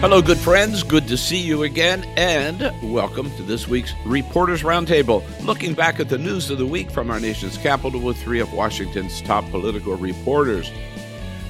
Hello, 0.00 0.22
good 0.22 0.38
friends. 0.38 0.82
Good 0.82 1.06
to 1.08 1.18
see 1.18 1.36
you 1.36 1.62
again, 1.62 2.04
and 2.16 2.72
welcome 2.90 3.30
to 3.32 3.42
this 3.42 3.68
week's 3.68 3.92
Reporters 4.06 4.62
Roundtable, 4.62 5.22
looking 5.44 5.74
back 5.74 6.00
at 6.00 6.08
the 6.08 6.16
news 6.16 6.48
of 6.48 6.56
the 6.56 6.64
week 6.64 6.90
from 6.90 7.10
our 7.10 7.20
nation's 7.20 7.58
capital 7.58 8.00
with 8.00 8.16
three 8.16 8.40
of 8.40 8.50
Washington's 8.54 9.20
top 9.20 9.44
political 9.50 9.96
reporters. 9.96 10.70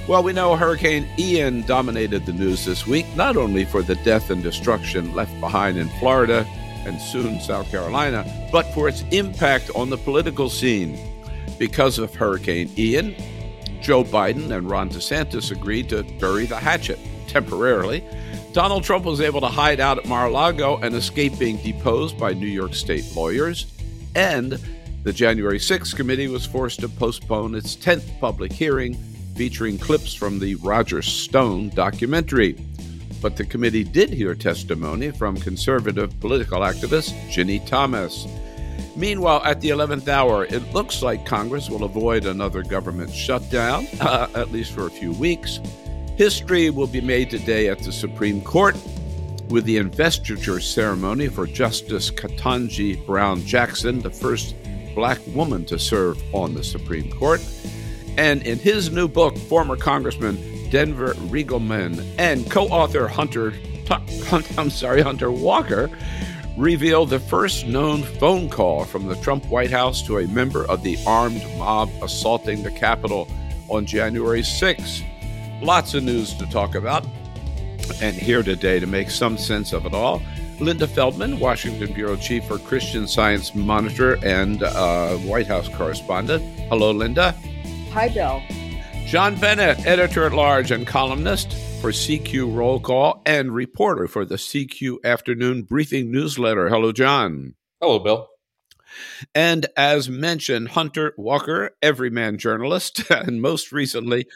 Well, 0.05 0.21
we 0.21 0.33
know 0.33 0.57
Hurricane 0.57 1.07
Ian 1.17 1.61
dominated 1.61 2.25
the 2.25 2.33
news 2.33 2.65
this 2.65 2.85
week, 2.85 3.05
not 3.15 3.37
only 3.37 3.63
for 3.63 3.81
the 3.81 3.95
death 3.95 4.29
and 4.29 4.43
destruction 4.43 5.15
left 5.15 5.39
behind 5.39 5.77
in 5.77 5.87
Florida 6.01 6.45
and 6.85 6.99
soon 6.99 7.39
South 7.39 7.71
Carolina, 7.71 8.25
but 8.51 8.65
for 8.73 8.89
its 8.89 9.05
impact 9.11 9.71
on 9.75 9.89
the 9.89 9.97
political 9.97 10.49
scene. 10.49 10.99
Because 11.57 11.97
of 11.97 12.13
Hurricane 12.13 12.69
Ian, 12.77 13.15
Joe 13.79 14.03
Biden 14.03 14.51
and 14.51 14.69
Ron 14.69 14.89
DeSantis 14.89 15.51
agreed 15.51 15.87
to 15.87 16.03
bury 16.19 16.47
the 16.47 16.59
hatchet 16.59 16.99
temporarily 17.27 18.03
Donald 18.53 18.83
Trump 18.83 19.05
was 19.05 19.21
able 19.21 19.39
to 19.39 19.47
hide 19.47 19.79
out 19.79 19.97
at 19.97 20.05
Mar 20.05 20.27
a 20.27 20.29
Lago 20.29 20.77
and 20.77 20.93
escape 20.93 21.39
being 21.39 21.55
deposed 21.57 22.19
by 22.19 22.33
New 22.33 22.47
York 22.47 22.73
State 22.73 23.05
lawyers. 23.15 23.65
And 24.13 24.59
the 25.03 25.13
January 25.13 25.57
6th 25.57 25.95
committee 25.95 26.27
was 26.27 26.45
forced 26.45 26.81
to 26.81 26.89
postpone 26.89 27.55
its 27.55 27.77
10th 27.77 28.19
public 28.19 28.51
hearing 28.51 28.95
featuring 29.37 29.77
clips 29.77 30.13
from 30.13 30.37
the 30.37 30.55
Roger 30.55 31.01
Stone 31.01 31.69
documentary. 31.69 32.57
But 33.21 33.37
the 33.37 33.45
committee 33.45 33.85
did 33.85 34.09
hear 34.09 34.35
testimony 34.35 35.11
from 35.11 35.37
conservative 35.37 36.19
political 36.19 36.59
activist 36.59 37.13
Ginni 37.29 37.65
Thomas. 37.65 38.27
Meanwhile, 38.97 39.43
at 39.45 39.61
the 39.61 39.69
11th 39.69 40.09
hour, 40.09 40.43
it 40.43 40.73
looks 40.73 41.01
like 41.01 41.25
Congress 41.25 41.69
will 41.69 41.85
avoid 41.85 42.25
another 42.25 42.63
government 42.63 43.13
shutdown, 43.13 43.87
uh, 44.01 44.27
at 44.35 44.51
least 44.51 44.73
for 44.73 44.87
a 44.87 44.91
few 44.91 45.13
weeks. 45.13 45.61
History 46.21 46.69
will 46.69 46.85
be 46.85 47.01
made 47.01 47.31
today 47.31 47.67
at 47.67 47.79
the 47.79 47.91
Supreme 47.91 48.43
Court 48.43 48.77
with 49.49 49.65
the 49.65 49.77
investiture 49.77 50.59
ceremony 50.59 51.27
for 51.27 51.47
Justice 51.47 52.11
Ketanji 52.11 53.03
Brown 53.07 53.43
Jackson, 53.43 54.01
the 54.01 54.11
first 54.11 54.53
black 54.93 55.17
woman 55.33 55.65
to 55.65 55.79
serve 55.79 56.21
on 56.31 56.53
the 56.53 56.63
Supreme 56.63 57.11
Court. 57.11 57.43
And 58.19 58.43
in 58.43 58.59
his 58.59 58.91
new 58.91 59.07
book, 59.07 59.35
former 59.35 59.75
Congressman 59.75 60.69
Denver 60.69 61.15
Riggleman 61.31 62.05
and 62.19 62.47
co-author 62.51 63.07
Hunter, 63.07 63.53
I'm 64.59 64.69
sorry, 64.69 65.01
Hunter 65.01 65.31
Walker 65.31 65.89
revealed 66.55 67.09
the 67.09 67.19
first 67.19 67.65
known 67.65 68.03
phone 68.03 68.47
call 68.47 68.85
from 68.85 69.07
the 69.07 69.15
Trump 69.23 69.47
White 69.47 69.71
House 69.71 70.03
to 70.03 70.19
a 70.19 70.27
member 70.27 70.65
of 70.65 70.83
the 70.83 70.99
armed 71.07 71.43
mob 71.57 71.89
assaulting 72.03 72.61
the 72.61 72.69
Capitol 72.69 73.27
on 73.69 73.87
January 73.87 74.43
6. 74.43 75.01
Lots 75.61 75.93
of 75.93 76.03
news 76.03 76.33
to 76.35 76.47
talk 76.47 76.73
about. 76.73 77.05
And 78.01 78.15
here 78.15 78.41
today 78.41 78.79
to 78.79 78.87
make 78.87 79.11
some 79.11 79.37
sense 79.37 79.73
of 79.73 79.85
it 79.85 79.93
all, 79.93 80.21
Linda 80.59 80.87
Feldmann, 80.87 81.39
Washington 81.39 81.93
Bureau 81.93 82.15
Chief 82.15 82.43
for 82.45 82.57
Christian 82.57 83.07
Science 83.07 83.53
Monitor 83.53 84.17
and 84.25 84.63
uh, 84.63 85.15
White 85.17 85.47
House 85.47 85.67
correspondent. 85.69 86.43
Hello, 86.69 86.91
Linda. 86.91 87.31
Hi, 87.91 88.09
Bill. 88.09 88.41
John 89.05 89.39
Bennett, 89.39 89.85
editor 89.85 90.25
at 90.25 90.33
large 90.33 90.71
and 90.71 90.87
columnist 90.87 91.53
for 91.81 91.91
CQ 91.91 92.55
Roll 92.55 92.79
Call 92.79 93.21
and 93.25 93.53
reporter 93.53 94.07
for 94.07 94.25
the 94.25 94.35
CQ 94.35 94.97
Afternoon 95.03 95.63
Briefing 95.63 96.11
newsletter. 96.11 96.69
Hello, 96.69 96.91
John. 96.91 97.53
Hello, 97.79 97.99
Bill. 97.99 98.27
And 99.35 99.67
as 99.75 100.09
mentioned, 100.09 100.69
Hunter 100.69 101.13
Walker, 101.17 101.71
everyman 101.81 102.37
journalist, 102.37 103.03
and 103.11 103.41
most 103.41 103.71
recently, 103.71 104.27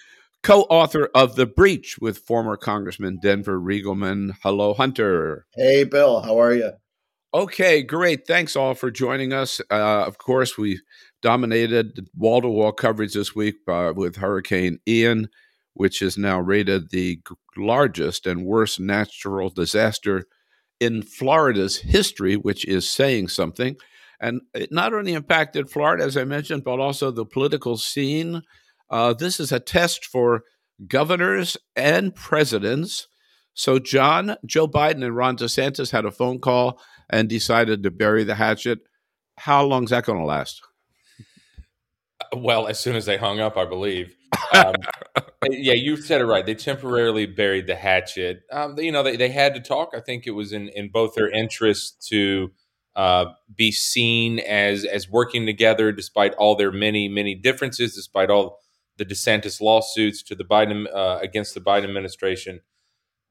co 0.46 0.62
author 0.70 1.10
of 1.16 1.36
The 1.36 1.48
Breach 1.48 1.98
with 2.00 2.20
former 2.20 2.56
Congressman 2.56 3.18
Denver 3.20 3.60
Riggleman. 3.60 4.36
Hello, 4.44 4.76
Hunter. 4.76 5.48
Hey, 5.56 5.86
Bill. 5.86 6.22
How 6.22 6.40
are 6.40 6.54
you? 6.54 6.72
Okay, 7.34 7.82
great. 7.82 8.28
Thanks 8.28 8.56
all 8.56 8.76
for 8.76 8.92
joining 8.92 9.34
us. 9.34 9.60
Uh, 9.72 10.04
of 10.06 10.20
course, 10.20 10.56
we 10.56 10.80
dominated 11.24 12.08
wall 12.16 12.42
to 12.42 12.48
wall 12.48 12.72
coverage 12.72 13.14
this 13.14 13.36
week 13.36 13.56
uh, 13.68 13.94
with 13.96 14.18
Hurricane 14.18 14.78
Ian, 14.88 15.30
which 15.74 16.04
is 16.04 16.16
now 16.16 16.40
rated 16.40 16.92
the 16.92 17.20
largest 17.58 18.28
and 18.28 18.46
worst 18.46 18.80
natural 18.80 19.50
disaster 19.50 20.26
in 20.80 21.02
Florida's 21.02 21.78
history, 21.78 22.36
which 22.36 22.66
is 22.66 22.88
saying 22.88 23.30
something. 23.30 23.78
And 24.20 24.42
it 24.54 24.72
not 24.72 24.94
only 24.94 25.14
impacted 25.14 25.72
Florida, 25.72 26.04
as 26.04 26.16
I 26.16 26.24
mentioned, 26.24 26.64
but 26.64 26.80
also 26.80 27.10
the 27.10 27.26
political 27.26 27.78
scene 27.78 28.44
uh, 28.90 29.14
this 29.14 29.40
is 29.40 29.52
a 29.52 29.60
test 29.60 30.06
for 30.06 30.44
governors 30.88 31.58
and 31.76 32.14
presidents. 32.14 33.08
So, 33.54 33.80
John, 33.80 34.36
Joe 34.46 34.68
Biden 34.68 35.04
and 35.04 35.16
Ron 35.16 35.38
DeSantis 35.38 35.92
had 35.92 36.06
a 36.06 36.12
phone 36.12 36.40
call 36.40 36.80
and 37.10 37.30
decided 37.30 37.84
to 37.84 37.92
bury 37.92 38.24
the 38.24 38.36
hatchet. 38.36 38.80
How 39.38 39.64
long 39.64 39.86
is 39.86 39.90
that 39.92 40.06
going 40.06 40.20
to 40.20 40.26
last? 40.26 40.62
Well, 42.36 42.68
as 42.68 42.80
soon 42.80 42.96
as 42.96 43.06
they 43.06 43.18
hung 43.18 43.40
up, 43.40 43.58
I 43.58 43.66
believe. 43.66 44.16
Um, 44.54 44.76
yeah, 45.50 45.74
you 45.74 45.98
said 45.98 46.22
it 46.22 46.26
right. 46.26 46.46
They 46.46 46.56
temporarily 46.56 47.26
buried 47.26 47.68
the 47.68 47.76
hatchet. 47.76 48.44
Um, 48.52 48.78
you 48.78 48.92
know, 48.92 49.02
they, 49.02 49.16
they 49.16 49.30
had 49.30 49.54
to 49.56 49.60
talk. 49.60 49.90
I 49.94 50.00
think 50.00 50.28
it 50.28 50.32
was 50.32 50.54
in, 50.54 50.70
in 50.70 50.90
both 50.90 51.16
their 51.16 51.30
interest 51.30 52.06
to 52.10 52.52
uh, 52.96 53.26
be 53.54 53.72
seen 53.72 54.40
as 54.40 54.86
as 54.86 55.10
working 55.10 55.46
together, 55.46 55.92
despite 55.92 56.34
all 56.36 56.56
their 56.56 56.72
many 56.72 57.08
many 57.08 57.36
differences, 57.36 57.96
despite 57.96 58.30
all 58.30 58.60
the 58.98 59.06
DeSantis 59.06 59.62
lawsuits 59.62 60.24
to 60.24 60.36
the 60.36 60.44
Biden 60.44 60.86
uh, 60.94 61.20
against 61.22 61.54
the 61.54 61.62
Biden 61.62 61.84
administration. 61.84 62.62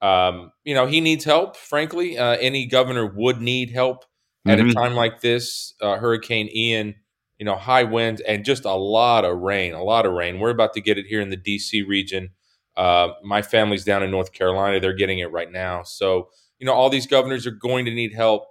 Um, 0.01 0.51
you 0.63 0.75
know, 0.75 0.85
he 0.85 1.01
needs 1.01 1.23
help. 1.23 1.57
Frankly, 1.57 2.17
uh, 2.17 2.37
any 2.39 2.65
governor 2.65 3.05
would 3.05 3.41
need 3.41 3.71
help 3.71 4.05
at 4.45 4.59
mm-hmm. 4.59 4.69
a 4.69 4.73
time 4.73 4.93
like 4.93 5.21
this. 5.21 5.73
Uh, 5.81 5.97
Hurricane 5.97 6.49
Ian, 6.53 6.95
you 7.39 7.45
know, 7.45 7.55
high 7.55 7.83
winds 7.83 8.21
and 8.21 8.45
just 8.45 8.65
a 8.65 8.73
lot 8.73 9.25
of 9.25 9.39
rain. 9.39 9.73
A 9.73 9.83
lot 9.83 10.05
of 10.05 10.13
rain. 10.13 10.39
We're 10.39 10.51
about 10.51 10.73
to 10.73 10.81
get 10.81 10.97
it 10.97 11.05
here 11.07 11.21
in 11.21 11.29
the 11.29 11.37
D.C. 11.37 11.81
region. 11.83 12.29
Uh, 12.77 13.09
my 13.23 13.41
family's 13.41 13.85
down 13.85 14.03
in 14.03 14.11
North 14.11 14.33
Carolina; 14.33 14.79
they're 14.79 14.93
getting 14.93 15.19
it 15.19 15.31
right 15.31 15.51
now. 15.51 15.83
So, 15.83 16.29
you 16.59 16.65
know, 16.65 16.73
all 16.73 16.89
these 16.89 17.07
governors 17.07 17.47
are 17.47 17.51
going 17.51 17.85
to 17.85 17.91
need 17.91 18.13
help. 18.13 18.43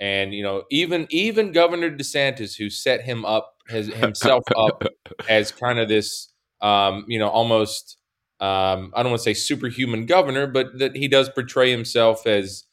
And 0.00 0.32
you 0.34 0.42
know, 0.42 0.64
even 0.70 1.06
even 1.10 1.52
Governor 1.52 1.90
DeSantis, 1.90 2.56
who 2.56 2.70
set 2.70 3.02
him 3.02 3.24
up, 3.24 3.56
has 3.68 3.86
himself 3.86 4.44
up 4.56 4.84
as 5.28 5.52
kind 5.52 5.78
of 5.78 5.88
this 5.88 6.33
um, 6.64 7.04
you 7.06 7.18
know, 7.18 7.28
almost 7.28 7.98
um, 8.40 8.92
I 8.96 9.02
don't 9.02 9.12
want 9.12 9.20
to 9.20 9.24
say 9.24 9.34
superhuman 9.34 10.06
governor, 10.06 10.46
but 10.46 10.78
that 10.78 10.96
he 10.96 11.06
does 11.06 11.28
portray 11.28 11.70
himself 11.70 12.26
as 12.26 12.64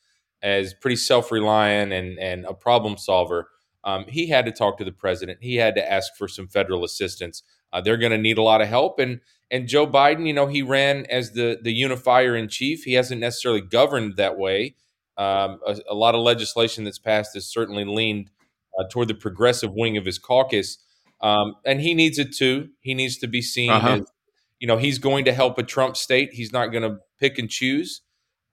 as 0.41 0.73
pretty 0.73 0.95
self 0.95 1.31
reliant 1.31 1.91
and 1.91 2.17
and 2.17 2.45
a 2.45 2.53
problem 2.53 2.97
solver. 2.97 3.49
Um, 3.83 4.05
he 4.07 4.29
had 4.29 4.45
to 4.45 4.51
talk 4.51 4.77
to 4.77 4.85
the 4.85 4.91
president. 4.91 5.39
He 5.41 5.57
had 5.57 5.75
to 5.75 5.91
ask 5.91 6.15
for 6.17 6.27
some 6.27 6.47
federal 6.47 6.83
assistance. 6.83 7.43
Uh, 7.73 7.81
they're 7.81 7.97
going 7.97 8.11
to 8.11 8.17
need 8.17 8.37
a 8.37 8.43
lot 8.43 8.61
of 8.61 8.69
help. 8.69 8.97
And 8.97 9.19
and 9.51 9.67
Joe 9.67 9.85
Biden, 9.85 10.25
you 10.25 10.33
know, 10.33 10.47
he 10.47 10.61
ran 10.61 11.05
as 11.07 11.33
the 11.33 11.59
the 11.61 11.73
unifier 11.73 12.35
in 12.35 12.47
chief. 12.47 12.83
He 12.83 12.93
hasn't 12.93 13.19
necessarily 13.19 13.61
governed 13.61 14.15
that 14.15 14.37
way. 14.37 14.75
Um, 15.17 15.59
a, 15.67 15.77
a, 15.89 15.93
lot 15.93 16.15
of 16.15 16.21
legislation 16.21 16.85
that's 16.85 16.97
passed 16.97 17.33
has 17.33 17.45
certainly 17.45 17.83
leaned 17.83 18.31
uh, 18.79 18.85
toward 18.89 19.09
the 19.09 19.13
progressive 19.13 19.73
wing 19.73 19.97
of 19.97 20.05
his 20.05 20.17
caucus. 20.17 20.77
Um, 21.21 21.55
and 21.65 21.79
he 21.79 21.93
needs 21.93 22.19
it 22.19 22.35
too. 22.35 22.69
He 22.79 22.93
needs 22.93 23.17
to 23.17 23.27
be 23.27 23.41
seen 23.41 23.69
uh-huh. 23.69 23.99
as, 24.01 24.11
you 24.59 24.67
know, 24.67 24.77
he's 24.77 24.99
going 24.99 25.25
to 25.25 25.33
help 25.33 25.57
a 25.57 25.63
Trump 25.63 25.95
state. 25.95 26.33
He's 26.33 26.51
not 26.51 26.67
going 26.67 26.83
to 26.83 26.97
pick 27.19 27.37
and 27.37 27.49
choose. 27.49 28.01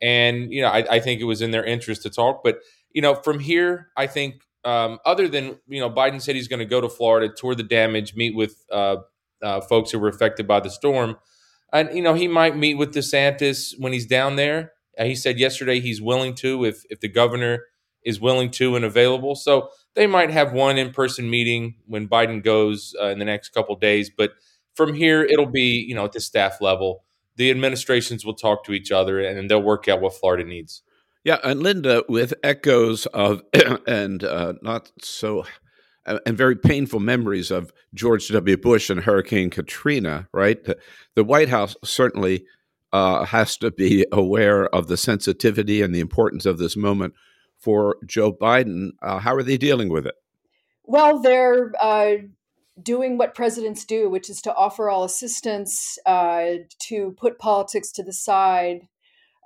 And, 0.01 0.53
you 0.53 0.63
know, 0.63 0.69
I, 0.69 0.97
I, 0.97 1.01
think 1.01 1.21
it 1.21 1.25
was 1.25 1.43
in 1.43 1.51
their 1.51 1.65
interest 1.65 2.03
to 2.03 2.11
talk. 2.11 2.43
But, 2.45 2.61
you 2.93 3.03
know, 3.03 3.15
from 3.17 3.41
here, 3.41 3.89
I 3.97 4.07
think 4.07 4.43
um, 4.65 4.99
other 5.05 5.27
than, 5.27 5.59
you 5.67 5.81
know, 5.81 5.91
Biden 5.91 6.23
said 6.23 6.37
he's 6.37 6.47
going 6.47 6.61
to 6.61 6.67
go 6.67 6.81
to 6.81 6.89
Florida, 6.89 7.33
tour 7.35 7.55
the 7.55 7.65
damage, 7.65 8.15
meet 8.15 8.37
with 8.37 8.65
uh, 8.71 8.97
uh, 9.43 9.61
folks 9.63 9.91
who 9.91 9.99
were 9.99 10.09
affected 10.09 10.47
by 10.47 10.61
the 10.61 10.71
storm. 10.71 11.17
And, 11.73 11.95
you 11.95 12.03
know, 12.03 12.15
he 12.15 12.29
might 12.29 12.57
meet 12.57 12.75
with 12.75 12.95
DeSantis 12.95 13.75
when 13.79 13.93
he's 13.93 14.07
down 14.07 14.37
there. 14.37 14.73
Uh, 14.97 15.05
he 15.05 15.15
said 15.15 15.39
yesterday 15.39 15.81
he's 15.81 16.01
willing 16.01 16.35
to 16.37 16.65
if, 16.65 16.85
if 16.91 17.01
the 17.01 17.09
governor– 17.09 17.65
is 18.05 18.21
willing 18.21 18.51
to 18.51 18.77
and 18.77 18.85
available. 18.85 19.35
So 19.35 19.71
They 19.95 20.07
might 20.07 20.31
have 20.31 20.53
one 20.53 20.79
in 20.79 20.93
person 20.93 21.29
meeting 21.29 21.77
when 21.87 22.09
Biden 22.09 22.43
goes 22.43 22.95
uh, 23.01 23.07
in 23.07 23.19
the 23.19 23.25
next 23.25 23.51
couple 23.51 23.75
days, 23.77 24.11
but 24.17 24.33
from 24.75 24.95
here 24.95 25.23
it'll 25.23 25.47
be 25.47 25.85
you 25.87 25.95
know 25.95 26.05
at 26.05 26.13
the 26.13 26.21
staff 26.21 26.61
level. 26.61 27.05
The 27.37 27.51
administrations 27.51 28.25
will 28.25 28.35
talk 28.35 28.65
to 28.65 28.73
each 28.73 28.91
other 28.91 29.21
and 29.21 29.49
they'll 29.49 29.63
work 29.63 29.87
out 29.87 30.01
what 30.01 30.15
Florida 30.15 30.43
needs. 30.43 30.83
Yeah, 31.25 31.39
and 31.45 31.63
Linda, 31.63 32.03
with 32.09 32.35
echoes 32.43 33.07
of 33.07 33.43
and 33.87 34.25
uh, 34.25 34.55
not 34.63 34.91
so 35.03 35.45
and 36.07 36.39
very 36.39 36.57
painful 36.57 37.01
memories 37.01 37.51
of 37.51 37.73
George 37.95 38.29
W. 38.29 38.57
Bush 38.57 38.89
and 38.91 39.01
Hurricane 39.01 39.51
Katrina, 39.51 40.29
right? 40.33 40.63
The, 40.65 40.79
the 41.15 41.25
White 41.25 41.49
House 41.49 41.77
certainly 41.85 42.47
uh, 42.93 43.25
has 43.27 43.57
to 43.59 43.71
be 43.71 44.07
aware 44.13 44.75
of 44.75 44.89
the 44.89 44.97
sensitivity 44.97 45.83
and 45.83 45.95
the 45.95 46.01
importance 46.01 46.47
of 46.47 46.59
this 46.59 46.77
moment 46.77 47.15
for 47.59 47.97
Joe 48.07 48.33
Biden. 48.33 48.91
Uh, 49.03 49.19
how 49.19 49.35
are 49.35 49.43
they 49.43 49.57
dealing 49.57 49.89
with 49.89 50.07
it? 50.07 50.15
Well, 50.85 51.21
they're 51.21 51.73
uh, 51.81 52.15
doing 52.83 53.19
what 53.19 53.35
presidents 53.35 53.85
do, 53.85 54.09
which 54.09 54.31
is 54.31 54.41
to 54.43 54.55
offer 54.55 54.89
all 54.89 55.05
assistance, 55.05 55.99
uh, 56.07 56.55
to 56.89 57.15
put 57.19 57.39
politics 57.39 57.93
to 57.93 58.03
the 58.03 58.13
side, 58.13 58.89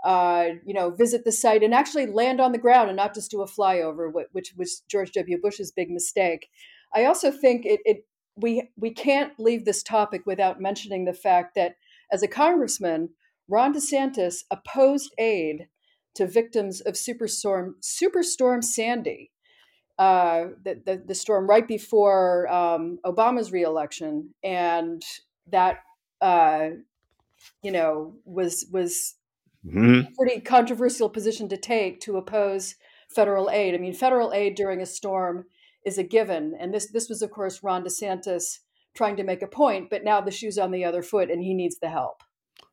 uh, 0.05 0.51
you 0.65 0.75
know, 0.75 0.91
visit 0.91 1.25
the 1.25 1.33
site 1.33 1.63
and 1.63 1.75
actually 1.75 2.07
land 2.07 2.41
on 2.41 2.53
the 2.53 2.59
ground 2.59 2.89
and 2.89 2.97
not 2.97 3.15
just 3.15 3.31
do 3.31 3.43
a 3.43 3.47
flyover, 3.47 4.11
which 4.33 4.53
was 4.57 4.83
George 4.89 5.13
W. 5.13 5.39
Bush's 5.41 5.73
big 5.73 5.91
mistake. 5.91 6.49
I 6.95 7.05
also 7.05 7.31
think 7.31 7.65
it, 7.65 7.81
it 7.85 8.07
we 8.37 8.71
we 8.77 8.91
can't 8.91 9.33
leave 9.39 9.65
this 9.65 9.83
topic 9.83 10.23
without 10.27 10.61
mentioning 10.61 11.05
the 11.05 11.13
fact 11.13 11.55
that 11.55 11.77
as 12.11 12.23
a 12.23 12.29
congressman, 12.29 13.11
Ron 13.49 13.75
DeSantis 13.75 14.45
opposed 14.51 15.13
aid 15.19 15.69
to 16.15 16.27
victims 16.27 16.81
of 16.81 16.95
superstorm 16.95 17.75
Superstorm 17.83 18.63
Sandy, 18.63 19.31
uh, 19.99 20.47
the, 20.65 20.81
the, 20.85 21.03
the 21.07 21.15
storm 21.15 21.49
right 21.49 21.67
before 21.67 22.53
um, 22.53 22.99
Obama's 23.05 23.53
reelection, 23.53 24.35
and 24.43 25.03
that 25.51 25.79
uh, 26.21 26.71
you 27.63 27.73
know 27.73 28.15
was 28.25 28.67
was 28.71 29.15
mm-hmm. 29.67 30.13
pretty 30.19 30.41
controversial 30.41 31.09
position 31.09 31.49
to 31.49 31.57
take 31.57 32.01
to 32.01 32.17
oppose 32.17 32.75
federal 33.15 33.51
aid. 33.51 33.75
I 33.75 33.79
mean, 33.79 33.93
federal 33.93 34.33
aid 34.33 34.55
during 34.55 34.81
a 34.81 34.87
storm 34.87 35.45
is 35.85 35.99
a 35.99 36.03
given, 36.03 36.55
and 36.59 36.73
this 36.73 36.91
this 36.91 37.09
was, 37.09 37.23
of 37.23 37.31
course, 37.31 37.63
Ron 37.63 37.85
DeSantis 37.85 38.59
trying 38.95 39.17
to 39.17 39.25
make 39.25 39.43
a 39.43 39.47
point, 39.47 39.89
but 39.89 40.05
now 40.05 40.21
the 40.21 40.31
shoe's 40.31 40.59
on 40.59 40.71
the 40.71 40.85
other 40.85 41.03
foot, 41.03 41.31
and 41.31 41.43
he 41.43 41.55
needs 41.55 41.79
the 41.79 41.89
help. 41.89 42.23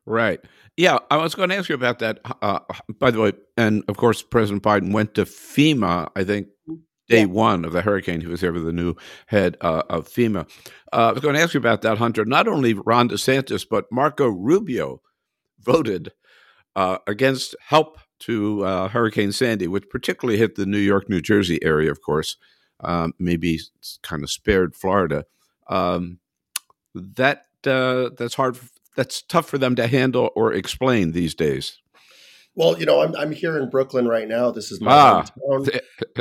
Right. 0.06 0.40
Yeah, 0.76 0.98
I 1.10 1.18
was 1.18 1.34
going 1.34 1.50
to 1.50 1.56
ask 1.56 1.68
you 1.68 1.74
about 1.74 1.98
that. 2.00 2.20
Uh, 2.42 2.60
by 2.98 3.10
the 3.10 3.20
way, 3.20 3.32
and 3.56 3.84
of 3.86 3.96
course, 3.96 4.22
President 4.22 4.62
Biden 4.62 4.92
went 4.92 5.14
to 5.14 5.24
FEMA. 5.24 6.10
I 6.16 6.24
think 6.24 6.48
day 7.10 7.20
yeah. 7.20 7.24
one 7.26 7.64
of 7.64 7.72
the 7.72 7.82
hurricane. 7.82 8.20
He 8.20 8.26
was 8.26 8.40
there 8.40 8.52
with 8.52 8.64
the 8.64 8.72
new 8.72 8.94
head 9.26 9.56
uh, 9.60 9.82
of 9.90 10.08
FEMA. 10.08 10.48
Uh, 10.92 11.08
I 11.08 11.12
was 11.12 11.20
going 11.20 11.34
to 11.34 11.40
ask 11.42 11.52
you 11.52 11.58
about 11.58 11.82
that, 11.82 11.98
Hunter. 11.98 12.24
Not 12.24 12.48
only 12.48 12.72
Ron 12.72 13.10
DeSantis, 13.10 13.66
but 13.68 13.86
Marco 13.92 14.28
Rubio 14.28 15.02
voted 15.58 16.12
uh, 16.76 16.98
against 17.06 17.54
help 17.60 17.98
to 18.20 18.64
uh, 18.64 18.88
Hurricane 18.88 19.32
Sandy, 19.32 19.66
which 19.66 19.88
particularly 19.90 20.38
hit 20.38 20.54
the 20.54 20.66
New 20.66 20.78
York, 20.78 21.08
New 21.10 21.20
Jersey 21.20 21.62
area, 21.62 21.90
of 21.90 22.00
course, 22.00 22.36
um, 22.80 23.12
maybe 23.18 23.58
kind 24.02 24.22
of 24.22 24.30
spared 24.30 24.74
Florida. 24.74 25.24
Um, 25.68 26.20
that 26.94 27.44
uh, 27.66 28.10
that's 28.16 28.34
hard. 28.34 28.58
That's 28.96 29.22
tough 29.22 29.48
for 29.48 29.58
them 29.58 29.74
to 29.76 29.86
handle 29.86 30.30
or 30.34 30.52
explain 30.52 31.12
these 31.12 31.34
days. 31.34 31.78
Well, 32.54 32.78
you 32.78 32.86
know, 32.86 33.00
I'm 33.00 33.14
I'm 33.16 33.32
here 33.32 33.56
in 33.56 33.70
Brooklyn 33.70 34.08
right 34.08 34.28
now. 34.28 34.50
This 34.50 34.72
is 34.72 34.80
my 34.80 34.92
ah. 34.92 35.24
hometown. 35.48 35.80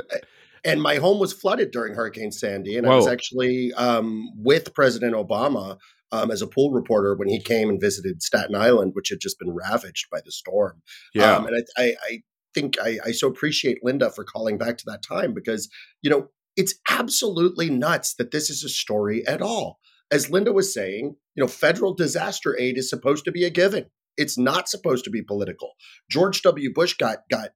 and 0.63 0.81
my 0.81 0.95
home 0.95 1.19
was 1.19 1.33
flooded 1.33 1.71
during 1.71 1.95
Hurricane 1.95 2.31
Sandy, 2.31 2.77
and 2.77 2.85
Whoa. 2.85 2.93
I 2.93 2.95
was 2.97 3.07
actually 3.07 3.73
um, 3.73 4.29
with 4.35 4.73
President 4.73 5.13
Obama 5.13 5.77
um, 6.11 6.31
as 6.31 6.41
a 6.41 6.47
pool 6.47 6.71
reporter 6.71 7.15
when 7.15 7.29
he 7.29 7.41
came 7.41 7.69
and 7.69 7.79
visited 7.81 8.21
Staten 8.21 8.55
Island, 8.55 8.91
which 8.93 9.09
had 9.09 9.19
just 9.19 9.39
been 9.39 9.51
ravaged 9.51 10.09
by 10.11 10.21
the 10.23 10.31
storm. 10.31 10.81
Yeah, 11.13 11.37
um, 11.37 11.47
and 11.47 11.65
I, 11.77 11.81
I, 11.81 11.95
I 12.03 12.21
think 12.53 12.79
I, 12.79 12.99
I, 13.05 13.11
so 13.11 13.27
appreciate 13.27 13.83
Linda 13.83 14.09
for 14.11 14.23
calling 14.23 14.57
back 14.57 14.77
to 14.77 14.85
that 14.87 15.03
time 15.03 15.33
because 15.33 15.69
you 16.01 16.09
know 16.09 16.29
it's 16.55 16.75
absolutely 16.89 17.69
nuts 17.69 18.15
that 18.15 18.31
this 18.31 18.49
is 18.49 18.63
a 18.63 18.69
story 18.69 19.25
at 19.27 19.41
all. 19.41 19.79
As 20.11 20.29
Linda 20.29 20.51
was 20.51 20.73
saying, 20.73 21.15
you 21.35 21.43
know, 21.43 21.47
federal 21.47 21.93
disaster 21.93 22.57
aid 22.57 22.77
is 22.77 22.89
supposed 22.89 23.25
to 23.25 23.31
be 23.31 23.43
a 23.43 23.49
given. 23.49 23.85
It's 24.17 24.37
not 24.37 24.67
supposed 24.67 25.05
to 25.05 25.09
be 25.09 25.21
political. 25.21 25.73
George 26.09 26.41
W. 26.41 26.73
Bush 26.73 26.95
got 26.95 27.19
got 27.29 27.49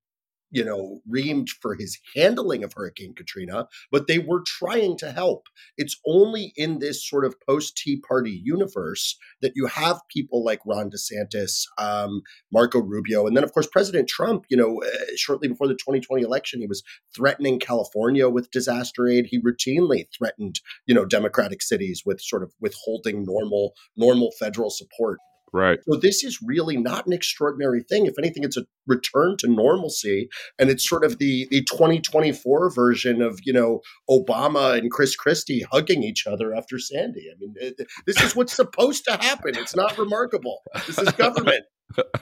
you 0.53 0.63
know, 0.63 1.01
reamed 1.11 1.49
for 1.49 1.73
his 1.73 1.97
handling 2.15 2.63
of 2.63 2.73
Hurricane 2.73 3.15
Katrina, 3.15 3.67
but 3.91 4.05
they 4.07 4.19
were 4.19 4.43
trying 4.45 4.95
to 4.99 5.11
help. 5.11 5.47
It's 5.77 5.99
only 6.05 6.53
in 6.55 6.77
this 6.77 7.05
sort 7.05 7.25
of 7.25 7.35
post 7.41 7.75
Tea 7.75 7.99
Party 7.99 8.39
universe 8.43 9.17
that 9.41 9.53
you 9.55 9.65
have 9.65 9.99
people 10.09 10.43
like 10.45 10.59
Ron 10.63 10.91
DeSantis, 10.91 11.63
um, 11.79 12.21
Marco 12.51 12.79
Rubio, 12.79 13.25
and 13.25 13.35
then, 13.35 13.43
of 13.43 13.51
course, 13.51 13.67
President 13.67 14.07
Trump. 14.07 14.45
You 14.47 14.57
know, 14.57 14.83
uh, 14.83 15.15
shortly 15.15 15.47
before 15.47 15.67
the 15.67 15.73
2020 15.73 16.21
election, 16.21 16.61
he 16.61 16.67
was 16.67 16.83
threatening 17.15 17.59
California 17.59 18.29
with 18.29 18.51
disaster 18.51 19.07
aid. 19.07 19.25
He 19.25 19.41
routinely 19.41 20.05
threatened, 20.15 20.59
you 20.85 20.93
know, 20.93 21.03
Democratic 21.05 21.63
cities 21.63 22.03
with 22.05 22.21
sort 22.21 22.43
of 22.43 22.53
withholding 22.61 23.25
normal 23.25 23.73
normal 23.97 24.31
federal 24.39 24.69
support. 24.69 25.17
Right. 25.53 25.77
So 25.87 25.97
this 25.97 26.23
is 26.23 26.39
really 26.41 26.77
not 26.77 27.05
an 27.05 27.13
extraordinary 27.13 27.83
thing. 27.83 28.07
If 28.07 28.15
anything, 28.17 28.43
it's 28.43 28.57
a 28.57 28.65
return 28.87 29.37
to 29.37 29.47
normalcy, 29.47 30.27
and 30.57 30.71
it's 30.71 30.87
sort 30.87 31.03
of 31.03 31.19
the 31.19 31.47
the 31.51 31.63
2024 31.63 32.71
version 32.71 33.21
of 33.21 33.39
you 33.43 33.53
know 33.53 33.81
Obama 34.09 34.75
and 34.75 34.89
Chris 34.89 35.15
Christie 35.15 35.63
hugging 35.71 36.01
each 36.01 36.25
other 36.25 36.55
after 36.55 36.79
Sandy. 36.79 37.27
I 37.31 37.37
mean, 37.39 37.53
it, 37.57 37.87
this 38.07 38.19
is 38.23 38.35
what's 38.35 38.55
supposed 38.55 39.05
to 39.05 39.11
happen. 39.11 39.55
It's 39.55 39.75
not 39.75 39.95
remarkable. 39.99 40.61
This 40.87 40.97
is 40.97 41.11
government. 41.11 41.63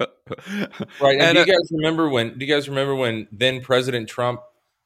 right. 0.99 1.13
And, 1.13 1.21
and 1.21 1.33
do 1.33 1.39
you 1.39 1.43
uh, 1.43 1.45
guys 1.45 1.69
remember 1.71 2.09
when? 2.09 2.37
Do 2.37 2.45
you 2.45 2.53
guys 2.53 2.67
remember 2.67 2.95
when 2.95 3.29
then 3.31 3.61
President 3.61 4.09
Trump 4.09 4.41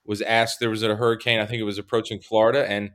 was 0.06 0.22
asked? 0.22 0.60
There 0.60 0.70
was 0.70 0.84
a 0.84 0.96
hurricane. 0.96 1.40
I 1.40 1.48
think 1.48 1.62
it 1.62 1.66
was 1.66 1.80
approaching 1.80 2.20
Florida, 2.20 2.70
and 2.70 2.92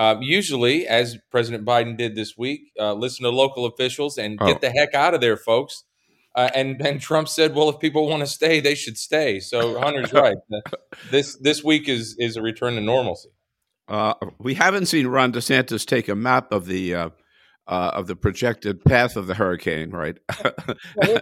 uh, 0.00 0.16
usually, 0.22 0.88
as 0.88 1.18
President 1.30 1.66
Biden 1.66 1.94
did 1.94 2.14
this 2.14 2.34
week, 2.34 2.72
uh, 2.80 2.94
listen 2.94 3.24
to 3.24 3.28
local 3.28 3.66
officials 3.66 4.16
and 4.16 4.38
oh. 4.40 4.46
get 4.46 4.62
the 4.62 4.70
heck 4.70 4.94
out 4.94 5.12
of 5.12 5.20
there, 5.20 5.36
folks. 5.36 5.84
Uh, 6.34 6.48
and 6.54 6.80
and 6.80 7.02
Trump 7.02 7.28
said, 7.28 7.54
"Well, 7.54 7.68
if 7.68 7.78
people 7.80 8.08
want 8.08 8.20
to 8.20 8.26
stay, 8.26 8.60
they 8.60 8.74
should 8.74 8.96
stay." 8.96 9.40
So 9.40 9.78
Hunter's 9.78 10.10
right. 10.14 10.38
This 11.10 11.36
this 11.36 11.62
week 11.62 11.86
is 11.86 12.16
is 12.18 12.36
a 12.36 12.42
return 12.42 12.76
to 12.76 12.80
normalcy. 12.80 13.28
Uh, 13.88 14.14
we 14.38 14.54
haven't 14.54 14.86
seen 14.86 15.06
Ron 15.06 15.32
DeSantis 15.32 15.84
take 15.84 16.08
a 16.08 16.14
map 16.14 16.50
of 16.50 16.64
the 16.64 17.12
uh, 17.70 17.92
of 17.94 18.08
the 18.08 18.16
projected 18.16 18.84
path 18.84 19.16
of 19.16 19.28
the 19.28 19.34
hurricane, 19.34 19.90
right? 19.90 20.18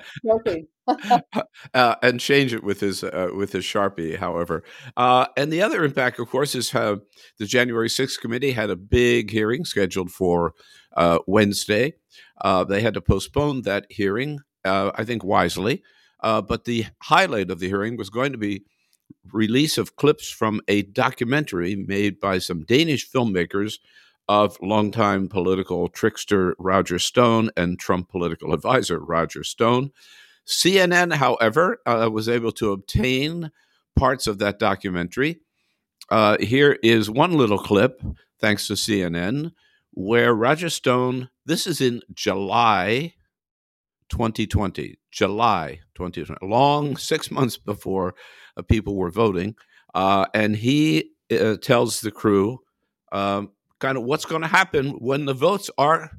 uh, 1.75 1.95
and 2.03 2.19
change 2.19 2.55
it 2.55 2.65
with 2.65 2.81
his 2.81 3.05
uh, 3.05 3.29
with 3.37 3.53
his 3.53 3.65
sharpie. 3.65 4.17
However, 4.17 4.65
uh, 4.97 5.27
and 5.37 5.53
the 5.53 5.61
other 5.61 5.85
impact, 5.85 6.19
of 6.19 6.29
course, 6.31 6.55
is 6.55 6.71
how 6.71 7.01
the 7.39 7.45
January 7.45 7.89
6th 7.89 8.19
committee 8.19 8.53
had 8.53 8.71
a 8.71 8.77
big 8.77 9.31
hearing 9.31 9.67
scheduled 9.67 10.11
for 10.11 10.55
uh, 10.97 11.19
Wednesday. 11.27 11.93
Uh, 12.41 12.65
they 12.65 12.81
had 12.81 12.95
to 12.95 13.03
postpone 13.03 13.63
that 13.63 13.85
hearing, 13.91 14.41
I 14.65 15.05
think 15.05 15.23
wisely. 15.23 15.83
but 16.23 16.65
the 16.65 16.87
highlight 17.03 17.51
of 17.51 17.61
the 17.61 17.69
hearing 17.69 17.99
was 17.99 18.09
going 18.09 18.33
to 18.33 18.39
be 18.39 18.65
release 19.33 19.77
of 19.77 19.97
clips 19.97 20.31
from 20.31 20.63
a 20.69 20.83
documentary 20.83 21.77
made 21.77 22.19
by 22.21 22.39
some 22.39 22.65
Danish 22.65 23.11
filmmakers 23.11 23.79
of 24.29 24.59
longtime 24.61 25.29
political 25.29 25.89
trickster 25.89 26.55
Roger 26.59 26.99
Stone 26.99 27.51
and 27.57 27.79
Trump 27.79 28.11
political 28.11 28.53
advisor 28.53 28.99
Roger 28.99 29.43
Stone. 29.43 29.91
CNN, 30.47 31.15
however, 31.15 31.79
uh, 31.87 32.09
was 32.13 32.29
able 32.29 32.53
to 32.53 32.73
obtain 32.73 33.51
parts 33.97 34.27
of 34.27 34.39
that 34.39 34.59
documentary. 34.59 35.41
Uh, 36.11 36.37
here 36.41 36.79
is 36.83 37.11
one 37.11 37.33
little 37.33 37.59
clip, 37.59 38.03
thanks 38.41 38.67
to 38.67 38.75
CNN, 38.75 39.53
where 39.93 40.35
Roger 40.35 40.71
Stone, 40.71 41.29
this 41.45 41.67
is 41.67 41.81
in 41.81 42.01
July 42.15 43.15
2020, 44.11 44.99
July 45.11 45.81
2020, 45.97 46.47
long 46.47 46.97
six 46.97 47.31
months 47.31 47.59
before 47.59 48.15
uh, 48.57 48.63
people 48.63 48.97
were 48.97 49.11
voting. 49.11 49.55
Uh, 49.95 50.27
and 50.33 50.57
he 50.57 51.11
uh, 51.31 51.57
tells 51.57 52.01
the 52.01 52.11
crew, 52.11 52.61
um, 53.13 53.51
kind 53.79 53.97
of 53.97 54.05
what's 54.05 54.25
going 54.25 54.43
to 54.43 54.49
happen 54.49 54.91
when 54.93 55.25
the 55.25 55.35
votes 55.35 55.71
are 55.79 56.11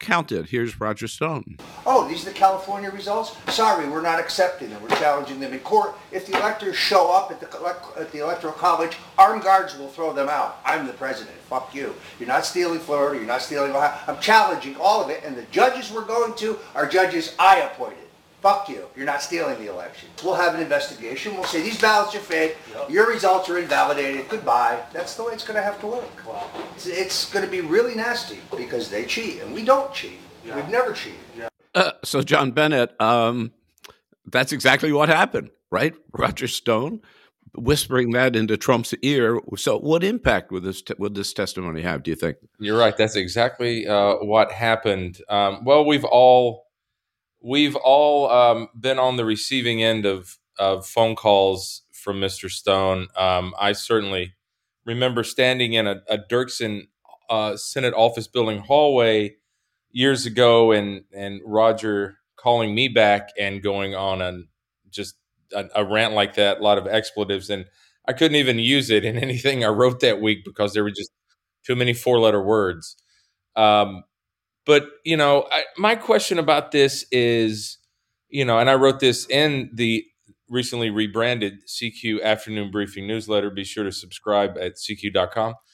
counted. 0.00 0.46
Here's 0.46 0.80
Roger 0.80 1.06
Stone. 1.06 1.58
Oh, 1.86 2.08
these 2.08 2.22
are 2.22 2.30
the 2.30 2.34
California 2.34 2.90
results? 2.90 3.36
Sorry, 3.48 3.88
we're 3.88 4.00
not 4.00 4.18
accepting 4.18 4.70
them. 4.70 4.82
We're 4.82 4.88
challenging 4.96 5.38
them 5.40 5.52
in 5.52 5.60
court. 5.60 5.94
If 6.10 6.26
the 6.26 6.38
electors 6.38 6.74
show 6.74 7.12
up 7.12 7.30
at 7.30 7.38
the, 7.38 8.00
at 8.00 8.10
the 8.10 8.20
Electoral 8.20 8.54
College, 8.54 8.96
armed 9.18 9.42
guards 9.42 9.76
will 9.76 9.88
throw 9.88 10.12
them 10.12 10.28
out. 10.28 10.58
I'm 10.64 10.86
the 10.86 10.94
president. 10.94 11.36
Fuck 11.48 11.74
you. 11.74 11.94
You're 12.18 12.28
not 12.28 12.46
stealing 12.46 12.80
Florida. 12.80 13.18
You're 13.18 13.26
not 13.26 13.42
stealing 13.42 13.72
Ohio. 13.72 13.96
I'm 14.06 14.20
challenging 14.20 14.76
all 14.76 15.04
of 15.04 15.10
it. 15.10 15.22
And 15.24 15.36
the 15.36 15.44
judges 15.50 15.92
we're 15.92 16.06
going 16.06 16.34
to 16.36 16.58
are 16.74 16.86
judges 16.86 17.34
I 17.38 17.60
appointed. 17.60 17.98
Fuck 18.40 18.70
you. 18.70 18.86
You're 18.96 19.06
not 19.06 19.22
stealing 19.22 19.58
the 19.58 19.70
election. 19.70 20.08
We'll 20.24 20.34
have 20.34 20.54
an 20.54 20.60
investigation. 20.60 21.34
We'll 21.34 21.44
say 21.44 21.60
these 21.60 21.80
ballots 21.80 22.14
are 22.14 22.20
fake. 22.20 22.56
Yep. 22.72 22.90
Your 22.90 23.08
results 23.08 23.50
are 23.50 23.58
invalidated. 23.58 24.28
Goodbye. 24.30 24.82
That's 24.92 25.14
the 25.14 25.24
way 25.24 25.34
it's 25.34 25.44
going 25.44 25.56
to 25.56 25.62
have 25.62 25.78
to 25.80 25.86
work. 25.86 26.26
Wow. 26.26 26.48
It's, 26.74 26.86
it's 26.86 27.30
going 27.30 27.44
to 27.44 27.50
be 27.50 27.60
really 27.60 27.94
nasty 27.94 28.40
because 28.56 28.88
they 28.88 29.04
cheat, 29.04 29.42
and 29.42 29.52
we 29.52 29.62
don't 29.64 29.92
cheat. 29.92 30.18
Yeah. 30.44 30.56
We've 30.56 30.70
never 30.70 30.94
cheated. 30.94 31.18
Yeah. 31.36 31.48
Uh, 31.74 31.92
so, 32.02 32.22
John 32.22 32.52
Bennett, 32.52 32.98
um, 33.00 33.52
that's 34.26 34.52
exactly 34.52 34.90
what 34.90 35.10
happened, 35.10 35.50
right? 35.70 35.94
Roger 36.12 36.48
Stone 36.48 37.02
whispering 37.54 38.10
that 38.12 38.36
into 38.36 38.56
Trump's 38.56 38.94
ear. 39.02 39.40
So, 39.56 39.78
what 39.78 40.02
impact 40.02 40.50
would 40.50 40.62
this 40.62 40.82
te- 40.82 40.94
would 40.98 41.14
this 41.14 41.32
testimony 41.32 41.82
have? 41.82 42.02
Do 42.02 42.10
you 42.10 42.16
think? 42.16 42.38
You're 42.58 42.78
right. 42.78 42.96
That's 42.96 43.16
exactly 43.16 43.86
uh, 43.86 44.16
what 44.16 44.50
happened. 44.52 45.20
Um, 45.28 45.64
well, 45.64 45.84
we've 45.84 46.04
all 46.04 46.69
we've 47.42 47.76
all 47.76 48.30
um, 48.30 48.68
been 48.78 48.98
on 48.98 49.16
the 49.16 49.24
receiving 49.24 49.82
end 49.82 50.06
of 50.06 50.38
of 50.58 50.86
phone 50.86 51.16
calls 51.16 51.82
from 51.92 52.20
Mr. 52.20 52.50
Stone. 52.50 53.08
Um, 53.16 53.54
I 53.58 53.72
certainly 53.72 54.34
remember 54.84 55.24
standing 55.24 55.72
in 55.72 55.86
a, 55.86 56.02
a 56.08 56.18
Dirksen 56.18 56.88
uh, 57.30 57.56
Senate 57.56 57.94
office 57.94 58.26
building 58.26 58.60
hallway 58.60 59.36
years 59.90 60.26
ago, 60.26 60.72
and 60.72 61.04
and 61.14 61.40
Roger 61.44 62.16
calling 62.36 62.74
me 62.74 62.88
back 62.88 63.30
and 63.38 63.62
going 63.62 63.94
on 63.94 64.22
an 64.22 64.48
just 64.90 65.14
a, 65.54 65.66
a, 65.76 65.84
rant 65.84 66.14
like 66.14 66.34
that, 66.34 66.58
a 66.58 66.62
lot 66.62 66.78
of 66.78 66.86
expletives, 66.86 67.50
and 67.50 67.66
I 68.08 68.12
couldn't 68.12 68.36
even 68.36 68.58
use 68.58 68.90
it 68.90 69.04
in 69.04 69.16
anything 69.22 69.64
I 69.64 69.68
wrote 69.68 70.00
that 70.00 70.20
week 70.20 70.44
because 70.44 70.74
there 70.74 70.82
were 70.82 70.90
just 70.90 71.10
too 71.64 71.76
many 71.76 71.92
four 71.92 72.18
letter 72.18 72.42
words. 72.42 72.96
Um, 73.56 74.04
but 74.66 74.84
you 75.04 75.16
know, 75.16 75.46
I, 75.50 75.64
my 75.76 75.94
question 75.94 76.38
about 76.38 76.72
this 76.72 77.04
is, 77.10 77.78
you 78.28 78.44
know, 78.44 78.58
and 78.58 78.70
I 78.70 78.74
wrote 78.74 79.00
this 79.00 79.28
in 79.28 79.70
the 79.74 80.04
recently 80.48 80.90
rebranded 80.90 81.66
CQ 81.66 82.22
Afternoon 82.22 82.70
Briefing 82.70 83.06
newsletter. 83.06 83.50
Be 83.50 83.64
sure 83.64 83.84
to 83.84 83.92
subscribe 83.92 84.58
at 84.58 84.74
CQ.com. 84.74 85.54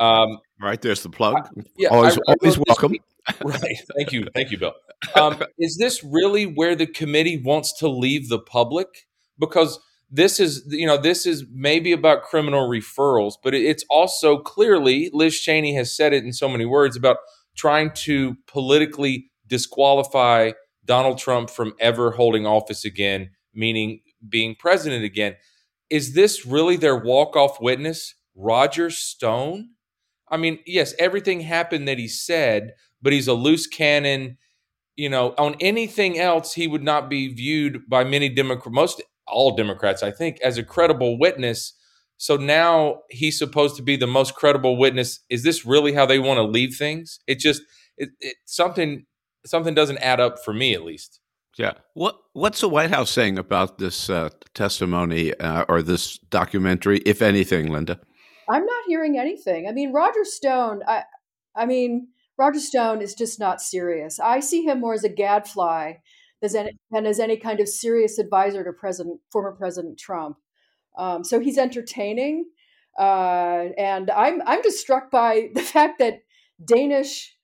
Um, 0.00 0.38
right 0.60 0.82
there's 0.82 1.04
the 1.04 1.08
plug. 1.08 1.36
I, 1.36 1.62
yeah, 1.76 1.88
always, 1.90 2.18
I, 2.28 2.34
always 2.40 2.58
welcome. 2.66 2.96
right. 3.44 3.76
Thank 3.96 4.12
you. 4.12 4.26
Thank 4.34 4.50
you, 4.50 4.58
Bill. 4.58 4.74
Um, 5.16 5.42
is 5.58 5.78
this 5.78 6.04
really 6.04 6.46
where 6.46 6.76
the 6.76 6.86
committee 6.86 7.40
wants 7.42 7.72
to 7.80 7.88
leave 7.88 8.28
the 8.28 8.38
public? 8.38 9.08
Because 9.38 9.80
this 10.08 10.38
is, 10.38 10.64
you 10.68 10.86
know, 10.86 10.96
this 10.96 11.26
is 11.26 11.44
maybe 11.52 11.90
about 11.90 12.22
criminal 12.22 12.68
referrals, 12.68 13.34
but 13.42 13.52
it's 13.52 13.84
also 13.90 14.38
clearly, 14.38 15.10
Liz 15.12 15.40
Cheney 15.40 15.74
has 15.74 15.96
said 15.96 16.12
it 16.12 16.22
in 16.22 16.32
so 16.32 16.48
many 16.48 16.64
words 16.64 16.96
about 16.96 17.16
trying 17.56 17.92
to 17.92 18.36
politically 18.46 19.30
disqualify 19.46 20.52
Donald 20.84 21.18
Trump 21.18 21.50
from 21.50 21.74
ever 21.78 22.10
holding 22.12 22.46
office 22.46 22.84
again, 22.84 23.30
meaning 23.54 24.00
being 24.28 24.56
president 24.58 25.04
again. 25.04 25.36
Is 25.90 26.14
this 26.14 26.46
really 26.46 26.76
their 26.76 26.96
walk 26.96 27.36
off 27.36 27.60
witness, 27.60 28.14
Roger 28.34 28.90
Stone? 28.90 29.70
I 30.28 30.38
mean, 30.38 30.58
yes, 30.66 30.94
everything 30.98 31.42
happened 31.42 31.86
that 31.88 31.98
he 31.98 32.08
said, 32.08 32.72
but 33.02 33.12
he's 33.12 33.28
a 33.28 33.34
loose 33.34 33.66
cannon. 33.66 34.38
You 34.96 35.10
know, 35.10 35.34
on 35.36 35.56
anything 35.60 36.18
else, 36.18 36.54
he 36.54 36.66
would 36.66 36.82
not 36.82 37.10
be 37.10 37.32
viewed 37.32 37.88
by 37.88 38.04
many 38.04 38.28
Democrats, 38.28 38.74
most 38.74 39.02
all 39.26 39.54
Democrats, 39.56 40.02
I 40.02 40.10
think, 40.10 40.40
as 40.40 40.58
a 40.58 40.64
credible 40.64 41.18
witness. 41.18 41.74
So 42.22 42.36
now 42.36 43.00
he's 43.10 43.36
supposed 43.36 43.74
to 43.74 43.82
be 43.82 43.96
the 43.96 44.06
most 44.06 44.36
credible 44.36 44.76
witness. 44.76 45.18
Is 45.28 45.42
this 45.42 45.66
really 45.66 45.92
how 45.92 46.06
they 46.06 46.20
want 46.20 46.38
to 46.38 46.44
leave 46.44 46.76
things? 46.76 47.18
It 47.26 47.40
just 47.40 47.62
it, 47.96 48.10
it, 48.20 48.36
something 48.44 49.06
something 49.44 49.74
doesn't 49.74 49.98
add 49.98 50.20
up 50.20 50.36
for 50.44 50.54
me 50.54 50.72
at 50.72 50.84
least. 50.84 51.18
Yeah. 51.58 51.72
What 51.94 52.16
What's 52.32 52.60
the 52.60 52.68
White 52.68 52.90
House 52.90 53.10
saying 53.10 53.38
about 53.38 53.78
this 53.78 54.08
uh, 54.08 54.28
testimony 54.54 55.34
uh, 55.34 55.64
or 55.68 55.82
this 55.82 56.16
documentary, 56.30 56.98
if 56.98 57.22
anything, 57.22 57.72
Linda? 57.72 57.98
I'm 58.48 58.66
not 58.66 58.84
hearing 58.86 59.18
anything. 59.18 59.66
I 59.68 59.72
mean, 59.72 59.92
Roger 59.92 60.24
Stone. 60.24 60.82
I, 60.86 61.02
I 61.56 61.66
mean, 61.66 62.06
Roger 62.38 62.60
Stone 62.60 63.02
is 63.02 63.16
just 63.16 63.40
not 63.40 63.60
serious. 63.60 64.20
I 64.20 64.38
see 64.38 64.62
him 64.62 64.78
more 64.78 64.94
as 64.94 65.02
a 65.02 65.08
gadfly 65.08 65.94
than 66.40 66.70
as 67.04 67.18
any 67.18 67.36
kind 67.36 67.58
of 67.58 67.68
serious 67.68 68.20
advisor 68.20 68.62
to 68.62 68.72
President, 68.72 69.18
former 69.32 69.56
President 69.56 69.98
Trump. 69.98 70.36
Um, 70.96 71.24
so 71.24 71.40
he's 71.40 71.58
entertaining, 71.58 72.46
uh, 72.98 73.68
and 73.78 74.10
I'm 74.10 74.42
I'm 74.46 74.62
just 74.62 74.78
struck 74.78 75.10
by 75.10 75.50
the 75.54 75.62
fact 75.62 75.98
that 75.98 76.22
Danish 76.64 77.34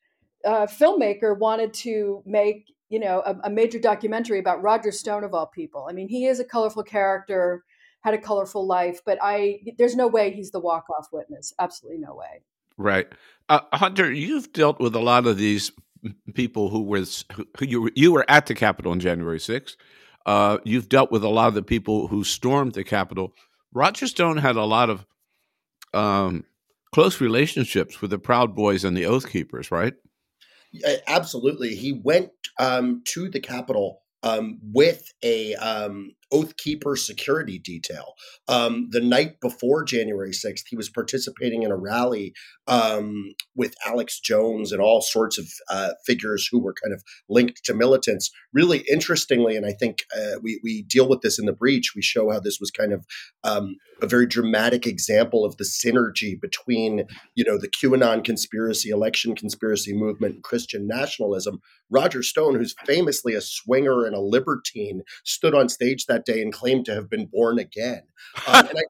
uh, 0.45 0.67
filmmaker 0.67 1.39
wanted 1.39 1.75
to 1.75 2.23
make 2.27 2.67
you 2.89 3.01
know 3.01 3.23
a, 3.25 3.37
a, 3.45 3.51
major 3.51 3.79
documentary 3.79 4.39
about 4.39 4.63
Roger 4.63 4.93
Stone 4.93 5.25
of 5.25 5.35
all 5.35 5.47
people. 5.47 5.87
I 5.89 5.93
mean, 5.93 6.09
he 6.09 6.27
is 6.27 6.41
a 6.41 6.45
colorful 6.45 6.83
character, 6.83 7.65
had 8.01 8.15
a 8.15 8.19
colorful 8.19 8.67
life, 8.67 9.01
but 9.05 9.19
I 9.23 9.61
there's 9.79 9.97
no 9.97 10.07
way 10.07 10.31
he's 10.31 10.51
the 10.51 10.61
walk 10.61 10.85
off 10.97 11.09
witness. 11.13 11.53
Absolutely 11.59 12.01
no 12.01 12.15
way. 12.15 12.43
Right, 12.77 13.09
uh, 13.49 13.61
Hunter, 13.73 14.13
you've 14.13 14.53
dealt 14.53 14.79
with 14.79 14.95
a 14.95 15.01
lot 15.01 15.27
of 15.27 15.37
these 15.37 15.73
people 16.35 16.69
who 16.69 16.81
was 16.81 17.25
who 17.35 17.47
you 17.61 17.91
you 17.95 18.13
were 18.13 18.25
at 18.29 18.47
the 18.47 18.55
Capitol 18.55 18.93
on 18.93 19.01
January 19.01 19.39
6th. 19.39 19.77
Uh, 20.27 20.59
you've 20.65 20.89
dealt 20.89 21.11
with 21.11 21.25
a 21.25 21.29
lot 21.29 21.49
of 21.49 21.55
the 21.55 21.63
people 21.63 22.09
who 22.09 22.25
stormed 22.25 22.75
the 22.75 22.85
Capitol. 22.85 23.33
Roger 23.73 24.07
Stone 24.07 24.39
had 24.39 24.57
a 24.57 24.65
lot 24.65 24.91
of 24.91 25.07
um, 25.95 26.45
close 26.93 27.21
relationships 27.21 28.01
with 28.01 28.11
the 28.11 28.19
Proud 28.19 28.55
Boys 28.55 28.85
and 28.85 28.97
the 28.97 29.07
Oath 29.07 29.29
Keepers, 29.31 29.71
right? 29.71 29.95
Absolutely. 31.07 31.75
He 31.75 31.93
went 31.93 32.31
um, 32.59 33.03
to 33.07 33.29
the 33.31 33.41
Capitol 33.41 34.03
um, 34.23 34.59
with 34.63 35.13
a 35.23 35.55
um, 35.55 36.13
Oath 36.33 36.57
Keeper 36.57 36.97
security 36.97 37.59
detail. 37.59 38.15
Um, 38.49 38.89
the 38.91 39.01
night 39.01 39.41
before 39.41 39.85
January 39.85 40.31
6th, 40.31 40.65
he 40.69 40.77
was 40.77 40.89
participating 40.89 41.63
in 41.63 41.71
a 41.71 41.77
rally 41.77 42.35
um, 42.67 43.35
with 43.55 43.75
Alex 43.87 44.21
Jones 44.21 44.73
and 44.73 44.81
all 44.81 45.01
sorts 45.01 45.39
of 45.39 45.47
uh, 45.71 45.93
figures 46.07 46.49
who 46.51 46.59
were 46.61 46.75
kind 46.83 46.93
of 46.93 47.03
linked 47.29 47.65
to 47.65 47.75
militants. 47.75 48.31
Really 48.53 48.85
interestingly, 48.91 49.57
and 49.57 49.67
I 49.67 49.73
think 49.73 50.05
uh, 50.17 50.39
we, 50.43 50.61
we 50.63 50.83
deal 50.83 51.09
with 51.09 51.23
this 51.23 51.39
in 51.39 51.47
the 51.47 51.53
breach, 51.53 51.93
we 51.95 52.03
show 52.03 52.31
how 52.31 52.41
this 52.41 52.59
was 52.61 52.71
kind 52.71 52.93
of 52.93 53.07
um, 53.45 53.77
a 54.03 54.07
very 54.07 54.27
dramatic 54.27 54.87
example 54.87 55.45
of 55.45 55.57
the 55.57 55.65
synergy 55.65 56.41
between, 56.41 57.05
you 57.35 57.45
know, 57.45 57.59
the 57.59 57.69
QAnon 57.69 58.23
conspiracy, 58.23 58.91
election 58.91 59.35
conspiracy 59.35 59.93
movement, 59.93 60.35
and 60.37 60.45
Christian 60.45 60.87
nationalism. 60.87 61.61
Roger 61.91 62.23
Stone, 62.23 62.57
who's 62.57 62.75
famously 62.87 63.35
a 63.35 63.41
swinger 63.41 64.05
and 64.05 64.15
a 64.15 64.21
libertine, 64.21 65.03
stood 65.25 65.55
on 65.55 65.69
stage 65.69 66.07
that 66.07 66.18
that 66.19 66.33
day 66.33 66.43
and 66.43 66.53
claimed 66.53 66.85
to 66.87 66.95
have 66.95 67.09
been 67.09 67.27
born 67.27 67.59
again. 67.59 68.03
Uh, 68.47 68.65
and 68.69 68.79
I, 68.79 68.83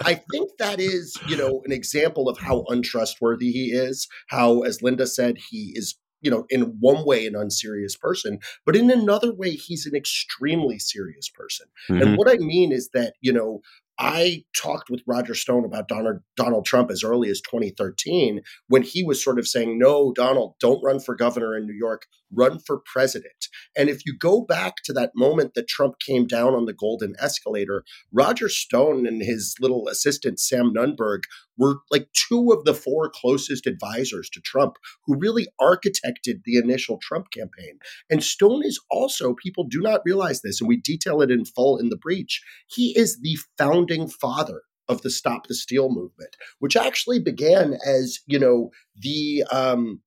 I 0.10 0.14
think 0.32 0.50
that 0.58 0.80
is, 0.80 1.16
you 1.28 1.36
know, 1.36 1.62
an 1.64 1.72
example 1.72 2.28
of 2.28 2.38
how 2.38 2.64
untrustworthy 2.68 3.52
he 3.52 3.66
is. 3.66 4.08
How, 4.28 4.62
as 4.62 4.82
Linda 4.82 5.06
said, 5.06 5.38
he 5.50 5.72
is 5.74 5.96
you 6.22 6.30
know, 6.30 6.46
in 6.48 6.62
one 6.80 7.04
way, 7.04 7.26
an 7.26 7.36
unserious 7.36 7.94
person, 7.94 8.40
but 8.64 8.74
in 8.74 8.90
another 8.90 9.32
way, 9.32 9.50
he's 9.50 9.86
an 9.86 9.94
extremely 9.94 10.78
serious 10.78 11.28
person. 11.28 11.66
Mm-hmm. 11.88 12.02
And 12.02 12.16
what 12.16 12.28
I 12.28 12.38
mean 12.38 12.72
is 12.72 12.88
that, 12.94 13.14
you 13.20 13.32
know, 13.32 13.60
I 13.98 14.44
talked 14.56 14.90
with 14.90 15.02
Roger 15.06 15.34
Stone 15.34 15.64
about 15.64 15.88
Donald, 15.88 16.20
Donald 16.36 16.66
Trump 16.66 16.90
as 16.90 17.04
early 17.04 17.30
as 17.30 17.40
2013 17.42 18.40
when 18.68 18.82
he 18.82 19.02
was 19.02 19.22
sort 19.22 19.38
of 19.38 19.46
saying, 19.46 19.78
no, 19.78 20.12
Donald, 20.12 20.54
don't 20.58 20.82
run 20.82 21.00
for 21.00 21.14
governor 21.14 21.56
in 21.56 21.66
New 21.66 21.74
York, 21.74 22.06
run 22.32 22.58
for 22.58 22.80
president. 22.84 23.48
And 23.76 23.88
if 23.88 24.04
you 24.04 24.16
go 24.16 24.42
back 24.42 24.76
to 24.84 24.92
that 24.94 25.12
moment 25.14 25.54
that 25.54 25.68
Trump 25.68 25.96
came 26.04 26.26
down 26.26 26.54
on 26.54 26.66
the 26.66 26.72
golden 26.72 27.14
escalator, 27.18 27.84
Roger 28.12 28.48
Stone 28.48 29.06
and 29.06 29.22
his 29.22 29.54
little 29.60 29.88
assistant, 29.88 30.40
Sam 30.40 30.72
Nunberg, 30.74 31.22
were 31.58 31.76
like 31.90 32.08
two 32.12 32.50
of 32.50 32.64
the 32.64 32.74
four 32.74 33.10
closest 33.10 33.66
advisors 33.66 34.28
to 34.30 34.40
Trump 34.40 34.74
who 35.04 35.18
really 35.18 35.46
architected 35.60 36.42
the 36.44 36.56
initial 36.56 36.98
Trump 37.00 37.30
campaign. 37.30 37.78
And 38.10 38.22
Stone 38.22 38.62
is 38.64 38.80
also, 38.90 39.34
people 39.34 39.64
do 39.64 39.80
not 39.80 40.02
realize 40.04 40.42
this, 40.42 40.60
and 40.60 40.68
we 40.68 40.76
detail 40.76 41.22
it 41.22 41.30
in 41.30 41.44
full 41.44 41.78
in 41.78 41.88
the 41.88 41.96
breach, 41.96 42.42
he 42.66 42.96
is 42.98 43.20
the 43.20 43.38
founding 43.56 44.08
father 44.08 44.62
of 44.88 45.02
the 45.02 45.10
Stop 45.10 45.46
the 45.48 45.54
Steal 45.54 45.88
movement, 45.88 46.36
which 46.58 46.76
actually 46.76 47.18
began 47.18 47.76
as, 47.84 48.20
you 48.26 48.38
know, 48.38 48.70
the 48.96 49.42
um, 49.50 50.00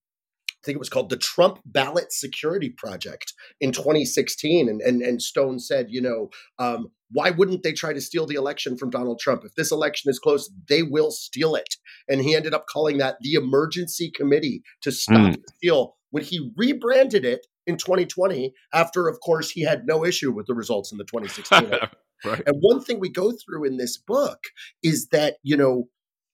I 0.61 0.65
think 0.65 0.75
it 0.75 0.79
was 0.79 0.89
called 0.89 1.09
the 1.09 1.17
Trump 1.17 1.59
Ballot 1.65 2.11
Security 2.11 2.69
Project 2.69 3.33
in 3.61 3.71
2016. 3.71 4.67
And, 4.67 4.81
and, 4.81 5.01
and 5.01 5.21
Stone 5.21 5.59
said, 5.59 5.87
you 5.89 6.01
know, 6.01 6.29
um, 6.57 6.91
why 7.11 7.31
wouldn't 7.31 7.63
they 7.63 7.71
try 7.71 7.93
to 7.93 8.01
steal 8.01 8.25
the 8.25 8.35
election 8.35 8.77
from 8.77 8.89
Donald 8.89 9.19
Trump? 9.19 9.43
If 9.45 9.55
this 9.55 9.71
election 9.71 10.09
is 10.09 10.19
close, 10.19 10.51
they 10.67 10.83
will 10.83 11.11
steal 11.11 11.55
it. 11.55 11.77
And 12.07 12.21
he 12.21 12.35
ended 12.35 12.53
up 12.53 12.65
calling 12.67 12.97
that 12.97 13.17
the 13.21 13.33
Emergency 13.33 14.11
Committee 14.11 14.61
to 14.81 14.91
stop 14.91 15.31
mm. 15.31 15.33
the 15.33 15.53
steal 15.55 15.95
when 16.11 16.23
he 16.23 16.51
rebranded 16.57 17.23
it 17.23 17.47
in 17.65 17.77
2020 17.77 18.53
after, 18.73 19.07
of 19.07 19.19
course, 19.21 19.51
he 19.51 19.61
had 19.61 19.85
no 19.85 20.03
issue 20.03 20.31
with 20.31 20.47
the 20.47 20.53
results 20.53 20.91
in 20.91 20.97
the 20.97 21.03
2016. 21.05 21.71
right. 22.25 22.41
And 22.45 22.57
one 22.59 22.81
thing 22.81 22.99
we 22.99 23.09
go 23.09 23.31
through 23.31 23.65
in 23.65 23.77
this 23.77 23.97
book 23.97 24.39
is 24.83 25.07
that, 25.11 25.37
you 25.43 25.55
know, 25.55 25.87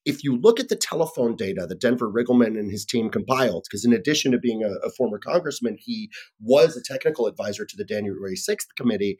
if 0.05 0.23
you 0.23 0.37
look 0.37 0.59
at 0.59 0.69
the 0.69 0.75
telephone 0.75 1.35
data 1.35 1.65
that 1.67 1.81
Denver 1.81 2.11
Riggleman 2.11 2.57
and 2.59 2.71
his 2.71 2.85
team 2.85 3.09
compiled, 3.09 3.65
because 3.69 3.83
in 3.83 3.93
addition 3.93 4.31
to 4.31 4.37
being 4.37 4.63
a, 4.63 4.87
a, 4.87 4.91
former 4.91 5.17
congressman, 5.17 5.77
he 5.79 6.09
was 6.39 6.77
a 6.77 6.83
technical 6.83 7.25
advisor 7.25 7.65
to 7.65 7.75
the 7.75 7.83
January 7.83 8.35
6th 8.35 8.67
committee. 8.77 9.17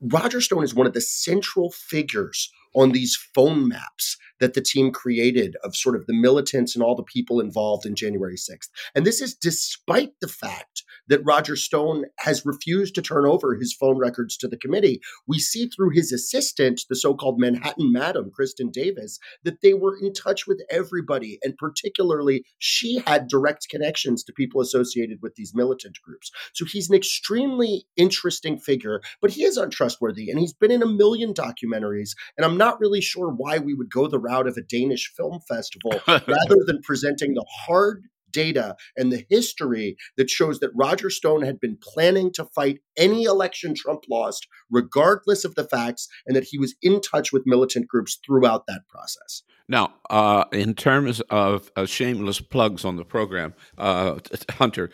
Roger 0.00 0.40
Stone 0.40 0.64
is 0.64 0.74
one 0.74 0.86
of 0.86 0.92
the 0.92 1.00
central 1.00 1.70
figures 1.70 2.50
on 2.74 2.92
these 2.92 3.16
phone 3.34 3.68
maps 3.68 4.16
that 4.40 4.54
the 4.54 4.60
team 4.60 4.90
created 4.90 5.56
of 5.62 5.76
sort 5.76 5.94
of 5.94 6.06
the 6.06 6.14
militants 6.14 6.74
and 6.74 6.82
all 6.82 6.96
the 6.96 7.02
people 7.02 7.40
involved 7.40 7.86
in 7.86 7.94
January 7.94 8.36
6th. 8.36 8.68
And 8.94 9.06
this 9.06 9.20
is 9.20 9.34
despite 9.34 10.14
the 10.20 10.28
fact 10.28 10.82
that 11.08 11.24
Roger 11.24 11.56
Stone 11.56 12.06
has 12.18 12.46
refused 12.46 12.94
to 12.94 13.02
turn 13.02 13.26
over 13.26 13.54
his 13.54 13.74
phone 13.74 13.98
records 13.98 14.36
to 14.38 14.48
the 14.48 14.56
committee. 14.56 15.00
We 15.26 15.38
see 15.38 15.68
through 15.68 15.90
his 15.90 16.12
assistant, 16.12 16.82
the 16.88 16.96
so 16.96 17.14
called 17.14 17.38
Manhattan 17.38 17.92
Madam, 17.92 18.30
Kristin 18.30 18.72
Davis, 18.72 19.18
that 19.44 19.60
they 19.62 19.74
were 19.74 19.96
in 20.00 20.12
touch 20.12 20.46
with 20.46 20.62
everybody. 20.70 21.38
And 21.42 21.56
particularly, 21.56 22.44
she 22.58 23.02
had 23.06 23.28
direct 23.28 23.68
connections 23.68 24.24
to 24.24 24.32
people 24.32 24.60
associated 24.60 25.18
with 25.22 25.34
these 25.34 25.54
militant 25.54 25.98
groups. 26.02 26.30
So 26.54 26.64
he's 26.64 26.88
an 26.88 26.96
extremely 26.96 27.86
interesting 27.96 28.58
figure, 28.58 29.00
but 29.20 29.32
he 29.32 29.44
is 29.44 29.56
untrustworthy. 29.56 30.30
And 30.30 30.38
he's 30.38 30.54
been 30.54 30.70
in 30.70 30.82
a 30.82 30.86
million 30.86 31.34
documentaries. 31.34 32.10
And 32.36 32.44
I'm 32.44 32.56
not 32.62 32.78
really 32.80 33.00
sure 33.00 33.28
why 33.28 33.58
we 33.58 33.74
would 33.74 33.90
go 33.90 34.06
the 34.06 34.20
route 34.20 34.46
of 34.46 34.56
a 34.56 34.62
Danish 34.62 35.12
film 35.16 35.40
festival 35.48 36.00
rather 36.06 36.56
than 36.66 36.80
presenting 36.82 37.34
the 37.34 37.44
hard 37.66 38.04
data 38.30 38.76
and 38.96 39.12
the 39.12 39.26
history 39.28 39.96
that 40.16 40.30
shows 40.30 40.60
that 40.60 40.70
Roger 40.74 41.10
Stone 41.10 41.42
had 41.42 41.60
been 41.60 41.76
planning 41.82 42.32
to 42.32 42.44
fight 42.44 42.78
any 42.96 43.24
election 43.24 43.74
Trump 43.74 44.04
lost, 44.08 44.46
regardless 44.70 45.44
of 45.44 45.56
the 45.56 45.64
facts, 45.64 46.08
and 46.24 46.36
that 46.36 46.44
he 46.44 46.58
was 46.58 46.74
in 46.82 47.00
touch 47.00 47.32
with 47.32 47.42
militant 47.46 47.88
groups 47.88 48.18
throughout 48.24 48.66
that 48.68 48.82
process. 48.88 49.42
Now, 49.68 49.94
uh, 50.08 50.44
in 50.52 50.74
terms 50.74 51.20
of 51.30 51.70
uh, 51.76 51.84
shameless 51.84 52.40
plugs 52.40 52.84
on 52.84 52.96
the 52.96 53.04
program, 53.04 53.54
uh, 53.76 54.18
Hunter, 54.52 54.90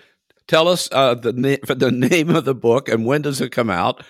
tell 0.46 0.68
us 0.68 0.88
uh, 0.90 1.14
the, 1.14 1.32
na- 1.32 1.74
the 1.74 1.92
name 1.92 2.30
of 2.30 2.44
the 2.44 2.54
book 2.54 2.88
and 2.88 3.04
when 3.04 3.22
does 3.22 3.40
it 3.40 3.50
come 3.50 3.70
out? 3.70 4.02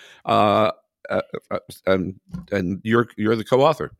Uh, 1.09 1.21
uh, 1.51 1.59
and, 1.85 2.19
and 2.51 2.79
you're 2.83 3.07
you're 3.17 3.35
the 3.35 3.43
co-author. 3.43 3.91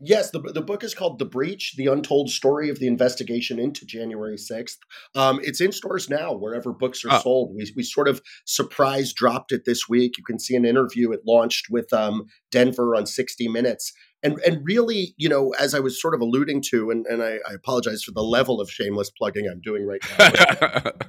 Yes, 0.00 0.30
the, 0.30 0.40
the 0.40 0.60
book 0.60 0.82
is 0.82 0.94
called 0.94 1.18
The 1.18 1.24
Breach 1.24 1.74
The 1.76 1.86
Untold 1.86 2.28
Story 2.28 2.68
of 2.68 2.80
the 2.80 2.88
Investigation 2.88 3.60
into 3.60 3.86
January 3.86 4.36
6th. 4.36 4.76
Um, 5.14 5.40
it's 5.42 5.60
in 5.60 5.70
stores 5.70 6.10
now, 6.10 6.34
wherever 6.34 6.72
books 6.72 7.04
are 7.04 7.12
oh. 7.12 7.20
sold. 7.20 7.54
We, 7.54 7.72
we 7.76 7.82
sort 7.84 8.08
of 8.08 8.20
surprise 8.44 9.12
dropped 9.12 9.52
it 9.52 9.64
this 9.64 9.88
week. 9.88 10.18
You 10.18 10.24
can 10.24 10.40
see 10.40 10.56
an 10.56 10.64
interview 10.64 11.12
it 11.12 11.20
launched 11.26 11.66
with 11.70 11.92
um, 11.92 12.26
Denver 12.50 12.96
on 12.96 13.06
60 13.06 13.48
Minutes 13.48 13.92
and 14.24 14.38
and 14.40 14.60
really, 14.64 15.14
you 15.18 15.28
know, 15.28 15.54
as 15.60 15.74
I 15.74 15.80
was 15.80 16.00
sort 16.00 16.14
of 16.14 16.20
alluding 16.20 16.62
to, 16.70 16.90
and, 16.90 17.06
and 17.06 17.22
I, 17.22 17.38
I 17.48 17.52
apologize 17.54 18.02
for 18.02 18.12
the 18.12 18.22
level 18.22 18.60
of 18.60 18.70
shameless 18.70 19.10
plugging 19.10 19.46
I'm 19.46 19.60
doing 19.60 19.86
right 19.86 20.00
now. 20.18 20.30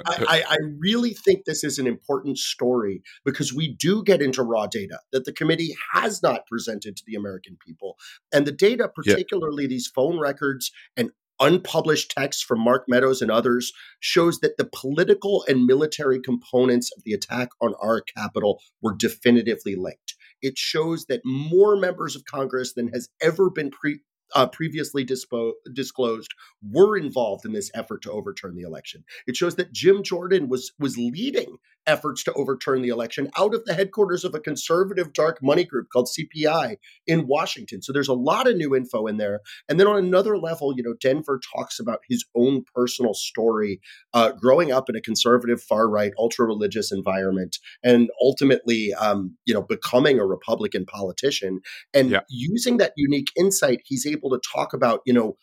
I, 0.06 0.44
I, 0.48 0.58
really 0.78 1.14
think 1.14 1.46
this 1.46 1.64
is 1.64 1.80
an 1.80 1.88
important 1.88 2.38
story 2.38 3.02
because 3.24 3.54
we 3.54 3.74
do 3.74 4.04
get 4.04 4.22
into 4.22 4.44
raw 4.44 4.68
data 4.68 5.00
that 5.14 5.26
the 5.26 5.32
committee 5.32 5.76
has 5.94 6.22
not 6.22 6.46
presented 6.46 6.98
to 6.98 7.04
the 7.08 7.16
American 7.16 7.58
people. 7.66 7.96
And 8.34 8.46
the 8.46 8.52
data, 8.52 8.90
particularly 8.94 9.64
yeah. 9.64 9.70
these 9.70 9.88
phone 9.88 10.20
records 10.20 10.72
and 10.98 11.12
unpublished 11.40 12.12
texts 12.12 12.44
from 12.44 12.60
Mark 12.60 12.86
Meadows 12.88 13.22
and 13.22 13.32
others 13.32 13.74
shows 14.00 14.40
that 14.40 14.58
the 14.58 14.66
political 14.66 15.44
and 15.48 15.66
military 15.66 16.20
components 16.20 16.92
of 16.96 17.04
the 17.04 17.14
attack 17.14 17.50
on 17.62 17.74
our 17.82 18.02
Capitol 18.02 18.62
were 18.82 18.96
definitively 18.96 19.76
linked. 19.76 20.16
It 20.46 20.60
shows 20.60 21.06
that 21.08 21.22
more 21.26 21.76
members 21.76 22.16
of 22.16 22.26
Congress 22.26 22.74
than 22.74 22.90
has 22.90 23.10
ever 23.20 23.50
been 23.50 23.72
pre- 23.72 24.02
uh, 24.34 24.48
previously 24.48 25.06
dispo- 25.06 25.54
disclosed 25.74 26.34
were 26.72 26.98
involved 26.98 27.46
in 27.46 27.54
this 27.54 27.72
effort 27.74 28.02
to 28.04 28.12
overturn 28.12 28.56
the 28.56 28.64
election. 28.64 29.04
It 29.28 29.36
shows 29.36 29.56
that 29.56 29.74
Jim 29.74 30.04
Jordan 30.04 30.50
was 30.50 30.74
was 30.80 30.98
leading 30.98 31.58
efforts 31.88 32.24
to 32.24 32.34
overturn 32.34 32.82
the 32.82 32.90
election 32.90 33.30
out 33.38 33.54
of 33.54 33.64
the 33.66 33.74
headquarters 33.74 34.24
of 34.24 34.34
a 34.34 34.40
conservative 34.40 35.14
dark 35.14 35.42
money 35.42 35.64
group 35.64 35.88
called 35.92 36.08
CPI 36.08 36.78
in 37.06 37.28
Washington. 37.28 37.82
So 37.82 37.94
there's 37.94 38.08
a 38.08 38.14
lot 38.14 38.48
of 38.48 38.56
new 38.56 38.76
info 38.76 39.08
in 39.08 39.18
there. 39.18 39.42
And 39.70 39.80
then 39.80 39.88
on 39.88 39.98
another 39.98 40.38
level, 40.38 40.74
you 40.76 40.84
know, 40.84 40.96
Denver 41.00 41.40
talks 41.56 41.80
about 41.80 42.00
his 42.10 42.26
own 42.36 42.64
personal 42.74 43.14
story 43.14 43.80
uh, 44.14 44.32
growing 44.32 44.72
up 44.72 44.90
in 44.90 44.96
a 44.96 45.02
conservative, 45.02 45.62
far 45.62 45.88
right, 45.90 46.12
ultra 46.18 46.46
religious 46.46 46.92
environment, 46.92 47.58
and 47.84 48.10
ultimately, 48.22 48.94
um, 48.96 49.38
you 49.46 49.54
know, 49.54 49.62
becoming 49.62 50.20
a 50.20 50.26
Republican 50.26 50.86
politician 50.86 51.62
and 51.94 52.12
yeah. 52.12 52.22
using 52.30 52.78
that 52.78 52.94
unique 52.96 53.30
insight, 53.38 53.82
he's 53.86 54.06
able 54.06 54.15
to 54.18 54.42
talk 54.54 54.74
about, 54.74 55.02
you 55.06 55.14
know, 55.14 55.38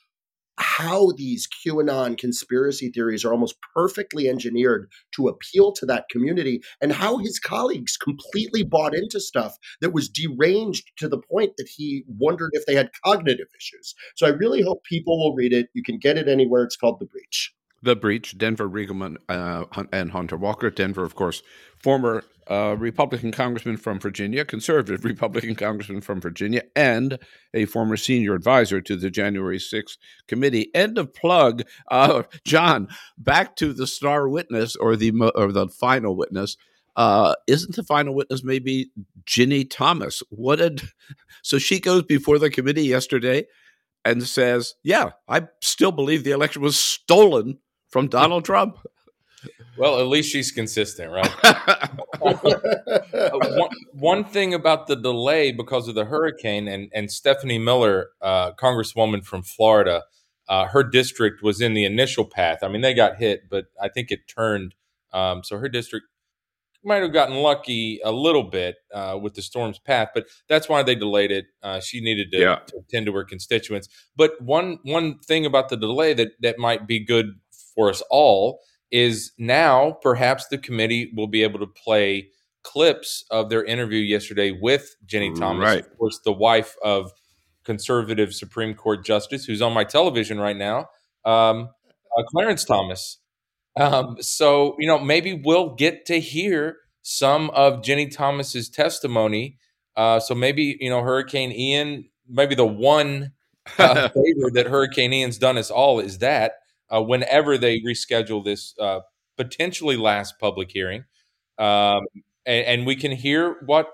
how 0.59 1.13
these 1.17 1.49
QAnon 1.49 2.19
conspiracy 2.19 2.91
theories 2.91 3.25
are 3.25 3.33
almost 3.33 3.57
perfectly 3.75 4.29
engineered 4.29 4.87
to 5.17 5.27
appeal 5.27 5.73
to 5.73 5.87
that 5.87 6.05
community, 6.11 6.61
and 6.81 6.93
how 6.93 7.17
his 7.17 7.39
colleagues 7.39 7.97
completely 7.97 8.63
bought 8.63 8.95
into 8.95 9.19
stuff 9.19 9.57
that 9.81 9.95
was 9.95 10.11
deranged 10.11 10.91
to 10.99 11.09
the 11.09 11.19
point 11.19 11.53
that 11.57 11.69
he 11.75 12.05
wondered 12.07 12.51
if 12.53 12.67
they 12.67 12.75
had 12.75 12.91
cognitive 13.05 13.49
issues. 13.59 13.95
So 14.15 14.27
I 14.27 14.31
really 14.31 14.61
hope 14.61 14.85
people 14.85 15.19
will 15.19 15.35
read 15.35 15.55
it. 15.55 15.69
You 15.73 15.83
can 15.83 15.99
get 15.99 16.19
it 16.19 16.29
anywhere. 16.29 16.65
It's 16.65 16.77
called 16.77 17.01
The 17.01 17.07
Breach. 17.07 17.53
The 17.83 17.97
Breach, 17.97 18.39
Denver 18.39 18.69
Riggleman 18.69 19.17
uh, 19.29 19.65
and 19.93 20.13
Hunter 20.13 20.37
Walker. 20.37 20.71
Denver, 20.71 21.03
of 21.03 21.15
course, 21.17 21.43
former 21.77 22.23
uh, 22.49 22.77
Republican 22.79 23.33
congressman 23.33 23.77
from 23.77 23.99
Virginia, 23.99 24.45
conservative 24.45 25.05
Republican 25.13 25.55
congressman 25.55 26.01
from 26.01 26.21
Virginia, 26.21 26.63
and 26.77 27.19
a 27.55 27.65
former 27.65 27.97
senior 27.97 28.35
advisor 28.35 28.81
to 28.81 28.97
the 28.97 29.11
January 29.11 29.59
6th 29.59 29.97
committee. 30.29 30.71
End 30.75 30.99
of 30.99 31.13
plug. 31.13 31.63
Uh, 31.91 32.23
John, 32.45 32.89
back 33.19 33.57
to 33.57 33.73
the 33.73 33.87
star 33.87 34.29
witness 34.29 34.77
or 34.77 34.97
the 34.97 35.13
or 35.35 35.53
the 35.53 35.69
final 35.69 36.17
witness. 36.17 36.57
Uh, 36.95 37.35
isn't 37.47 37.75
the 37.75 37.83
final 37.83 38.15
witness 38.15 38.45
maybe 38.45 38.91
Ginni 39.25 39.69
Thomas? 39.69 40.23
What 40.29 40.57
did 40.57 40.83
so 41.43 41.59
she 41.59 41.81
goes 41.81 42.03
before 42.03 42.39
the 42.39 42.51
committee 42.51 42.85
yesterday 42.85 43.47
and 44.05 44.23
says, 44.23 44.75
"Yeah, 44.83 45.11
I 45.27 45.49
still 45.61 45.93
believe 45.93 46.23
the 46.23 46.33
election 46.33 46.63
was 46.63 46.79
stolen 46.79 47.59
from 47.93 48.09
Donald 48.09 48.45
Trump. 48.45 48.79
Well, 49.77 50.01
at 50.01 50.07
least 50.07 50.31
she's 50.31 50.51
consistent, 50.51 51.11
right? 51.13 51.31
uh, 51.45 51.99
one, 52.21 53.71
one, 53.93 54.25
thing 54.25 54.55
about 54.55 54.87
the 54.87 54.97
delay 54.97 55.53
because 55.53 55.89
of 55.89 55.95
the 55.95 56.05
hurricane 56.05 56.69
and, 56.69 56.91
and 56.95 57.11
Stephanie 57.11 57.59
Miller, 57.59 58.09
uh, 58.21 58.53
Congresswoman 58.53 59.25
from 59.25 59.43
Florida, 59.43 60.03
uh, 60.49 60.67
her 60.67 60.83
district 60.83 61.43
was 61.43 61.61
in 61.61 61.75
the 61.75 61.85
initial 61.85 62.25
path. 62.25 62.59
I 62.63 62.69
mean, 62.69 62.83
they 62.83 62.95
got 62.95 63.17
hit, 63.17 63.49
but 63.49 63.67
I 63.81 63.89
think 63.89 64.11
it 64.11 64.29
turned. 64.29 64.75
Um, 65.13 65.43
so 65.43 65.59
her 65.59 65.69
district 65.69 66.07
might 66.85 67.03
have 67.03 67.13
gotten 67.13 67.37
lucky 67.37 68.01
a 68.05 68.13
little 68.13 68.45
bit 68.45 68.77
uh, 68.93 69.19
with 69.21 69.35
the 69.35 69.43
storm's 69.43 69.79
path, 69.79 70.09
but 70.15 70.27
that's 70.49 70.69
why 70.69 70.83
they 70.83 70.95
delayed 70.95 71.31
it. 71.31 71.47
Uh, 71.63 71.81
she 71.81 72.01
needed 72.01 72.31
to, 72.33 72.39
yeah. 72.39 72.57
to, 72.67 72.79
attend 72.79 73.07
to 73.07 73.13
her 73.13 73.25
constituents. 73.25 73.89
But 74.17 74.41
one 74.41 74.79
one 74.83 75.19
thing 75.21 75.47
about 75.47 75.69
the 75.69 75.77
delay 75.77 76.15
that 76.15 76.33
that 76.41 76.59
might 76.59 76.87
be 76.87 77.05
good 77.05 77.37
for 77.75 77.89
us 77.89 78.03
all 78.11 78.61
is 78.91 79.33
now 79.39 79.99
perhaps 80.03 80.47
the 80.49 80.59
committee 80.59 81.13
will 81.17 81.27
be 81.27 81.43
able 81.43 81.59
to 81.59 81.67
play 81.67 82.29
clips 82.63 83.25
of 83.31 83.51
their 83.51 83.65
interview 83.65 84.01
yesterday 84.01 84.51
with 84.51 84.95
Ginni 85.07 85.37
Thomas, 85.37 85.65
right. 85.65 85.81
of 85.81 85.99
course, 85.99 86.21
the 86.25 86.33
wife 86.33 86.77
of 86.83 87.11
conservative 87.65 88.35
Supreme 88.35 88.75
Court 88.75 89.05
Justice, 89.05 89.45
who's 89.45 89.63
on 89.63 89.73
my 89.73 89.85
television 89.85 90.39
right 90.39 90.57
now, 90.57 90.87
um, 91.25 91.71
uh, 92.17 92.23
Clarence 92.29 92.65
Thomas. 92.65 93.19
Um, 93.79 94.17
so, 94.21 94.77
you 94.79 94.87
know, 94.87 94.99
maybe 94.99 95.41
we'll 95.45 95.75
get 95.75 96.07
to 96.07 96.21
hear 96.21 96.77
some 97.03 97.51
of 97.51 97.83
Ginni 97.83 98.15
Thomas's 98.15 98.69
testimony. 98.69 99.57
Uh, 99.97 100.21
so 100.21 100.35
maybe, 100.35 100.77
you 100.81 100.91
know, 100.91 101.03
Hurricane 101.03 101.53
Ian, 101.53 102.09
maybe 102.29 102.55
the 102.55 102.67
one 102.67 103.33
uh, 103.79 104.09
favor 104.15 104.51
that 104.53 104.67
Hurricane 104.67 105.13
Ian's 105.13 105.39
done 105.39 105.57
us 105.57 105.71
all 105.71 106.01
is 106.01 106.19
that 106.19 106.53
uh, 106.95 107.03
whenever 107.03 107.57
they 107.57 107.81
reschedule 107.81 108.45
this 108.45 108.75
uh, 108.79 109.01
potentially 109.37 109.97
last 109.97 110.39
public 110.39 110.71
hearing, 110.71 111.05
um, 111.59 112.03
and, 112.47 112.67
and, 112.67 112.87
we 112.87 112.97
can 112.97 113.13
hear 113.13 113.57
what 113.67 113.89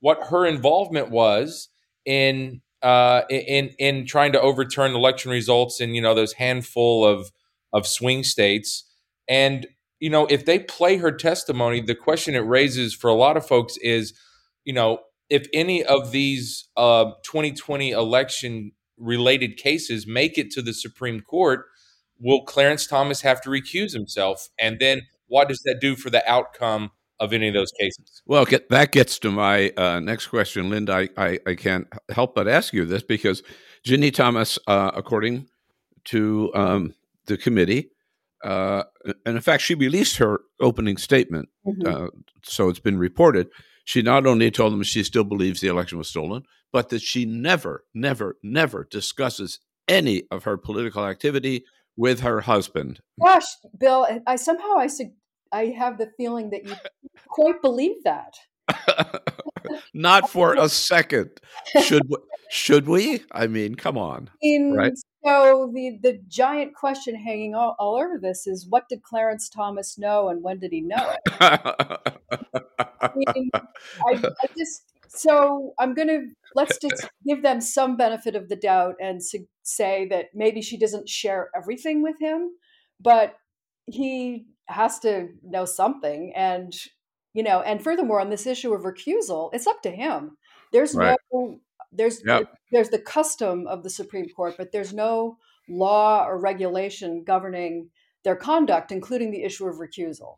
what 0.00 0.28
her 0.28 0.46
involvement 0.46 1.10
was 1.10 1.68
in 2.04 2.60
uh, 2.82 3.22
in 3.28 3.70
in 3.78 4.06
trying 4.06 4.32
to 4.32 4.40
overturn 4.40 4.94
election 4.94 5.30
results 5.30 5.80
in 5.80 5.94
you 5.94 6.02
know 6.02 6.14
those 6.14 6.34
handful 6.34 7.04
of 7.04 7.30
of 7.72 7.86
swing 7.86 8.22
states. 8.22 8.84
And 9.28 9.66
you 10.00 10.10
know, 10.10 10.26
if 10.26 10.44
they 10.44 10.58
play 10.58 10.96
her 10.98 11.12
testimony, 11.12 11.80
the 11.80 11.94
question 11.94 12.34
it 12.34 12.40
raises 12.40 12.94
for 12.94 13.08
a 13.08 13.14
lot 13.14 13.36
of 13.36 13.46
folks 13.46 13.76
is, 13.78 14.14
you 14.64 14.72
know, 14.72 15.00
if 15.28 15.46
any 15.52 15.84
of 15.84 16.12
these 16.12 16.68
uh, 16.76 17.06
2020 17.24 17.90
election 17.90 18.72
related 18.96 19.56
cases 19.56 20.06
make 20.06 20.38
it 20.38 20.50
to 20.52 20.62
the 20.62 20.72
Supreme 20.72 21.20
Court, 21.20 21.66
will 22.20 22.42
Clarence 22.42 22.86
Thomas 22.86 23.20
have 23.22 23.40
to 23.42 23.50
recuse 23.50 23.92
himself? 23.92 24.48
And 24.58 24.78
then 24.78 25.02
what 25.26 25.48
does 25.48 25.60
that 25.64 25.80
do 25.80 25.96
for 25.96 26.10
the 26.10 26.28
outcome 26.30 26.90
of 27.20 27.32
any 27.32 27.48
of 27.48 27.54
those 27.54 27.72
cases. 27.72 28.22
Well, 28.26 28.44
get, 28.44 28.68
that 28.70 28.92
gets 28.92 29.18
to 29.20 29.30
my 29.30 29.70
uh, 29.76 30.00
next 30.00 30.28
question, 30.28 30.70
Linda. 30.70 30.92
I, 30.92 31.08
I, 31.16 31.38
I, 31.46 31.54
can't 31.54 31.86
help 32.10 32.34
but 32.34 32.46
ask 32.46 32.72
you 32.72 32.84
this 32.84 33.02
because 33.02 33.42
Ginni 33.84 34.12
Thomas, 34.12 34.58
uh, 34.66 34.92
according 34.94 35.48
to 36.06 36.52
um, 36.54 36.94
the 37.26 37.36
committee, 37.36 37.90
uh, 38.44 38.84
and 39.26 39.36
in 39.36 39.40
fact, 39.40 39.62
she 39.62 39.74
released 39.74 40.18
her 40.18 40.40
opening 40.60 40.96
statement, 40.96 41.48
mm-hmm. 41.66 41.86
Uh, 41.86 42.08
so 42.44 42.68
it's 42.68 42.78
been 42.78 42.98
reported. 42.98 43.48
She 43.84 44.00
not 44.02 44.26
only 44.26 44.50
told 44.50 44.72
them 44.72 44.82
she 44.84 45.02
still 45.02 45.24
believes 45.24 45.60
the 45.60 45.68
election 45.68 45.98
was 45.98 46.08
stolen, 46.08 46.44
but 46.72 46.90
that 46.90 47.02
she 47.02 47.24
never, 47.24 47.84
never, 47.94 48.36
never 48.42 48.86
discusses 48.88 49.58
any 49.88 50.22
of 50.30 50.44
her 50.44 50.56
political 50.56 51.04
activity 51.04 51.64
with 51.98 52.20
her 52.20 52.40
husband. 52.40 53.00
Gosh, 53.22 53.44
Bill, 53.76 54.06
I 54.26 54.36
somehow 54.36 54.78
I 54.78 54.88
I 55.52 55.66
have 55.76 55.98
the 55.98 56.10
feeling 56.16 56.50
that 56.50 56.64
you 56.64 56.74
quite 57.28 57.60
believe 57.60 57.96
that. 58.04 58.38
Not 59.94 60.30
for 60.30 60.54
a 60.54 60.68
second. 60.68 61.30
Should 61.82 62.08
should 62.50 62.86
we? 62.86 63.24
I 63.32 63.46
mean, 63.48 63.74
come 63.74 63.98
on. 63.98 64.30
In, 64.40 64.74
right? 64.74 64.92
So 65.24 65.70
the 65.74 65.98
the 66.02 66.20
giant 66.28 66.74
question 66.74 67.16
hanging 67.16 67.54
all, 67.54 67.74
all, 67.78 67.96
over 67.96 68.18
this 68.20 68.46
is 68.46 68.66
what 68.68 68.88
did 68.88 69.02
Clarence 69.02 69.48
Thomas 69.48 69.98
know 69.98 70.28
and 70.28 70.42
when 70.42 70.60
did 70.60 70.70
he 70.70 70.82
know 70.82 71.14
it? 71.14 71.32
I, 73.00 73.10
mean, 73.16 73.50
I, 73.54 74.22
I 74.24 74.46
just 74.56 74.84
so 75.08 75.74
I'm 75.78 75.94
going 75.94 76.08
to 76.08 76.26
let's 76.54 76.78
just 76.78 77.08
give 77.26 77.42
them 77.42 77.60
some 77.60 77.96
benefit 77.96 78.34
of 78.34 78.48
the 78.48 78.56
doubt 78.56 78.94
and 79.00 79.20
say 79.62 80.06
that 80.08 80.26
maybe 80.34 80.62
she 80.62 80.76
doesn't 80.76 81.08
share 81.08 81.50
everything 81.54 82.02
with 82.02 82.16
him, 82.20 82.50
but 83.00 83.36
he 83.86 84.46
has 84.66 84.98
to 85.00 85.28
know 85.42 85.64
something. 85.64 86.32
And, 86.34 86.74
you 87.34 87.42
know, 87.42 87.60
and 87.60 87.82
furthermore, 87.82 88.20
on 88.20 88.30
this 88.30 88.46
issue 88.46 88.72
of 88.74 88.82
recusal, 88.82 89.50
it's 89.52 89.66
up 89.66 89.82
to 89.82 89.90
him. 89.90 90.36
There's 90.72 90.94
right. 90.94 91.18
no, 91.32 91.60
there's, 91.92 92.22
yep. 92.24 92.52
there's 92.72 92.90
the 92.90 92.98
custom 92.98 93.66
of 93.66 93.82
the 93.82 93.90
Supreme 93.90 94.28
Court, 94.28 94.54
but 94.58 94.72
there's 94.72 94.92
no 94.92 95.38
law 95.68 96.24
or 96.26 96.38
regulation 96.38 97.24
governing 97.24 97.90
their 98.24 98.36
conduct, 98.36 98.92
including 98.92 99.30
the 99.30 99.42
issue 99.42 99.66
of 99.66 99.76
recusal. 99.76 100.36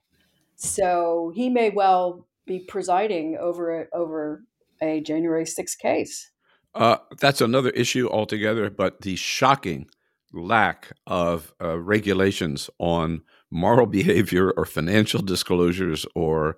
So 0.57 1.33
he 1.35 1.49
may 1.49 1.71
well 1.71 2.27
be 2.47 2.61
presiding 2.61 3.39
over 3.41 3.89
over 3.95 4.45
a 4.83 5.01
January 5.01 5.45
6th 5.45 5.79
case. 5.79 6.31
Uh, 6.75 6.97
that's 7.19 7.41
another 7.41 7.71
issue 7.71 8.09
altogether, 8.09 8.71
but 8.71 9.01
the 9.01 9.17
shocking 9.17 9.87
lack 10.33 10.93
of 11.07 11.53
uh, 11.61 11.79
regulations 11.79 12.71
on 12.79 13.23
moral 13.51 13.87
behavior 13.99 14.51
or 14.53 14.65
financial 14.65 15.23
disclosures 15.23 16.07
or 16.15 16.57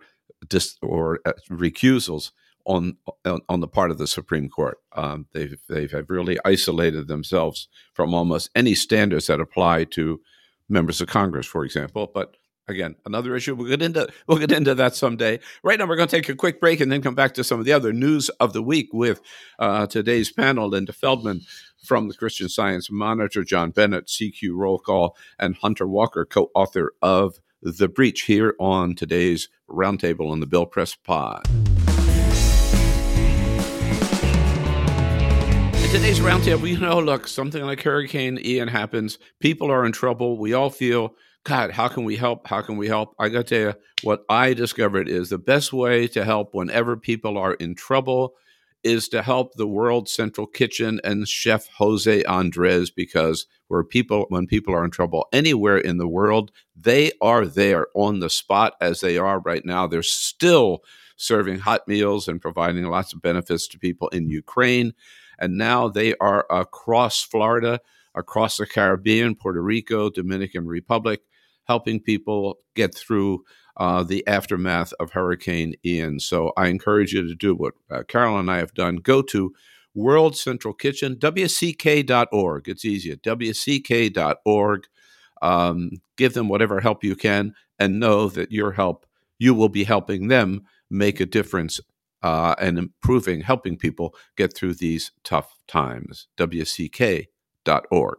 dis- 0.48 0.76
or 0.82 1.20
uh, 1.24 1.32
recusals 1.50 2.32
on, 2.64 2.96
on, 3.24 3.40
on 3.48 3.61
the 3.61 3.68
part 3.68 3.90
of 3.90 3.98
the 3.98 4.06
Supreme 4.06 4.48
Court. 4.48 4.78
Um, 4.94 5.26
they've 5.32 5.56
they 5.68 5.88
have 5.88 6.11
really 6.11 6.38
isolated 6.44 7.08
themselves 7.08 7.68
from 7.94 8.14
almost 8.14 8.50
any 8.54 8.74
standards 8.74 9.26
that 9.26 9.40
apply 9.40 9.85
to 9.85 10.20
members 10.68 11.00
of 11.00 11.08
Congress, 11.08 11.46
for 11.46 11.64
example. 11.64 12.11
But 12.12 12.37
again, 12.68 12.96
another 13.05 13.37
issue. 13.37 13.55
We'll 13.55 13.68
get 13.68 13.83
into 13.83 14.09
we'll 14.27 14.38
get 14.38 14.53
into 14.53 14.75
that 14.75 14.94
someday. 14.94 15.40
Right 15.62 15.79
now, 15.79 15.87
we're 15.87 15.96
going 15.96 16.09
to 16.09 16.16
take 16.16 16.29
a 16.29 16.35
quick 16.35 16.61
break 16.61 16.81
and 16.81 16.90
then 16.90 17.03
come 17.03 17.14
back 17.14 17.35
to 17.35 17.44
some 17.44 17.59
of 17.59 17.66
the 17.66 17.72
other 17.72 17.92
news 17.92 18.29
of 18.40 18.53
the 18.53 18.62
week 18.62 18.90
with 18.92 19.20
uh, 19.59 19.87
today's 19.87 20.33
panel: 20.33 20.68
Linda 20.68 20.92
Feldmann 20.92 21.42
from 21.85 22.09
the 22.09 22.14
Christian 22.14 22.48
Science 22.48 22.90
Monitor, 22.90 23.44
John 23.44 23.70
Bennett, 23.70 24.07
CQ 24.07 24.55
Roll 24.55 24.79
Call, 24.79 25.16
and 25.38 25.57
Hunter 25.57 25.87
Walker, 25.87 26.25
co-author 26.25 26.92
of 27.03 27.40
The 27.61 27.88
Breach, 27.88 28.22
here 28.22 28.55
on 28.61 28.94
today's 28.94 29.48
roundtable 29.68 30.31
on 30.31 30.40
the 30.40 30.46
Bill 30.46 30.66
Press 30.66 30.94
Pod. 30.94 31.48
In 35.75 35.90
today's 35.90 36.20
roundtable, 36.20 36.68
you 36.68 36.79
know, 36.79 37.01
look, 37.01 37.27
something 37.27 37.64
like 37.64 37.83
Hurricane 37.83 38.38
Ian 38.42 38.68
happens. 38.68 39.18
People 39.40 39.70
are 39.70 39.85
in 39.85 39.90
trouble. 39.90 40.38
We 40.38 40.53
all 40.53 40.70
feel 40.70 41.16
God, 41.44 41.72
how 41.72 41.88
can 41.88 42.05
we 42.05 42.16
help? 42.16 42.46
How 42.46 42.62
can 42.62 42.76
we 42.76 42.87
help? 42.87 43.14
I 43.18 43.28
got 43.28 43.46
to 43.46 43.55
tell 43.55 43.72
you, 43.72 43.74
what 44.02 44.24
I 44.28 44.55
discovered 44.55 45.09
is 45.09 45.28
the 45.28 45.38
best 45.38 45.72
way 45.72 46.07
to 46.09 46.24
help 46.24 46.55
whenever 46.55 46.96
people 46.96 47.37
are 47.37 47.55
in 47.55 47.74
trouble 47.74 48.35
is 48.85 49.09
to 49.09 49.22
help 49.22 49.55
the 49.55 49.66
World 49.66 50.09
Central 50.09 50.46
Kitchen 50.46 51.00
and 51.05 51.28
Chef 51.28 51.68
Jose 51.78 52.24
Andres 52.24 52.90
because 52.90 53.46
where 53.68 53.85
people 53.85 54.26
when 54.28 54.46
people 54.46 54.74
are 54.74 54.85
in 54.85 54.90
trouble 54.90 55.26
anywhere 55.33 55.78
in 55.78 55.98
the 55.98 56.09
world, 56.09 56.50
they 56.76 57.12
are 57.20 57.46
there 57.46 57.87
on 57.94 58.20
the 58.20 58.31
spot 58.31 58.74
as 58.81 59.00
they 59.00 59.18
are 59.18 59.40
right 59.40 59.64
now. 59.64 59.87
They're 59.87 60.02
still 60.02 60.83
serving 61.16 61.61
hot 61.61 61.87
meals 61.87 62.26
and 62.26 62.40
providing 62.40 62.85
lots 62.85 63.12
of 63.12 63.22
benefits 63.22 63.68
to 63.68 63.78
people 63.78 64.09
in 64.09 64.28
Ukraine. 64.28 64.92
And 65.38 65.57
now 65.57 65.88
they 65.88 66.14
are 66.16 66.46
across 66.50 67.22
Florida, 67.22 67.81
across 68.14 68.57
the 68.57 68.66
Caribbean, 68.66 69.35
Puerto 69.37 69.62
Rico, 69.62 70.11
Dominican 70.11 70.66
Republic, 70.66 71.22
helping 71.64 72.01
people 72.01 72.59
get 72.75 72.94
through 72.94 73.44
uh, 73.77 74.03
the 74.03 74.27
aftermath 74.27 74.92
of 75.01 75.12
Hurricane 75.12 75.75
Ian. 75.85 76.20
So 76.20 76.53
I 76.57 76.66
encourage 76.66 77.12
you 77.12 77.27
to 77.27 77.35
do 77.35 77.55
what 77.55 77.75
uh, 77.90 78.03
Carol 78.07 78.38
and 78.38 78.51
I 78.51 78.59
have 78.59 78.75
done. 78.75 78.96
Go 78.96 79.22
to 79.22 79.55
World 79.94 80.37
Central 80.37 80.75
Kitchen, 80.75 81.16
WCK.org. 81.16 82.68
It's 82.68 82.85
easy 82.85 83.12
at 83.12 83.22
WCK.org. 83.22 84.87
Um, 85.40 85.90
give 86.16 86.35
them 86.35 86.48
whatever 86.48 86.81
help 86.81 87.03
you 87.03 87.16
can 87.16 87.55
and 87.79 87.98
know 87.98 88.29
that 88.29 88.53
your 88.53 88.72
help, 88.72 89.07
you 89.38 89.55
will 89.55 89.68
be 89.68 89.85
helping 89.85 90.29
them 90.29 90.62
make 90.88 91.18
a 91.20 91.27
difference 91.27 91.81
uh, 92.22 92.55
and 92.61 92.79
improving, 92.79 93.40
helping 93.40 93.77
people 93.77 94.14
get 94.37 94.55
through 94.55 94.75
these 94.75 95.11
tough 95.25 95.59
times. 95.66 96.29
WCK.org. 96.37 98.18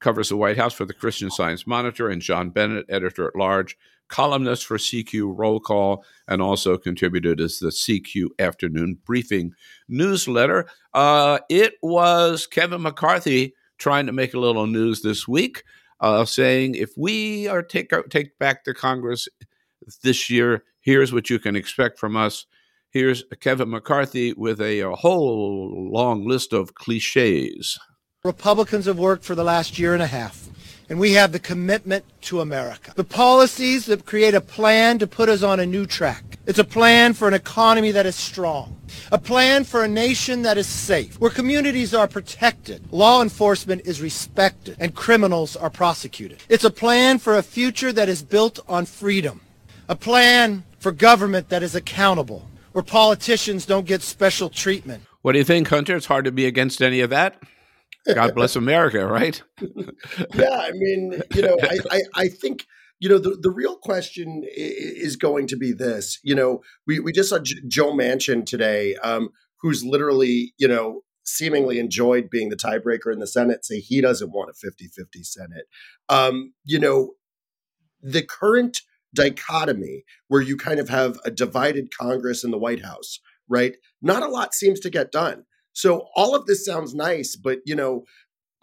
covers 0.00 0.30
the 0.30 0.36
White 0.36 0.56
House 0.56 0.74
for 0.74 0.84
the 0.84 0.92
Christian 0.92 1.30
Science 1.30 1.68
Monitor, 1.68 2.08
and 2.08 2.20
John 2.20 2.50
Bennett, 2.50 2.86
editor 2.88 3.28
at 3.28 3.36
large, 3.36 3.76
columnist 4.08 4.66
for 4.66 4.76
CQ 4.76 5.32
Roll 5.38 5.60
Call, 5.60 6.04
and 6.26 6.42
also 6.42 6.76
contributed 6.76 7.40
as 7.40 7.60
the 7.60 7.68
CQ 7.68 8.30
Afternoon 8.40 8.98
Briefing 9.06 9.52
newsletter. 9.88 10.66
Uh, 10.94 11.38
it 11.48 11.74
was 11.80 12.48
Kevin 12.48 12.82
McCarthy 12.82 13.54
trying 13.78 14.06
to 14.06 14.12
make 14.12 14.34
a 14.34 14.40
little 14.40 14.66
news 14.66 15.02
this 15.02 15.28
week, 15.28 15.62
uh, 16.00 16.24
saying 16.24 16.74
if 16.74 16.90
we 16.96 17.46
are 17.46 17.62
take 17.62 17.92
take 18.10 18.36
back 18.40 18.64
the 18.64 18.74
Congress 18.74 19.28
this 20.02 20.30
year, 20.30 20.64
here's 20.80 21.12
what 21.12 21.30
you 21.30 21.38
can 21.38 21.56
expect 21.56 21.98
from 21.98 22.16
us. 22.16 22.46
Here's 22.90 23.24
Kevin 23.40 23.70
McCarthy 23.70 24.32
with 24.34 24.60
a, 24.60 24.80
a 24.80 24.94
whole 24.94 25.90
long 25.90 26.26
list 26.26 26.52
of 26.52 26.74
cliches. 26.74 27.78
Republicans 28.22 28.86
have 28.86 28.98
worked 28.98 29.24
for 29.24 29.34
the 29.34 29.44
last 29.44 29.78
year 29.78 29.94
and 29.94 30.02
a 30.02 30.06
half, 30.06 30.48
and 30.88 30.98
we 30.98 31.12
have 31.12 31.32
the 31.32 31.38
commitment 31.38 32.04
to 32.22 32.40
America. 32.40 32.92
The 32.94 33.04
policies 33.04 33.86
that 33.86 34.06
create 34.06 34.34
a 34.34 34.40
plan 34.40 34.98
to 35.00 35.06
put 35.06 35.28
us 35.28 35.42
on 35.42 35.60
a 35.60 35.66
new 35.66 35.86
track. 35.86 36.38
It's 36.46 36.58
a 36.58 36.64
plan 36.64 37.14
for 37.14 37.26
an 37.26 37.34
economy 37.34 37.90
that 37.90 38.06
is 38.06 38.14
strong, 38.16 38.80
a 39.10 39.18
plan 39.18 39.64
for 39.64 39.82
a 39.82 39.88
nation 39.88 40.42
that 40.42 40.56
is 40.56 40.66
safe, 40.66 41.18
where 41.18 41.30
communities 41.30 41.94
are 41.94 42.06
protected, 42.06 42.92
law 42.92 43.22
enforcement 43.22 43.82
is 43.86 44.00
respected, 44.00 44.76
and 44.78 44.94
criminals 44.94 45.56
are 45.56 45.70
prosecuted. 45.70 46.38
It's 46.48 46.64
a 46.64 46.70
plan 46.70 47.18
for 47.18 47.36
a 47.36 47.42
future 47.42 47.92
that 47.92 48.08
is 48.08 48.22
built 48.22 48.60
on 48.68 48.86
freedom, 48.86 49.40
a 49.88 49.96
plan 49.96 50.64
for 50.78 50.92
government 50.92 51.48
that 51.48 51.62
is 51.62 51.74
accountable, 51.74 52.48
where 52.72 52.82
politicians 52.82 53.66
don't 53.66 53.86
get 53.86 54.02
special 54.02 54.48
treatment. 54.48 55.02
What 55.22 55.32
do 55.32 55.38
you 55.38 55.44
think, 55.44 55.68
Hunter? 55.68 55.96
It's 55.96 56.06
hard 56.06 56.24
to 56.26 56.32
be 56.32 56.46
against 56.46 56.82
any 56.82 57.00
of 57.00 57.10
that. 57.10 57.42
God 58.12 58.34
bless 58.36 58.56
America, 58.56 59.06
right? 59.06 59.42
yeah, 60.34 60.50
I 60.50 60.72
mean, 60.72 61.22
you 61.34 61.42
know, 61.42 61.56
I, 61.62 61.78
I, 61.90 62.00
I, 62.14 62.28
think, 62.28 62.66
you 63.00 63.08
know, 63.08 63.18
the, 63.18 63.36
the 63.40 63.50
real 63.50 63.76
question 63.76 64.44
is 64.46 65.16
going 65.16 65.46
to 65.48 65.56
be 65.56 65.72
this. 65.72 66.18
You 66.22 66.34
know, 66.34 66.62
we, 66.86 67.00
we 67.00 67.12
just 67.12 67.30
saw 67.30 67.38
J- 67.38 67.62
Joe 67.66 67.92
Manchin 67.92 68.44
today, 68.44 68.96
um, 68.96 69.30
who's 69.60 69.84
literally, 69.84 70.52
you 70.58 70.68
know, 70.68 71.02
seemingly 71.24 71.78
enjoyed 71.78 72.28
being 72.28 72.50
the 72.50 72.56
tiebreaker 72.56 73.10
in 73.10 73.18
the 73.18 73.26
Senate, 73.26 73.64
say 73.64 73.80
he 73.80 74.02
doesn't 74.02 74.32
want 74.32 74.50
a 74.50 74.52
50 74.52 74.88
50 74.88 75.22
Senate. 75.22 75.64
Um, 76.10 76.52
you 76.64 76.78
know, 76.78 77.12
the 78.02 78.22
current 78.22 78.82
dichotomy 79.14 80.04
where 80.28 80.42
you 80.42 80.56
kind 80.56 80.80
of 80.80 80.88
have 80.88 81.18
a 81.24 81.30
divided 81.30 81.88
Congress 81.96 82.44
and 82.44 82.52
the 82.52 82.58
White 82.58 82.84
House, 82.84 83.20
right? 83.48 83.76
Not 84.02 84.22
a 84.22 84.28
lot 84.28 84.54
seems 84.54 84.80
to 84.80 84.90
get 84.90 85.12
done. 85.12 85.44
So 85.72 86.06
all 86.14 86.34
of 86.34 86.46
this 86.46 86.64
sounds 86.64 86.94
nice, 86.94 87.36
but 87.36 87.58
you 87.64 87.74
know, 87.74 88.04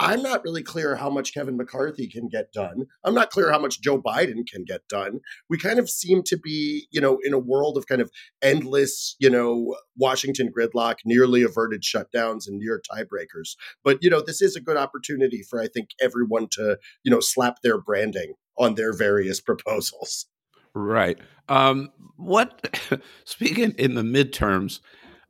I'm 0.01 0.23
not 0.23 0.43
really 0.43 0.63
clear 0.63 0.95
how 0.95 1.11
much 1.11 1.31
Kevin 1.31 1.57
McCarthy 1.57 2.07
can 2.07 2.27
get 2.27 2.51
done. 2.51 2.87
I'm 3.03 3.13
not 3.13 3.29
clear 3.29 3.51
how 3.51 3.59
much 3.59 3.81
Joe 3.81 4.01
Biden 4.01 4.47
can 4.51 4.63
get 4.65 4.81
done. 4.89 5.19
We 5.47 5.59
kind 5.59 5.77
of 5.77 5.91
seem 5.91 6.23
to 6.23 6.37
be, 6.39 6.87
you 6.89 6.99
know, 6.99 7.19
in 7.23 7.33
a 7.33 7.39
world 7.39 7.77
of 7.77 7.85
kind 7.85 8.01
of 8.01 8.09
endless, 8.41 9.15
you 9.19 9.29
know, 9.29 9.75
Washington 9.95 10.51
gridlock, 10.51 10.95
nearly 11.05 11.43
averted 11.43 11.83
shutdowns 11.83 12.47
and 12.47 12.57
near 12.57 12.81
tiebreakers. 12.91 13.55
But, 13.83 13.99
you 14.01 14.09
know, 14.09 14.23
this 14.25 14.41
is 14.41 14.55
a 14.55 14.61
good 14.61 14.75
opportunity 14.75 15.43
for, 15.47 15.61
I 15.61 15.67
think, 15.67 15.89
everyone 16.01 16.47
to, 16.53 16.79
you 17.03 17.11
know, 17.11 17.19
slap 17.19 17.57
their 17.61 17.79
branding 17.79 18.33
on 18.57 18.73
their 18.73 18.93
various 18.93 19.39
proposals. 19.49 20.25
Right. 20.73 21.17
Um, 21.49 21.89
what, 22.17 22.79
speaking 23.25 23.73
in 23.77 23.95
the 23.95 24.03
midterms, 24.03 24.79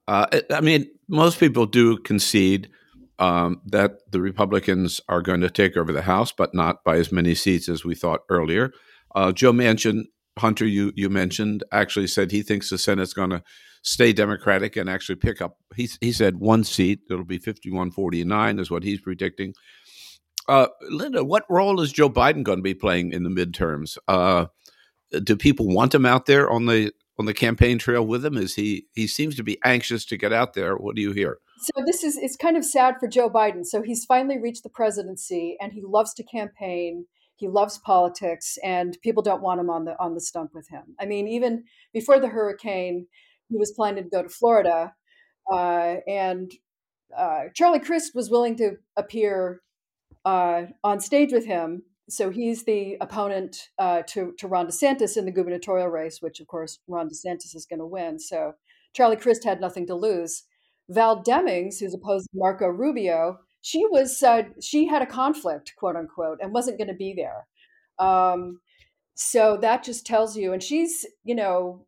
uh, 0.07 0.27
I 0.49 0.61
mean, 0.61 0.87
most 1.07 1.39
people 1.39 1.65
do 1.65 1.97
concede 1.97 2.69
um, 3.19 3.61
that 3.67 3.99
the 4.11 4.19
Republicans 4.19 4.99
are 5.07 5.21
going 5.21 5.41
to 5.41 5.49
take 5.49 5.77
over 5.77 5.93
the 5.93 6.01
House, 6.01 6.31
but 6.31 6.53
not 6.53 6.83
by 6.83 6.97
as 6.97 7.11
many 7.11 7.35
seats 7.35 7.69
as 7.69 7.85
we 7.85 7.95
thought 7.95 8.21
earlier. 8.29 8.71
Uh, 9.15 9.31
Joe 9.31 9.51
Manchin, 9.53 10.05
Hunter, 10.39 10.65
you 10.65 10.91
you 10.95 11.09
mentioned, 11.09 11.63
actually 11.71 12.07
said 12.07 12.31
he 12.31 12.41
thinks 12.41 12.69
the 12.69 12.77
Senate's 12.77 13.13
going 13.13 13.29
to 13.29 13.43
stay 13.83 14.11
Democratic 14.11 14.75
and 14.75 14.89
actually 14.89 15.17
pick 15.17 15.41
up. 15.41 15.57
He 15.75 15.89
he 16.01 16.11
said 16.11 16.37
one 16.37 16.63
seat. 16.63 17.01
It'll 17.09 17.23
be 17.23 17.37
fifty 17.37 17.71
one 17.71 17.91
forty 17.91 18.23
nine 18.23 18.57
is 18.57 18.71
what 18.71 18.83
he's 18.83 19.01
predicting. 19.01 19.53
Uh, 20.47 20.67
Linda, 20.89 21.23
what 21.23 21.45
role 21.49 21.79
is 21.81 21.91
Joe 21.91 22.09
Biden 22.09 22.43
going 22.43 22.57
to 22.57 22.63
be 22.63 22.73
playing 22.73 23.13
in 23.13 23.23
the 23.23 23.29
midterms? 23.29 23.97
Uh, 24.07 24.47
do 25.19 25.35
people 25.35 25.67
want 25.67 25.93
him 25.93 26.05
out 26.05 26.25
there 26.25 26.49
on 26.49 26.65
the 26.65 26.91
on 27.19 27.25
the 27.25 27.33
campaign 27.33 27.77
trail 27.77 28.05
with 28.05 28.25
him? 28.25 28.37
Is 28.37 28.55
he 28.55 28.87
he 28.93 29.07
seems 29.07 29.35
to 29.35 29.43
be 29.43 29.59
anxious 29.63 30.05
to 30.05 30.17
get 30.17 30.33
out 30.33 30.53
there? 30.53 30.75
What 30.75 30.95
do 30.95 31.01
you 31.01 31.11
hear? 31.11 31.39
So 31.59 31.83
this 31.85 32.03
is 32.03 32.17
it's 32.17 32.35
kind 32.35 32.57
of 32.57 32.65
sad 32.65 32.95
for 32.99 33.07
Joe 33.07 33.29
Biden. 33.29 33.65
So 33.65 33.81
he's 33.81 34.05
finally 34.05 34.39
reached 34.39 34.63
the 34.63 34.69
presidency 34.69 35.57
and 35.61 35.73
he 35.73 35.83
loves 35.85 36.13
to 36.15 36.23
campaign. 36.23 37.05
He 37.35 37.47
loves 37.47 37.79
politics 37.79 38.57
and 38.63 38.97
people 39.03 39.23
don't 39.23 39.41
want 39.41 39.59
him 39.59 39.69
on 39.69 39.85
the 39.85 39.99
on 39.99 40.13
the 40.13 40.21
stump 40.21 40.51
with 40.53 40.67
him. 40.69 40.95
I 40.99 41.05
mean, 41.05 41.27
even 41.27 41.63
before 41.93 42.19
the 42.19 42.29
hurricane, 42.29 43.07
he 43.49 43.57
was 43.57 43.71
planning 43.71 44.03
to 44.03 44.09
go 44.09 44.23
to 44.23 44.29
Florida. 44.29 44.93
Uh, 45.51 45.95
and 46.07 46.51
uh, 47.17 47.45
Charlie 47.53 47.79
Crist 47.79 48.11
was 48.15 48.29
willing 48.29 48.55
to 48.57 48.77
appear 48.95 49.61
uh, 50.23 50.63
on 50.83 50.99
stage 50.99 51.33
with 51.33 51.45
him 51.45 51.83
so 52.11 52.29
he's 52.29 52.63
the 52.63 52.97
opponent 53.01 53.69
uh, 53.79 54.01
to 54.07 54.33
to 54.37 54.47
Ron 54.47 54.67
DeSantis 54.67 55.17
in 55.17 55.25
the 55.25 55.31
gubernatorial 55.31 55.87
race, 55.87 56.21
which 56.21 56.39
of 56.39 56.47
course 56.47 56.79
Ron 56.87 57.09
DeSantis 57.09 57.55
is 57.55 57.65
going 57.69 57.79
to 57.79 57.85
win. 57.85 58.19
So 58.19 58.53
Charlie 58.93 59.15
Crist 59.15 59.43
had 59.43 59.61
nothing 59.61 59.87
to 59.87 59.95
lose. 59.95 60.43
Val 60.89 61.23
Demings, 61.23 61.79
who's 61.79 61.93
opposed 61.93 62.25
to 62.25 62.37
Marco 62.37 62.67
Rubio, 62.67 63.37
she 63.61 63.85
was 63.85 64.21
uh, 64.23 64.43
she 64.61 64.87
had 64.87 65.01
a 65.01 65.05
conflict, 65.05 65.73
quote 65.77 65.95
unquote, 65.95 66.39
and 66.41 66.53
wasn't 66.53 66.77
going 66.77 66.87
to 66.89 66.93
be 66.93 67.13
there. 67.13 67.47
Um, 67.99 68.59
so 69.13 69.57
that 69.61 69.83
just 69.83 70.05
tells 70.05 70.35
you, 70.35 70.53
and 70.53 70.61
she's 70.61 71.05
you 71.23 71.35
know 71.35 71.85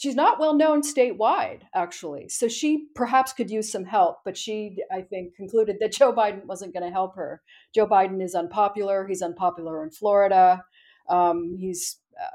she's 0.00 0.14
not 0.14 0.40
well 0.40 0.54
known 0.54 0.80
statewide, 0.80 1.60
actually. 1.74 2.30
So 2.30 2.48
she 2.48 2.86
perhaps 2.94 3.34
could 3.34 3.50
use 3.50 3.70
some 3.70 3.84
help, 3.84 4.20
but 4.24 4.34
she, 4.34 4.78
I 4.90 5.02
think, 5.02 5.36
concluded 5.36 5.76
that 5.80 5.92
Joe 5.98 6.12
Biden 6.12 6.46
wasn't 6.46 6.72
going 6.72 6.86
to 6.86 6.92
help 6.92 7.16
her. 7.16 7.42
Joe 7.74 7.86
Biden 7.86 8.22
is 8.22 8.34
unpopular. 8.34 9.06
He's 9.06 9.20
unpopular 9.20 9.84
in 9.84 9.90
Florida. 9.90 10.64
Um, 11.08 11.54
he's, 11.58 11.98
uh, 12.18 12.26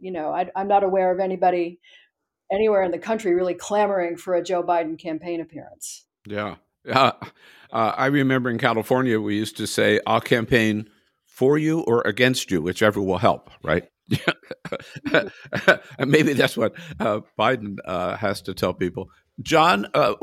you 0.00 0.10
know, 0.10 0.32
I, 0.32 0.50
I'm 0.56 0.66
not 0.66 0.82
aware 0.82 1.12
of 1.12 1.20
anybody 1.20 1.78
anywhere 2.50 2.82
in 2.82 2.90
the 2.90 2.98
country 2.98 3.34
really 3.34 3.54
clamoring 3.54 4.16
for 4.16 4.34
a 4.34 4.42
Joe 4.42 4.64
Biden 4.64 4.98
campaign 4.98 5.40
appearance. 5.40 6.06
Yeah. 6.26 6.56
Uh, 6.88 7.12
uh, 7.70 7.92
I 7.96 8.06
remember 8.06 8.50
in 8.50 8.58
California, 8.58 9.20
we 9.20 9.36
used 9.36 9.56
to 9.58 9.66
say, 9.66 10.00
I'll 10.06 10.20
campaign 10.20 10.90
for 11.24 11.56
you 11.56 11.80
or 11.80 12.02
against 12.02 12.50
you, 12.50 12.62
whichever 12.62 13.00
will 13.00 13.18
help, 13.18 13.50
right? 13.62 13.88
maybe 15.98 16.32
that's 16.32 16.56
what 16.56 16.74
uh, 17.00 17.20
Biden 17.38 17.76
uh, 17.84 18.16
has 18.16 18.42
to 18.42 18.54
tell 18.54 18.74
people. 18.74 19.10
John, 19.42 19.86
uh, 19.92 20.14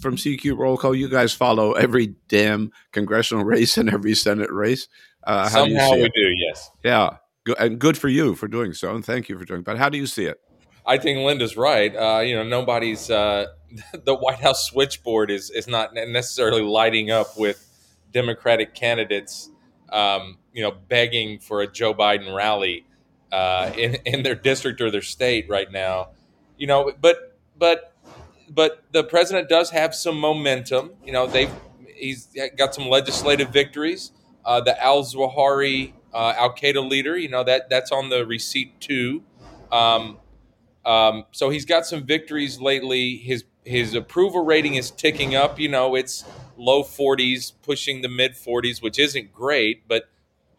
from 0.00 0.16
CQ 0.16 0.58
Roll 0.58 0.76
Call, 0.76 0.94
you 0.94 1.08
guys 1.08 1.32
follow 1.32 1.72
every 1.72 2.14
damn 2.28 2.70
congressional 2.92 3.44
race 3.46 3.78
and 3.78 3.88
every 3.88 4.14
Senate 4.14 4.50
race. 4.52 4.88
Uh, 5.24 5.48
Somehow 5.48 5.90
do 5.92 5.96
we 5.96 6.04
it? 6.04 6.12
do, 6.14 6.30
yes. 6.36 6.70
Yeah, 6.84 7.16
and 7.58 7.78
good 7.78 7.96
for 7.96 8.08
you 8.08 8.34
for 8.34 8.48
doing 8.48 8.72
so, 8.74 8.94
and 8.94 9.04
thank 9.04 9.28
you 9.28 9.38
for 9.38 9.44
doing. 9.44 9.62
But 9.62 9.78
how 9.78 9.88
do 9.88 9.96
you 9.96 10.06
see 10.06 10.24
it? 10.24 10.38
I 10.86 10.98
think 10.98 11.18
Linda's 11.18 11.56
right. 11.56 11.94
Uh, 11.94 12.20
you 12.20 12.34
know, 12.34 12.44
nobody's 12.44 13.10
uh, 13.10 13.46
the 14.04 14.14
White 14.14 14.40
House 14.40 14.66
switchboard 14.66 15.30
is 15.30 15.50
is 15.50 15.66
not 15.66 15.94
necessarily 15.94 16.62
lighting 16.62 17.10
up 17.10 17.38
with 17.38 17.64
Democratic 18.12 18.74
candidates. 18.74 19.50
Um, 19.90 20.38
you 20.52 20.62
know, 20.62 20.72
begging 20.88 21.38
for 21.38 21.62
a 21.62 21.66
Joe 21.66 21.94
Biden 21.94 22.34
rally 22.34 22.84
uh, 23.32 23.72
in 23.76 23.96
in 24.04 24.22
their 24.22 24.34
district 24.34 24.80
or 24.80 24.90
their 24.90 25.02
state 25.02 25.48
right 25.48 25.70
now. 25.70 26.08
You 26.56 26.66
know, 26.66 26.92
but 27.00 27.38
but 27.56 27.94
but 28.50 28.84
the 28.92 29.04
president 29.04 29.48
does 29.48 29.70
have 29.70 29.94
some 29.94 30.18
momentum. 30.18 30.92
You 31.04 31.12
know, 31.12 31.26
they've 31.26 31.50
he's 31.94 32.28
got 32.56 32.74
some 32.74 32.86
legislative 32.88 33.50
victories. 33.50 34.12
Uh, 34.44 34.60
the 34.60 34.82
Al 34.82 35.02
Zawahiri 35.02 35.92
uh, 36.14 36.34
Al 36.36 36.54
Qaeda 36.54 36.88
leader, 36.88 37.16
you 37.16 37.28
know 37.28 37.44
that 37.44 37.68
that's 37.68 37.92
on 37.92 38.08
the 38.08 38.24
receipt 38.24 38.80
too. 38.80 39.22
Um, 39.70 40.18
um, 40.84 41.24
so 41.32 41.50
he's 41.50 41.64
got 41.64 41.86
some 41.86 42.04
victories 42.04 42.60
lately. 42.60 43.16
His 43.18 43.44
his 43.64 43.94
approval 43.94 44.44
rating 44.44 44.76
is 44.76 44.90
ticking 44.90 45.34
up. 45.34 45.60
You 45.60 45.68
know, 45.68 45.94
it's 45.94 46.24
low 46.56 46.82
40s, 46.82 47.52
pushing 47.62 48.00
the 48.02 48.08
mid 48.08 48.32
40s, 48.32 48.82
which 48.82 48.98
isn't 48.98 49.32
great, 49.32 49.86
but 49.86 50.08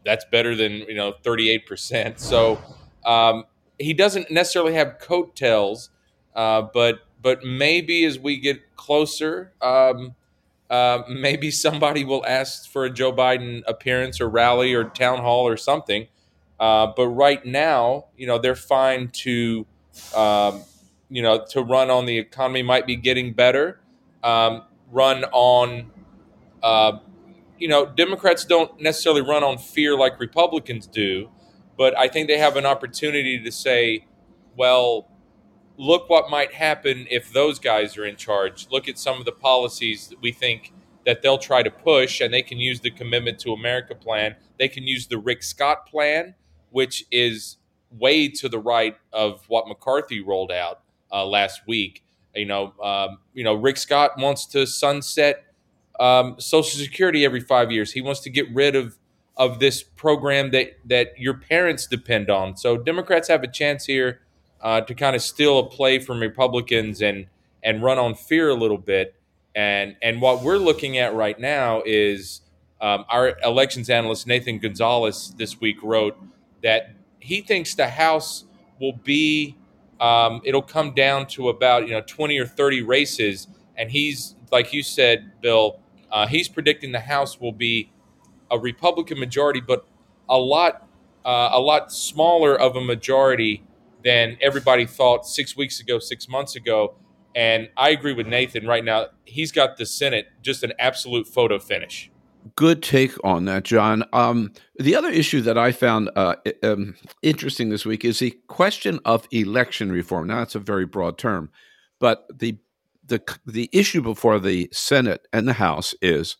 that's 0.05 0.25
better 0.31 0.55
than 0.55 0.73
you 0.87 0.95
know 0.95 1.13
38 1.23 1.65
percent. 1.65 2.19
So 2.19 2.59
um, 3.05 3.45
he 3.77 3.93
doesn't 3.93 4.31
necessarily 4.31 4.73
have 4.73 4.99
coattails, 4.99 5.89
uh, 6.35 6.63
but 6.73 6.99
but 7.21 7.43
maybe 7.43 8.05
as 8.05 8.17
we 8.19 8.37
get 8.37 8.75
closer, 8.75 9.53
um, 9.61 10.15
uh, 10.69 11.03
maybe 11.09 11.51
somebody 11.51 12.03
will 12.05 12.25
ask 12.25 12.69
for 12.69 12.85
a 12.85 12.89
Joe 12.89 13.13
Biden 13.13 13.61
appearance 13.67 14.21
or 14.21 14.29
rally 14.29 14.73
or 14.73 14.85
town 14.85 15.19
hall 15.19 15.47
or 15.47 15.57
something. 15.57 16.07
Uh, 16.59 16.91
but 16.95 17.07
right 17.07 17.45
now, 17.45 18.05
you 18.17 18.27
know, 18.27 18.37
they're 18.37 18.55
fine 18.55 19.07
to, 19.09 19.65
um, 20.15 20.61
you 21.09 21.21
know, 21.21 21.45
to 21.51 21.61
run 21.61 21.89
on 21.89 22.05
the 22.05 22.17
economy 22.17 22.61
might 22.61 22.85
be 22.85 22.97
getting 22.97 23.33
better. 23.33 23.79
Um, 24.23 24.63
run 24.91 25.23
on, 25.31 25.91
uh, 26.63 26.99
you 27.59 27.67
know, 27.67 27.85
Democrats 27.85 28.45
don't 28.45 28.79
necessarily 28.81 29.21
run 29.21 29.43
on 29.43 29.57
fear 29.57 29.95
like 29.95 30.19
Republicans 30.19 30.87
do, 30.87 31.29
but 31.77 31.97
I 31.97 32.07
think 32.07 32.27
they 32.27 32.37
have 32.37 32.55
an 32.55 32.65
opportunity 32.65 33.41
to 33.43 33.51
say, 33.51 34.05
well, 34.57 35.07
look 35.77 36.09
what 36.09 36.29
might 36.29 36.53
happen 36.53 37.07
if 37.09 37.31
those 37.31 37.59
guys 37.59 37.97
are 37.97 38.05
in 38.05 38.15
charge. 38.15 38.67
Look 38.69 38.87
at 38.87 38.99
some 38.99 39.19
of 39.19 39.25
the 39.25 39.31
policies 39.31 40.07
that 40.09 40.21
we 40.21 40.31
think 40.31 40.73
that 41.05 41.21
they'll 41.21 41.37
try 41.37 41.63
to 41.63 41.71
push, 41.71 42.19
and 42.21 42.33
they 42.33 42.41
can 42.41 42.59
use 42.59 42.81
the 42.81 42.91
Commitment 42.91 43.39
to 43.39 43.53
America 43.53 43.95
plan. 43.95 44.35
They 44.57 44.67
can 44.67 44.83
use 44.83 45.07
the 45.07 45.17
Rick 45.17 45.43
Scott 45.43 45.87
plan, 45.87 46.35
which 46.69 47.05
is 47.11 47.57
way 47.89 48.27
to 48.27 48.49
the 48.49 48.59
right 48.59 48.97
of 49.11 49.43
what 49.47 49.67
McCarthy 49.67 50.21
rolled 50.21 50.51
out 50.51 50.81
uh, 51.11 51.25
last 51.25 51.61
week. 51.65 52.03
You 52.35 52.45
know, 52.45 52.73
um, 52.83 53.19
you 53.33 53.43
know, 53.43 53.55
Rick 53.55 53.77
Scott 53.77 54.11
wants 54.17 54.45
to 54.47 54.67
sunset 54.67 55.45
um, 55.99 56.35
Social 56.39 56.79
Security 56.79 57.25
every 57.25 57.41
five 57.41 57.71
years. 57.71 57.91
He 57.91 58.01
wants 58.01 58.21
to 58.21 58.29
get 58.29 58.53
rid 58.53 58.75
of 58.75 58.97
of 59.37 59.59
this 59.59 59.83
program 59.83 60.51
that 60.51 60.73
that 60.85 61.17
your 61.17 61.33
parents 61.33 61.87
depend 61.87 62.29
on. 62.29 62.57
So 62.57 62.77
Democrats 62.77 63.27
have 63.29 63.43
a 63.43 63.47
chance 63.47 63.85
here 63.85 64.21
uh, 64.61 64.81
to 64.81 64.93
kind 64.93 65.15
of 65.15 65.21
steal 65.21 65.59
a 65.59 65.69
play 65.69 65.99
from 65.99 66.19
Republicans 66.19 67.01
and 67.01 67.27
and 67.63 67.81
run 67.81 67.97
on 67.97 68.15
fear 68.15 68.49
a 68.49 68.55
little 68.55 68.77
bit. 68.77 69.15
And 69.55 69.95
and 70.01 70.21
what 70.21 70.41
we're 70.43 70.57
looking 70.57 70.97
at 70.97 71.13
right 71.13 71.39
now 71.39 71.81
is 71.85 72.41
um, 72.81 73.05
our 73.09 73.37
elections 73.43 73.89
analyst 73.89 74.27
Nathan 74.27 74.59
Gonzalez 74.59 75.33
this 75.37 75.59
week 75.59 75.77
wrote 75.83 76.17
that 76.63 76.91
he 77.19 77.41
thinks 77.41 77.75
the 77.75 77.87
House 77.87 78.45
will 78.79 78.97
be 79.03 79.55
um, 79.99 80.41
it'll 80.45 80.61
come 80.61 80.93
down 80.93 81.27
to 81.27 81.49
about 81.49 81.87
you 81.87 81.93
know 81.93 82.01
20 82.01 82.37
or 82.37 82.45
30 82.45 82.83
races, 82.83 83.47
and 83.77 83.91
he's 83.91 84.35
like 84.51 84.73
you 84.73 84.83
said, 84.83 85.31
Bill. 85.41 85.79
Uh, 86.11 86.27
he's 86.27 86.47
predicting 86.47 86.91
the 86.91 86.99
House 86.99 87.39
will 87.39 87.51
be 87.51 87.91
a 88.51 88.59
Republican 88.59 89.19
majority, 89.19 89.61
but 89.61 89.87
a 90.27 90.37
lot 90.37 90.87
uh, 91.25 91.49
a 91.51 91.59
lot 91.59 91.91
smaller 91.91 92.59
of 92.59 92.75
a 92.75 92.81
majority 92.81 93.63
than 94.03 94.37
everybody 94.41 94.85
thought 94.85 95.25
six 95.25 95.55
weeks 95.55 95.79
ago, 95.79 95.99
six 95.99 96.27
months 96.29 96.55
ago. 96.55 96.95
And 97.35 97.69
I 97.77 97.89
agree 97.89 98.13
with 98.13 98.27
Nathan 98.27 98.65
right 98.65 98.83
now. 98.83 99.07
He's 99.25 99.51
got 99.51 99.77
the 99.77 99.85
Senate 99.85 100.27
just 100.41 100.63
an 100.63 100.73
absolute 100.79 101.27
photo 101.27 101.59
finish. 101.59 102.09
Good 102.55 102.81
take 102.81 103.13
on 103.23 103.45
that, 103.45 103.63
John. 103.63 104.03
Um, 104.13 104.53
the 104.79 104.95
other 104.95 105.09
issue 105.09 105.41
that 105.41 105.57
I 105.57 105.71
found 105.71 106.09
uh, 106.15 106.35
um, 106.63 106.95
interesting 107.21 107.69
this 107.69 107.85
week 107.85 108.05
is 108.05 108.19
the 108.19 108.31
question 108.47 108.99
of 109.05 109.27
election 109.31 109.91
reform. 109.91 110.27
Now, 110.27 110.41
it's 110.41 110.55
a 110.55 110.59
very 110.59 110.85
broad 110.85 111.17
term, 111.17 111.51
but 111.99 112.25
the 112.33 112.57
the 113.09 113.21
the 113.45 113.69
issue 113.73 114.01
before 114.01 114.39
the 114.39 114.69
Senate 114.71 115.27
and 115.33 115.47
the 115.47 115.53
House 115.53 115.93
is 116.01 116.37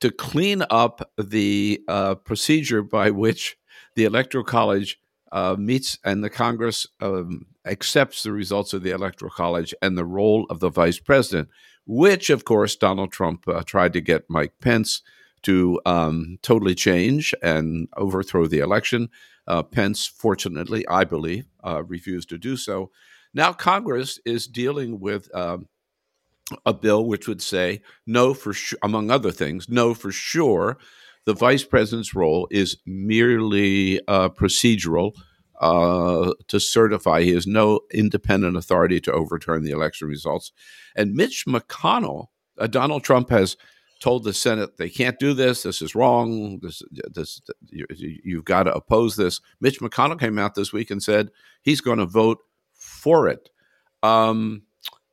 to 0.00 0.10
clean 0.10 0.62
up 0.70 1.10
the 1.18 1.80
uh, 1.88 2.14
procedure 2.14 2.82
by 2.82 3.10
which 3.10 3.56
the 3.96 4.04
Electoral 4.04 4.44
College 4.44 5.00
uh, 5.32 5.56
meets 5.58 5.98
and 6.04 6.22
the 6.22 6.30
Congress 6.30 6.86
um, 7.00 7.46
accepts 7.66 8.22
the 8.22 8.32
results 8.32 8.72
of 8.72 8.82
the 8.82 8.90
Electoral 8.90 9.30
College 9.30 9.74
and 9.82 9.98
the 9.98 10.04
role 10.04 10.46
of 10.50 10.60
the 10.60 10.70
vice 10.70 10.98
president, 10.98 11.48
which, 11.84 12.30
of 12.30 12.44
course, 12.44 12.76
Donald 12.76 13.12
Trump 13.12 13.46
uh, 13.48 13.62
tried 13.62 13.92
to 13.92 14.00
get 14.00 14.30
Mike 14.30 14.54
Pence 14.60 15.02
to 15.42 15.80
um, 15.84 16.38
totally 16.42 16.74
change 16.74 17.34
and 17.42 17.88
overthrow 17.96 18.46
the 18.46 18.58
election. 18.58 19.08
Uh, 19.46 19.62
Pence, 19.62 20.06
fortunately, 20.06 20.86
I 20.88 21.04
believe, 21.04 21.46
uh, 21.64 21.82
refused 21.84 22.28
to 22.30 22.38
do 22.38 22.56
so. 22.56 22.90
Now, 23.34 23.52
Congress 23.52 24.18
is 24.24 24.46
dealing 24.46 25.00
with 25.00 25.34
um, 25.34 25.68
a 26.64 26.72
bill 26.72 27.04
which 27.06 27.28
would 27.28 27.42
say 27.42 27.82
no 28.06 28.34
for 28.34 28.52
sure, 28.52 28.78
among 28.82 29.10
other 29.10 29.30
things, 29.30 29.68
no 29.68 29.94
for 29.94 30.10
sure 30.12 30.78
the 31.24 31.34
vice 31.34 31.64
president's 31.64 32.14
role 32.14 32.48
is 32.50 32.78
merely 32.86 34.00
uh, 34.08 34.30
procedural 34.30 35.12
uh, 35.60 36.32
to 36.46 36.58
certify 36.58 37.20
he 37.22 37.32
has 37.34 37.46
no 37.46 37.80
independent 37.92 38.56
authority 38.56 39.00
to 39.00 39.12
overturn 39.12 39.62
the 39.62 39.70
election 39.70 40.08
results. 40.08 40.52
And 40.96 41.14
Mitch 41.14 41.44
McConnell, 41.46 42.28
uh, 42.56 42.66
Donald 42.66 43.04
Trump 43.04 43.28
has 43.28 43.56
told 44.00 44.24
the 44.24 44.32
Senate 44.32 44.76
they 44.76 44.88
can't 44.88 45.18
do 45.18 45.34
this. 45.34 45.64
This 45.64 45.82
is 45.82 45.94
wrong. 45.94 46.60
This, 46.62 46.82
this, 46.90 47.42
you, 47.68 47.86
you've 48.24 48.44
got 48.44 48.62
to 48.62 48.72
oppose 48.72 49.16
this. 49.16 49.40
Mitch 49.60 49.80
McConnell 49.80 50.18
came 50.18 50.38
out 50.38 50.54
this 50.54 50.72
week 50.72 50.90
and 50.90 51.02
said 51.02 51.30
he's 51.60 51.80
going 51.80 51.98
to 51.98 52.06
vote 52.06 52.38
for 52.72 53.28
it. 53.28 53.50
Um, 54.02 54.62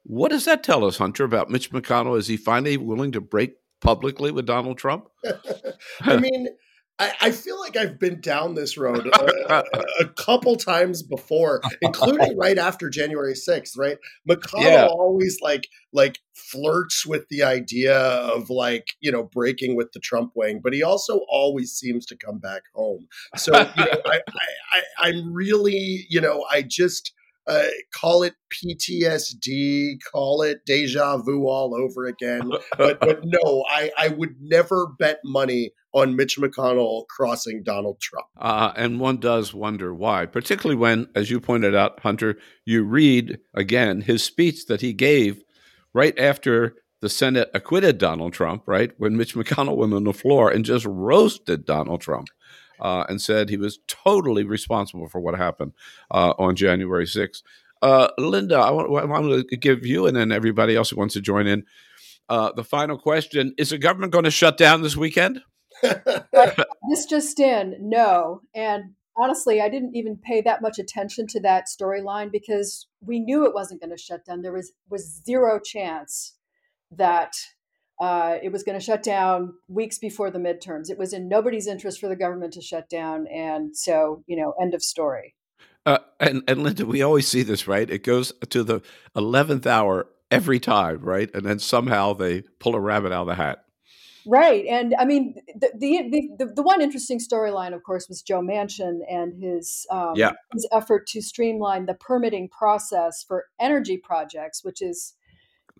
what 0.05 0.29
does 0.29 0.45
that 0.45 0.63
tell 0.63 0.85
us, 0.85 0.97
Hunter, 0.97 1.23
about 1.23 1.49
Mitch 1.49 1.71
McConnell? 1.71 2.17
Is 2.17 2.27
he 2.27 2.37
finally 2.37 2.77
willing 2.77 3.11
to 3.13 3.21
break 3.21 3.55
publicly 3.81 4.31
with 4.31 4.45
Donald 4.45 4.77
Trump? 4.77 5.07
I 6.01 6.17
mean, 6.17 6.47
I, 6.99 7.11
I, 7.21 7.31
feel 7.31 7.59
like 7.59 7.75
I've 7.75 7.99
been 7.99 8.21
down 8.21 8.53
this 8.53 8.77
road 8.77 9.07
a, 9.07 9.63
a, 9.99 10.05
couple 10.09 10.55
times 10.57 11.01
before, 11.01 11.61
including 11.81 12.37
right 12.37 12.57
after 12.57 12.89
January 12.89 13.33
6th, 13.33 13.77
right? 13.77 13.97
McConnell 14.29 14.61
yeah. 14.61 14.85
always 14.85 15.39
like 15.41 15.67
like 15.91 16.19
flirts 16.35 17.03
with 17.05 17.27
the 17.29 17.41
idea 17.41 17.97
of 17.97 18.51
like, 18.51 18.89
you 19.01 19.11
know, 19.11 19.23
breaking 19.23 19.75
with 19.75 19.91
the 19.91 19.99
Trump 19.99 20.33
wing, 20.35 20.61
but 20.63 20.71
he 20.71 20.83
also 20.83 21.21
always 21.29 21.73
seems 21.73 22.05
to 22.05 22.15
come 22.15 22.37
back 22.37 22.61
home. 22.75 23.07
So, 23.35 23.51
you 23.51 23.85
know, 23.85 24.01
I, 24.05 24.19
I, 24.29 24.47
I 24.71 25.07
I'm 25.09 25.33
really, 25.33 26.05
you 26.09 26.21
know, 26.21 26.45
I 26.49 26.61
just 26.61 27.11
uh, 27.47 27.63
call 27.93 28.23
it 28.23 28.33
PTSD, 28.51 29.97
call 30.11 30.41
it 30.41 30.59
deja 30.65 31.17
vu 31.17 31.47
all 31.47 31.75
over 31.75 32.05
again. 32.05 32.51
But, 32.77 32.99
but 32.99 33.21
no, 33.23 33.63
I, 33.69 33.91
I 33.97 34.07
would 34.09 34.35
never 34.41 34.87
bet 34.99 35.19
money 35.23 35.71
on 35.93 36.15
Mitch 36.15 36.37
McConnell 36.37 37.07
crossing 37.07 37.63
Donald 37.63 37.99
Trump. 38.01 38.27
Uh, 38.37 38.73
and 38.75 38.99
one 38.99 39.17
does 39.17 39.53
wonder 39.53 39.93
why, 39.93 40.25
particularly 40.25 40.75
when, 40.75 41.07
as 41.15 41.31
you 41.31 41.39
pointed 41.39 41.73
out, 41.73 42.01
Hunter, 42.01 42.37
you 42.65 42.83
read 42.83 43.39
again 43.53 44.01
his 44.01 44.23
speech 44.23 44.65
that 44.65 44.81
he 44.81 44.91
gave 44.91 45.41
right 45.93 46.17
after 46.19 46.75
the 47.01 47.09
Senate 47.09 47.49
acquitted 47.53 47.97
Donald 47.97 48.33
Trump, 48.33 48.63
right? 48.65 48.91
When 48.97 49.15
Mitch 49.15 49.35
McConnell 49.35 49.77
went 49.77 49.93
on 49.93 50.03
the 50.03 50.13
floor 50.13 50.49
and 50.49 50.65
just 50.65 50.85
roasted 50.85 51.65
Donald 51.65 52.01
Trump 52.01 52.27
uh, 52.79 53.05
and 53.09 53.21
said 53.21 53.49
he 53.49 53.57
was 53.57 53.79
totally 53.87 54.43
responsible 54.43 55.07
for 55.07 55.19
what 55.19 55.35
happened 55.35 55.73
uh, 56.11 56.33
on 56.37 56.55
January 56.55 57.05
6th. 57.05 57.41
Uh, 57.81 58.07
Linda, 58.17 58.57
I 58.57 58.71
want, 58.71 58.89
I 59.03 59.05
want, 59.05 59.49
to 59.49 59.57
give 59.57 59.85
you 59.85 60.07
and 60.07 60.15
then 60.15 60.31
everybody 60.31 60.75
else 60.75 60.89
who 60.89 60.95
wants 60.95 61.13
to 61.13 61.21
join 61.21 61.45
in 61.45 61.65
uh, 62.29 62.51
the 62.53 62.63
final 62.63 62.97
question 62.97 63.53
Is 63.57 63.69
the 63.69 63.77
government 63.77 64.13
going 64.13 64.23
to 64.25 64.31
shut 64.31 64.57
down 64.57 64.81
this 64.81 64.97
weekend? 64.97 65.41
this 65.81 67.05
just 67.09 67.39
in, 67.39 67.75
no. 67.79 68.41
And 68.55 68.95
honestly, 69.17 69.61
I 69.61 69.69
didn't 69.69 69.95
even 69.95 70.17
pay 70.17 70.41
that 70.41 70.61
much 70.61 70.79
attention 70.79 71.27
to 71.27 71.39
that 71.41 71.65
storyline 71.67 72.31
because 72.31 72.87
we 73.01 73.19
knew 73.19 73.45
it 73.45 73.53
wasn't 73.53 73.81
going 73.81 73.95
to 73.95 74.01
shut 74.01 74.25
down. 74.25 74.41
There 74.41 74.53
was 74.53 74.71
was 74.89 75.21
zero 75.25 75.59
chance 75.63 76.35
that 76.91 77.33
uh, 77.99 78.37
it 78.43 78.51
was 78.51 78.63
going 78.63 78.77
to 78.77 78.83
shut 78.83 79.03
down 79.03 79.53
weeks 79.67 79.97
before 79.97 80.29
the 80.29 80.39
midterms. 80.39 80.89
It 80.89 80.97
was 80.97 81.13
in 81.13 81.29
nobody's 81.29 81.67
interest 81.67 81.99
for 81.99 82.07
the 82.07 82.15
government 82.15 82.53
to 82.53 82.61
shut 82.61 82.89
down, 82.89 83.27
and 83.27 83.75
so 83.75 84.23
you 84.27 84.35
know, 84.35 84.53
end 84.61 84.73
of 84.73 84.83
story. 84.83 85.35
Uh, 85.85 85.99
and 86.19 86.43
and 86.47 86.63
Linda, 86.63 86.85
we 86.85 87.01
always 87.01 87.27
see 87.27 87.43
this, 87.43 87.67
right? 87.67 87.89
It 87.89 88.03
goes 88.03 88.33
to 88.49 88.63
the 88.63 88.81
eleventh 89.15 89.65
hour 89.65 90.07
every 90.31 90.59
time, 90.59 90.99
right? 91.01 91.29
And 91.33 91.45
then 91.45 91.59
somehow 91.59 92.13
they 92.13 92.41
pull 92.59 92.75
a 92.75 92.79
rabbit 92.79 93.11
out 93.11 93.21
of 93.21 93.27
the 93.27 93.35
hat. 93.35 93.59
Right, 94.27 94.65
and 94.65 94.95
I 94.97 95.05
mean 95.05 95.35
the 95.55 95.69
the 95.77 96.35
the, 96.39 96.45
the 96.55 96.63
one 96.63 96.81
interesting 96.81 97.19
storyline, 97.19 97.75
of 97.75 97.83
course, 97.83 98.09
was 98.09 98.23
Joe 98.23 98.41
Manchin 98.41 98.99
and 99.09 99.41
his 99.41 99.85
um, 99.91 100.13
yeah. 100.15 100.31
his 100.51 100.67
effort 100.71 101.05
to 101.07 101.21
streamline 101.21 101.85
the 101.85 101.93
permitting 101.93 102.49
process 102.49 103.23
for 103.23 103.45
energy 103.59 103.97
projects, 103.97 104.63
which 104.63 104.81
is 104.81 105.13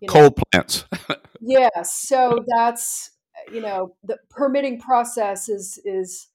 you 0.00 0.08
know, 0.08 0.12
coal 0.12 0.30
plants. 0.52 0.84
yes, 1.40 2.00
so 2.02 2.44
that's 2.46 3.10
you 3.52 3.60
know 3.60 3.94
the 4.04 4.18
permitting 4.30 4.80
process 4.80 5.48
is 5.48 5.78
is 5.84 6.28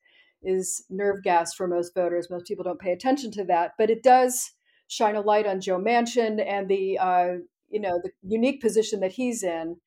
is 0.44 0.86
nerve 0.90 1.24
gas 1.24 1.54
for 1.54 1.68
most 1.68 1.94
voters. 1.94 2.30
Most 2.30 2.48
people 2.48 2.64
don't 2.64 2.80
pay 2.80 2.92
attention 2.92 3.32
to 3.32 3.44
that, 3.46 3.74
but 3.78 3.90
it 3.90 4.04
does 4.04 4.52
shine 4.88 5.16
a 5.16 5.22
light 5.22 5.48
on 5.48 5.62
Joe 5.62 5.80
Manchin 5.80 6.44
and 6.46 6.68
the 6.68 6.98
uh, 6.98 7.34
you 7.70 7.80
know 7.80 8.00
the 8.04 8.12
unique 8.24 8.62
position 8.62 9.00
that 9.02 9.14
he's 9.14 9.44
in. 9.44 9.78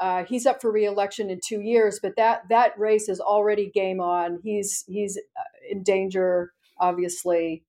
Uh, 0.00 0.24
he's 0.24 0.44
up 0.44 0.60
for 0.60 0.72
reelection 0.72 1.30
in 1.30 1.38
two 1.44 1.60
years, 1.60 2.00
but 2.02 2.16
that 2.16 2.42
that 2.48 2.78
race 2.78 3.08
is 3.08 3.20
already 3.20 3.70
game 3.70 4.00
on. 4.00 4.40
He's 4.42 4.84
he's 4.86 5.18
uh, 5.36 5.42
in 5.70 5.82
danger, 5.82 6.52
obviously. 6.78 7.64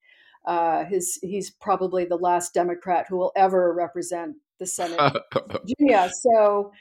Uh, 0.45 0.85
his 0.85 1.17
he's 1.23 1.49
probably 1.49 2.05
the 2.05 2.17
last 2.17 2.53
Democrat 2.53 3.07
who 3.09 3.17
will 3.17 3.31
ever 3.35 3.73
represent 3.73 4.35
the 4.59 4.65
Senate, 4.65 4.99
yeah, 5.79 6.09
So 6.21 6.71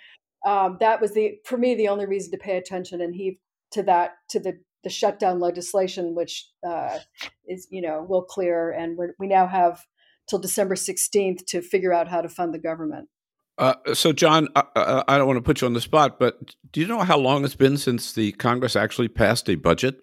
um, 0.46 0.76
that 0.80 1.00
was 1.00 1.12
the 1.12 1.38
for 1.44 1.56
me 1.56 1.74
the 1.74 1.88
only 1.88 2.06
reason 2.06 2.30
to 2.32 2.38
pay 2.38 2.56
attention 2.56 3.00
and 3.00 3.14
he 3.14 3.38
to 3.72 3.82
that 3.84 4.12
to 4.30 4.40
the 4.40 4.58
the 4.84 4.90
shutdown 4.90 5.40
legislation, 5.40 6.14
which 6.14 6.46
uh, 6.66 6.98
is 7.46 7.66
you 7.70 7.82
know 7.82 8.06
will 8.08 8.22
clear, 8.22 8.70
and 8.70 8.96
we 8.96 9.06
we 9.18 9.26
now 9.26 9.46
have 9.46 9.80
till 10.28 10.38
December 10.38 10.76
sixteenth 10.76 11.44
to 11.46 11.60
figure 11.60 11.92
out 11.92 12.08
how 12.08 12.20
to 12.20 12.28
fund 12.28 12.54
the 12.54 12.58
government. 12.58 13.08
Uh, 13.56 13.74
so, 13.94 14.12
John, 14.12 14.48
uh, 14.56 15.04
I 15.06 15.16
don't 15.16 15.28
want 15.28 15.36
to 15.36 15.42
put 15.42 15.60
you 15.60 15.66
on 15.66 15.74
the 15.74 15.80
spot, 15.80 16.18
but 16.18 16.54
do 16.72 16.80
you 16.80 16.88
know 16.88 17.00
how 17.00 17.16
long 17.16 17.44
it's 17.44 17.54
been 17.54 17.76
since 17.76 18.12
the 18.12 18.32
Congress 18.32 18.74
actually 18.74 19.08
passed 19.08 19.48
a 19.48 19.54
budget, 19.54 19.96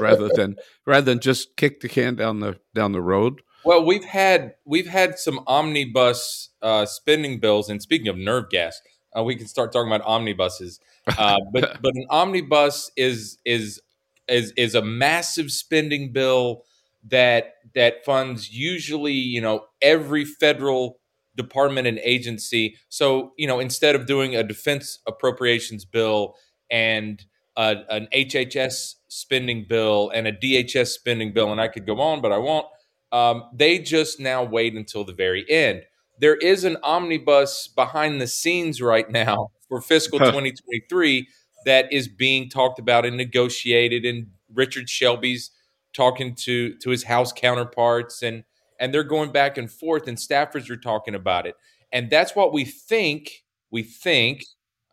rather 0.00 0.28
than 0.34 0.56
rather 0.86 1.04
than 1.04 1.20
just 1.20 1.56
kick 1.56 1.80
the 1.80 1.88
can 1.88 2.14
down 2.14 2.40
the 2.40 2.58
down 2.74 2.92
the 2.92 3.02
road? 3.02 3.42
Well, 3.64 3.84
we've 3.84 4.04
had 4.04 4.54
we've 4.64 4.88
had 4.88 5.18
some 5.18 5.40
omnibus 5.46 6.50
uh, 6.62 6.86
spending 6.86 7.38
bills, 7.38 7.68
and 7.68 7.80
speaking 7.80 8.08
of 8.08 8.16
nerve 8.16 8.50
gas, 8.50 8.80
uh, 9.16 9.22
we 9.22 9.36
can 9.36 9.46
start 9.46 9.72
talking 9.72 9.92
about 9.92 10.06
omnibuses. 10.06 10.80
Uh, 11.06 11.38
but 11.52 11.80
but 11.82 11.94
an 11.94 12.06
omnibus 12.10 12.90
is 12.96 13.38
is 13.44 13.80
is 14.28 14.52
is 14.56 14.74
a 14.74 14.82
massive 14.82 15.50
spending 15.50 16.12
bill 16.12 16.64
that 17.04 17.54
that 17.74 18.04
funds 18.04 18.52
usually 18.52 19.12
you 19.12 19.40
know 19.40 19.66
every 19.80 20.24
federal 20.24 20.98
department 21.36 21.86
and 21.86 21.98
agency. 22.00 22.76
So 22.88 23.32
you 23.36 23.46
know 23.46 23.60
instead 23.60 23.94
of 23.94 24.06
doing 24.06 24.34
a 24.34 24.42
defense 24.42 24.98
appropriations 25.06 25.84
bill 25.84 26.34
and 26.70 27.24
a, 27.56 27.76
an 27.90 28.08
HHS 28.12 28.94
spending 29.08 29.66
bill 29.68 30.10
and 30.14 30.26
a 30.26 30.32
DHS 30.32 30.88
spending 30.88 31.32
bill, 31.32 31.52
and 31.52 31.60
I 31.60 31.68
could 31.68 31.86
go 31.86 32.00
on, 32.00 32.20
but 32.20 32.32
I 32.32 32.38
won't. 32.38 32.66
Um, 33.12 33.44
they 33.52 33.78
just 33.78 34.18
now 34.18 34.42
wait 34.42 34.74
until 34.74 35.04
the 35.04 35.12
very 35.12 35.48
end. 35.48 35.82
There 36.18 36.36
is 36.36 36.64
an 36.64 36.78
omnibus 36.82 37.68
behind 37.68 38.20
the 38.20 38.26
scenes 38.26 38.80
right 38.80 39.08
now 39.10 39.50
for 39.68 39.80
fiscal 39.80 40.18
2023 40.18 41.28
that 41.64 41.92
is 41.92 42.08
being 42.08 42.48
talked 42.48 42.78
about 42.78 43.06
and 43.06 43.16
negotiated 43.16 44.04
and 44.04 44.28
Richard 44.52 44.88
Shelby's 44.88 45.50
talking 45.94 46.34
to 46.34 46.76
to 46.78 46.90
his 46.90 47.04
house 47.04 47.32
counterparts 47.32 48.22
and 48.22 48.44
and 48.80 48.92
they're 48.92 49.04
going 49.04 49.30
back 49.30 49.58
and 49.58 49.70
forth 49.70 50.08
and 50.08 50.16
staffers 50.16 50.68
are 50.70 50.76
talking 50.76 51.14
about 51.14 51.46
it. 51.46 51.54
And 51.92 52.10
that's 52.10 52.34
what 52.34 52.52
we 52.52 52.64
think 52.64 53.44
we 53.70 53.82
think 53.82 54.44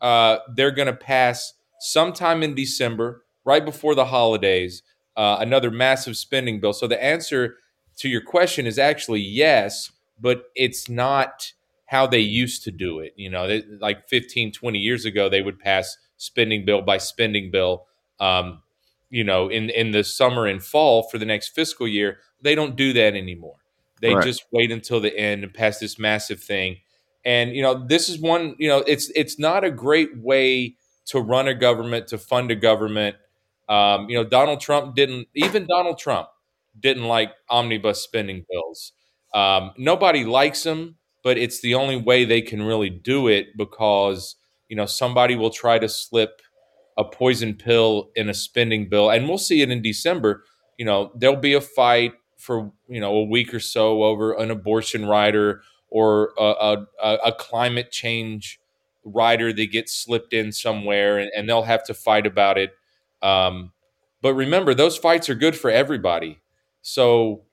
uh, 0.01 0.37
they're 0.55 0.71
going 0.71 0.87
to 0.87 0.93
pass 0.93 1.53
sometime 1.79 2.43
in 2.43 2.55
December 2.55 3.23
right 3.45 3.63
before 3.63 3.95
the 3.95 4.05
holidays 4.05 4.83
uh, 5.15 5.37
another 5.39 5.69
massive 5.69 6.15
spending 6.15 6.59
bill. 6.59 6.71
So 6.71 6.87
the 6.87 7.01
answer 7.03 7.57
to 7.99 8.09
your 8.09 8.21
question 8.21 8.65
is 8.65 8.79
actually 8.79 9.21
yes 9.21 9.91
but 10.19 10.45
it's 10.55 10.89
not 10.89 11.53
how 11.85 12.05
they 12.05 12.19
used 12.19 12.63
to 12.63 12.71
do 12.71 12.99
it 12.99 13.13
you 13.15 13.29
know 13.29 13.47
they, 13.47 13.63
like 13.79 14.07
15 14.09 14.51
20 14.51 14.79
years 14.79 15.05
ago 15.05 15.29
they 15.29 15.41
would 15.41 15.59
pass 15.59 15.97
spending 16.19 16.65
bill 16.65 16.83
by 16.83 16.97
spending 16.97 17.49
bill. 17.49 17.87
Um, 18.19 18.61
you 19.09 19.23
know, 19.23 19.49
in 19.49 19.71
in 19.71 19.89
the 19.89 20.03
summer 20.03 20.45
and 20.45 20.63
fall 20.63 21.03
for 21.03 21.17
the 21.17 21.25
next 21.25 21.49
fiscal 21.49 21.87
year, 21.87 22.19
they 22.41 22.53
don't 22.53 22.75
do 22.75 22.93
that 22.93 23.15
anymore. 23.15 23.55
They 24.01 24.13
right. 24.13 24.23
just 24.23 24.45
wait 24.51 24.71
until 24.71 24.99
the 24.99 25.17
end 25.17 25.43
and 25.43 25.53
pass 25.53 25.79
this 25.79 25.97
massive 25.97 26.39
thing. 26.39 26.77
And 27.25 27.55
you 27.55 27.63
know, 27.63 27.87
this 27.87 28.07
is 28.07 28.19
one. 28.19 28.55
You 28.59 28.67
know, 28.67 28.83
it's 28.85 29.09
it's 29.15 29.39
not 29.39 29.63
a 29.63 29.71
great 29.71 30.15
way 30.15 30.75
to 31.07 31.19
run 31.19 31.47
a 31.47 31.55
government 31.55 32.07
to 32.07 32.19
fund 32.19 32.51
a 32.51 32.55
government. 32.55 33.15
Um, 33.67 34.09
you 34.09 34.15
know, 34.15 34.23
Donald 34.23 34.61
Trump 34.61 34.95
didn't 34.95 35.27
even 35.33 35.65
Donald 35.65 35.97
Trump 35.97 36.27
didn't 36.77 37.05
like 37.05 37.31
omnibus 37.49 38.01
spending 38.01 38.45
bills. 38.49 38.93
Um, 39.33 39.71
nobody 39.77 40.25
likes 40.25 40.63
them, 40.63 40.95
but 41.23 41.37
it's 41.37 41.61
the 41.61 41.75
only 41.75 41.97
way 41.97 42.25
they 42.25 42.41
can 42.41 42.61
really 42.61 42.89
do 42.89 43.27
it 43.27 43.55
because 43.57 44.35
you 44.69 44.75
know 44.75 44.85
somebody 44.85 45.35
will 45.35 45.49
try 45.49 45.79
to 45.79 45.89
slip 45.89 46.41
a 46.97 47.03
poison 47.03 47.53
pill 47.53 48.11
in 48.15 48.29
a 48.29 48.33
spending 48.33 48.89
bill 48.89 49.09
and 49.09 49.27
we'll 49.27 49.37
see 49.37 49.61
it 49.61 49.69
in 49.71 49.81
december. 49.81 50.43
You 50.77 50.85
know 50.85 51.11
there'll 51.15 51.35
be 51.35 51.53
a 51.53 51.61
fight 51.61 52.13
for 52.37 52.71
you 52.87 52.99
know 52.99 53.15
a 53.15 53.23
week 53.25 53.53
or 53.53 53.59
so 53.59 54.03
over 54.03 54.33
an 54.33 54.51
abortion 54.51 55.05
rider 55.05 55.61
or 55.89 56.33
a, 56.37 56.85
a, 57.03 57.15
a 57.25 57.31
climate 57.33 57.91
change 57.91 58.59
rider 59.03 59.51
that 59.53 59.71
gets 59.71 59.93
slipped 59.93 60.33
in 60.33 60.51
somewhere 60.51 61.17
and, 61.17 61.31
and 61.35 61.49
they'll 61.49 61.63
have 61.63 61.83
to 61.83 61.93
fight 61.93 62.27
about 62.27 62.57
it. 62.57 62.71
Um, 63.21 63.71
but 64.21 64.33
remember 64.33 64.73
those 64.73 64.97
fights 64.97 65.29
are 65.29 65.35
good 65.35 65.55
for 65.55 65.71
everybody 65.71 66.39
so 66.89 67.43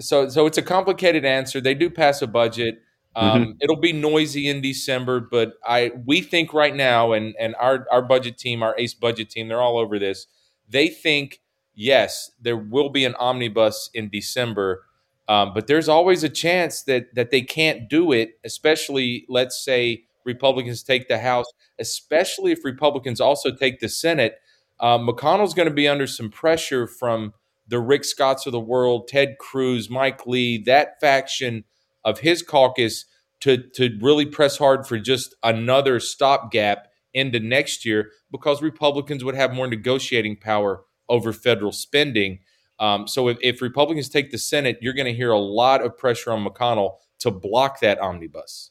so 0.00 0.28
so 0.28 0.46
it's 0.46 0.58
a 0.58 0.62
complicated 0.62 1.24
answer 1.24 1.60
they 1.60 1.74
do 1.74 1.90
pass 1.90 2.22
a 2.22 2.26
budget 2.26 2.80
um, 3.18 3.42
mm-hmm. 3.42 3.50
It'll 3.60 3.76
be 3.76 3.92
noisy 3.92 4.48
in 4.48 4.60
December, 4.60 5.18
but 5.18 5.54
I 5.66 5.90
we 6.06 6.20
think 6.20 6.54
right 6.54 6.74
now, 6.74 7.12
and 7.12 7.34
and 7.40 7.56
our 7.58 7.84
our 7.90 8.02
budget 8.02 8.38
team, 8.38 8.62
our 8.62 8.76
ACE 8.78 8.94
budget 8.94 9.28
team, 9.28 9.48
they're 9.48 9.60
all 9.60 9.76
over 9.76 9.98
this. 9.98 10.28
They 10.68 10.86
think 10.86 11.40
yes, 11.74 12.30
there 12.40 12.56
will 12.56 12.90
be 12.90 13.04
an 13.04 13.16
omnibus 13.16 13.90
in 13.92 14.08
December, 14.08 14.84
um, 15.26 15.52
but 15.52 15.66
there's 15.66 15.88
always 15.88 16.22
a 16.22 16.28
chance 16.28 16.82
that 16.82 17.12
that 17.16 17.32
they 17.32 17.40
can't 17.40 17.88
do 17.88 18.12
it. 18.12 18.38
Especially, 18.44 19.24
let's 19.28 19.58
say 19.64 20.04
Republicans 20.24 20.84
take 20.84 21.08
the 21.08 21.18
House, 21.18 21.46
especially 21.80 22.52
if 22.52 22.64
Republicans 22.64 23.20
also 23.20 23.50
take 23.50 23.80
the 23.80 23.88
Senate. 23.88 24.36
Um, 24.78 25.08
McConnell's 25.08 25.54
going 25.54 25.68
to 25.68 25.74
be 25.74 25.88
under 25.88 26.06
some 26.06 26.30
pressure 26.30 26.86
from 26.86 27.32
the 27.68 27.80
Rick 27.80 28.04
Scotts 28.04 28.46
of 28.46 28.52
the 28.52 28.60
world, 28.60 29.08
Ted 29.08 29.36
Cruz, 29.38 29.88
Mike 29.90 30.26
Lee, 30.26 30.58
that 30.64 31.00
faction 31.00 31.64
of 32.04 32.20
his 32.20 32.42
caucus 32.42 33.04
to 33.40 33.58
to 33.74 33.96
really 34.00 34.26
press 34.26 34.58
hard 34.58 34.86
for 34.86 34.98
just 34.98 35.34
another 35.42 36.00
stopgap 36.00 36.88
into 37.14 37.40
next 37.40 37.84
year 37.84 38.10
because 38.30 38.62
Republicans 38.62 39.24
would 39.24 39.34
have 39.34 39.52
more 39.52 39.66
negotiating 39.66 40.36
power 40.36 40.82
over 41.08 41.32
federal 41.32 41.72
spending. 41.72 42.40
Um, 42.78 43.08
so 43.08 43.28
if, 43.28 43.38
if 43.42 43.62
Republicans 43.62 44.08
take 44.08 44.30
the 44.30 44.38
Senate, 44.38 44.78
you're 44.80 44.92
going 44.92 45.06
to 45.06 45.14
hear 45.14 45.30
a 45.30 45.38
lot 45.38 45.84
of 45.84 45.96
pressure 45.96 46.30
on 46.30 46.44
McConnell 46.44 46.96
to 47.20 47.30
block 47.30 47.80
that 47.80 47.98
omnibus. 48.00 48.70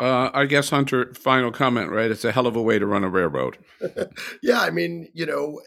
Uh, 0.00 0.30
I 0.32 0.46
guess 0.46 0.70
Hunter, 0.70 1.12
final 1.14 1.50
comment, 1.50 1.90
right? 1.90 2.10
It's 2.10 2.24
a 2.24 2.30
hell 2.30 2.46
of 2.46 2.54
a 2.54 2.62
way 2.62 2.78
to 2.78 2.86
run 2.86 3.02
a 3.02 3.08
railroad. 3.08 3.58
yeah, 4.42 4.60
I 4.60 4.70
mean, 4.70 5.08
you 5.12 5.26
know, 5.26 5.60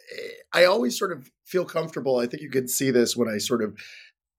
I 0.53 0.63
always 0.63 0.97
sort 0.97 1.11
of 1.11 1.29
feel 1.45 1.65
comfortable. 1.65 2.17
I 2.17 2.27
think 2.27 2.41
you 2.41 2.49
could 2.49 2.69
see 2.69 2.91
this 2.91 3.15
when 3.15 3.27
I 3.27 3.39
sort 3.39 3.61
of 3.61 3.75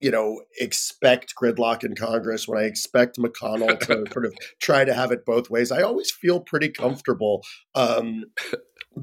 you 0.03 0.11
know, 0.11 0.41
expect 0.59 1.33
gridlock 1.41 1.85
in 1.85 1.95
Congress, 1.95 2.45
when 2.45 2.61
I 2.61 2.65
expect 2.65 3.17
McConnell 3.17 3.79
to 3.79 4.03
sort 4.11 4.25
of 4.25 4.33
try 4.61 4.83
to 4.83 4.93
have 4.93 5.13
it 5.13 5.25
both 5.25 5.49
ways, 5.49 5.71
I 5.71 5.81
always 5.81 6.11
feel 6.11 6.41
pretty 6.41 6.67
comfortable 6.67 7.41
um, 7.73 8.25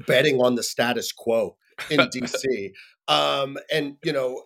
betting 0.05 0.39
on 0.39 0.53
the 0.53 0.61
status 0.61 1.11
quo 1.11 1.57
in 1.89 1.99
DC. 1.99 2.71
Um, 3.07 3.57
and 3.69 3.97
you 4.05 4.13
know, 4.13 4.43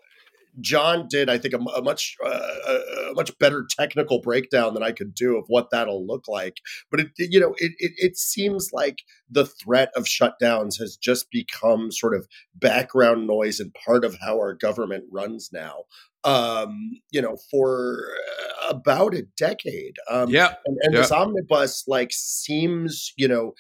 John 0.62 1.08
did, 1.10 1.30
I 1.30 1.38
think, 1.38 1.54
a, 1.54 1.58
a 1.58 1.82
much 1.82 2.16
uh, 2.24 2.30
a 2.30 3.14
much 3.14 3.38
better 3.40 3.66
technical 3.70 4.22
breakdown 4.22 4.74
than 4.74 4.84
I 4.84 4.92
could 4.92 5.14
do 5.14 5.38
of 5.38 5.46
what 5.48 5.70
that'll 5.72 6.06
look 6.06 6.28
like. 6.28 6.58
But 6.92 7.00
it, 7.02 7.08
you 7.18 7.40
know, 7.40 7.54
it, 7.58 7.74
it, 7.78 7.94
it 7.98 8.18
seems 8.18 8.70
like 8.72 9.00
the 9.30 9.46
threat 9.46 9.92
of 9.96 10.06
shutdowns 10.06 10.80
has 10.80 10.98
just 10.98 11.32
become 11.32 11.92
sort 11.92 12.16
of 12.16 12.28
background 12.56 13.28
noise 13.28 13.60
and 13.60 13.74
part 13.74 14.06
of 14.06 14.18
how 14.22 14.36
our 14.36 14.54
government 14.54 15.06
runs 15.12 15.50
now 15.52 15.84
um, 16.26 17.00
you 17.12 17.22
know, 17.22 17.38
for 17.52 18.00
uh, 18.64 18.70
about 18.70 19.14
a 19.14 19.22
decade. 19.38 19.96
Um, 20.10 20.30
yeah, 20.30 20.56
and, 20.66 20.78
and 20.82 20.96
this 20.96 21.12
omnibus 21.12 21.84
like 21.88 22.10
seems, 22.12 23.14
you 23.16 23.28
know, 23.28 23.54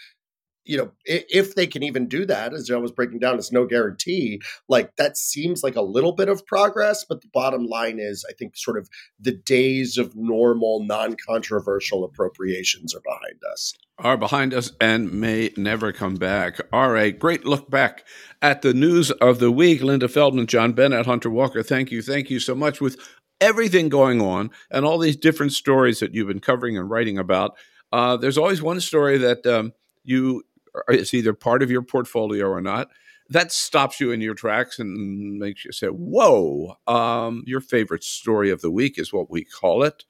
you 0.66 0.78
know, 0.78 0.91
if 1.05 1.55
they 1.55 1.68
can 1.68 1.84
even 1.84 2.07
do 2.07 2.26
that, 2.26 2.53
as 2.53 2.70
I 2.70 2.78
was 2.78 2.91
breaking 2.91 3.20
down, 3.20 3.38
it's 3.38 3.51
no 3.51 3.66
guarantee. 3.66 4.41
Like 4.68 4.95
that 4.97 5.18
seems 5.18 5.63
like 5.63 5.76
a 5.76 5.82
little 5.82 6.11
bit 6.11 6.30
of 6.30 6.45
progress, 6.45 7.05
but 7.07 7.22
the 7.22 7.30
bottom 7.34 7.68
line 7.68 7.99
is, 7.99 8.26
I 8.30 8.34
think, 8.34 8.57
sort 8.57 8.78
of 8.78 8.89
the 9.20 9.32
days 9.32 9.97
of 9.97 10.16
normal, 10.16 10.84
non-controversial 10.84 12.03
appropriations 12.03 12.93
are 12.95 13.01
behind 13.01 13.41
us 13.51 13.74
are 13.99 14.18
behind 14.18 14.53
us 14.53 14.72
and 14.82 15.11
may 15.13 15.51
never 15.55 15.93
come 15.93 16.16
back. 16.16 16.59
All 16.74 16.91
right, 16.91 17.18
great 17.18 17.45
look 17.45 17.70
back 17.70 18.05
at 18.41 18.61
the 18.61 18.74
news 18.74 19.09
of 19.11 19.39
the 19.39 19.51
week. 19.51 19.82
Linda 19.82 20.07
Feldmann, 20.07 20.47
John 20.47 20.74
Bennett, 20.74 21.05
Hunter 21.05 21.30
Walker, 21.30 21.63
thank 21.63 21.91
you. 21.91 22.01
Thank 22.01 22.30
you 22.30 22.39
so 22.39 22.55
much 22.55 22.82
with 22.82 22.97
everything 23.39 23.89
going 23.89 24.22
on 24.22 24.51
and 24.70 24.86
all 24.86 24.97
these 24.97 25.16
different 25.16 25.53
stories 25.53 25.99
that 25.99 26.13
you've 26.13 26.28
been 26.28 26.39
covering 26.39 26.78
and 26.78 26.89
writing 26.89 27.18
about. 27.18 27.55
Uh, 27.91 28.18
there's 28.18 28.38
always 28.38 28.61
one 28.61 28.82
story 28.82 29.18
that 29.18 29.45
um, 29.45 29.74
you 30.03 30.43
it's 30.88 31.13
either 31.13 31.34
part 31.34 31.63
of 31.63 31.71
your 31.71 31.82
portfolio 31.82 32.47
or 32.47 32.61
not. 32.61 32.89
That 33.30 33.51
stops 33.51 33.99
you 33.99 34.11
in 34.11 34.21
your 34.21 34.36
tracks 34.36 34.78
and 34.78 35.39
makes 35.39 35.65
you 35.65 35.71
say, 35.71 35.88
"Whoa!" 35.88 36.78
Um, 36.86 37.43
your 37.47 37.61
favorite 37.61 38.03
story 38.03 38.51
of 38.51 38.61
the 38.61 38.69
week 38.69 38.99
is 38.99 39.11
what 39.11 39.32
we 39.32 39.43
call 39.43 39.84
it. 39.84 40.05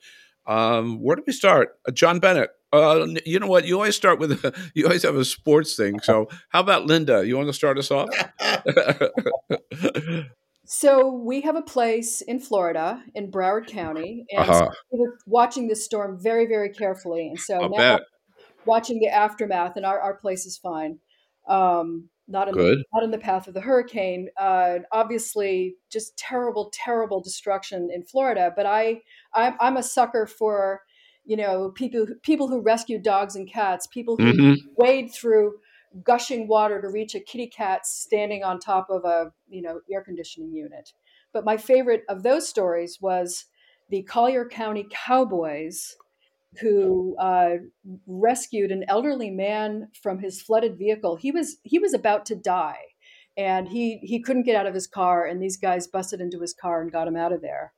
Um, 0.47 1.01
where 1.01 1.15
do 1.15 1.23
we 1.25 1.33
start? 1.33 1.79
Uh, 1.87 1.91
John 1.91 2.19
Bennett, 2.19 2.51
uh, 2.75 3.07
you 3.25 3.39
know 3.39 3.47
what? 3.47 3.65
You 3.65 3.75
always 3.75 3.95
start 3.95 4.19
with 4.19 4.31
a, 4.31 4.53
you 4.73 4.85
always 4.85 5.03
have 5.03 5.15
a 5.15 5.25
sports 5.25 5.75
thing. 5.75 5.99
So 5.99 6.27
how 6.49 6.59
about 6.59 6.85
Linda? 6.85 7.25
You 7.25 7.37
want 7.37 7.47
to 7.47 7.53
start 7.53 7.77
us 7.77 7.91
off? 7.91 8.09
so 10.65 11.11
we 11.11 11.41
have 11.41 11.55
a 11.55 11.61
place 11.61 12.21
in 12.21 12.39
Florida 12.39 13.01
in 13.13 13.31
Broward 13.31 13.67
County, 13.67 14.25
and 14.31 14.49
uh-huh. 14.49 14.71
so 14.71 14.73
we 14.91 14.99
were 14.99 15.17
watching 15.25 15.67
this 15.67 15.85
storm 15.85 16.19
very, 16.21 16.45
very 16.45 16.69
carefully. 16.69 17.29
And 17.29 17.39
so 17.39 17.55
I'll 17.55 17.69
now, 17.69 17.97
bet. 17.97 18.01
Watching 18.65 18.99
the 18.99 19.07
aftermath, 19.07 19.75
and 19.75 19.85
our, 19.85 19.99
our 19.99 20.15
place 20.15 20.45
is 20.45 20.57
fine. 20.57 20.99
Um, 21.47 22.09
not 22.27 22.47
in 22.47 22.55
Good. 22.55 22.79
The, 22.79 22.83
not 22.93 23.03
in 23.03 23.11
the 23.11 23.17
path 23.19 23.47
of 23.47 23.53
the 23.53 23.61
hurricane. 23.61 24.29
Uh, 24.37 24.79
obviously, 24.91 25.75
just 25.91 26.17
terrible, 26.17 26.71
terrible 26.73 27.21
destruction 27.21 27.89
in 27.93 28.03
Florida. 28.03 28.51
But 28.55 28.65
I, 28.65 29.01
I'm, 29.33 29.55
I'm 29.59 29.77
a 29.77 29.83
sucker 29.83 30.25
for, 30.25 30.81
you 31.23 31.37
know, 31.37 31.69
people 31.75 32.07
people 32.23 32.47
who 32.47 32.61
rescue 32.61 32.99
dogs 32.99 33.35
and 33.35 33.47
cats, 33.47 33.87
people 33.87 34.17
who 34.17 34.23
Mhm. 34.23 34.55
wade 34.77 35.11
through 35.13 35.59
gushing 36.03 36.47
water 36.47 36.81
to 36.81 36.89
reach 36.89 37.15
a 37.15 37.19
kitty 37.19 37.47
cat 37.47 37.85
standing 37.85 38.43
on 38.43 38.59
top 38.59 38.89
of 38.89 39.05
a 39.05 39.31
you 39.47 39.61
know 39.61 39.79
air 39.91 40.03
conditioning 40.03 40.51
unit. 40.51 40.91
But 41.31 41.45
my 41.45 41.57
favorite 41.57 42.03
of 42.09 42.23
those 42.23 42.47
stories 42.49 42.99
was 43.01 43.45
the 43.89 44.03
Collier 44.03 44.45
County 44.47 44.87
Cowboys 44.89 45.95
who 46.61 47.15
uh, 47.19 47.55
rescued 48.07 48.71
an 48.71 48.85
elderly 48.87 49.29
man 49.31 49.89
from 50.01 50.19
his 50.19 50.41
flooded 50.41 50.77
vehicle. 50.77 51.15
He 51.15 51.31
was 51.31 51.57
he 51.63 51.79
was 51.79 51.93
about 51.93 52.25
to 52.27 52.35
die, 52.35 52.79
and 53.37 53.67
he 53.67 53.99
he 54.03 54.21
couldn't 54.21 54.43
get 54.43 54.55
out 54.55 54.67
of 54.67 54.73
his 54.73 54.87
car, 54.87 55.25
and 55.25 55.41
these 55.41 55.57
guys 55.57 55.87
busted 55.87 56.21
into 56.21 56.39
his 56.39 56.53
car 56.53 56.81
and 56.81 56.91
got 56.91 57.07
him 57.07 57.15
out 57.17 57.33
of 57.33 57.41
there. 57.41 57.73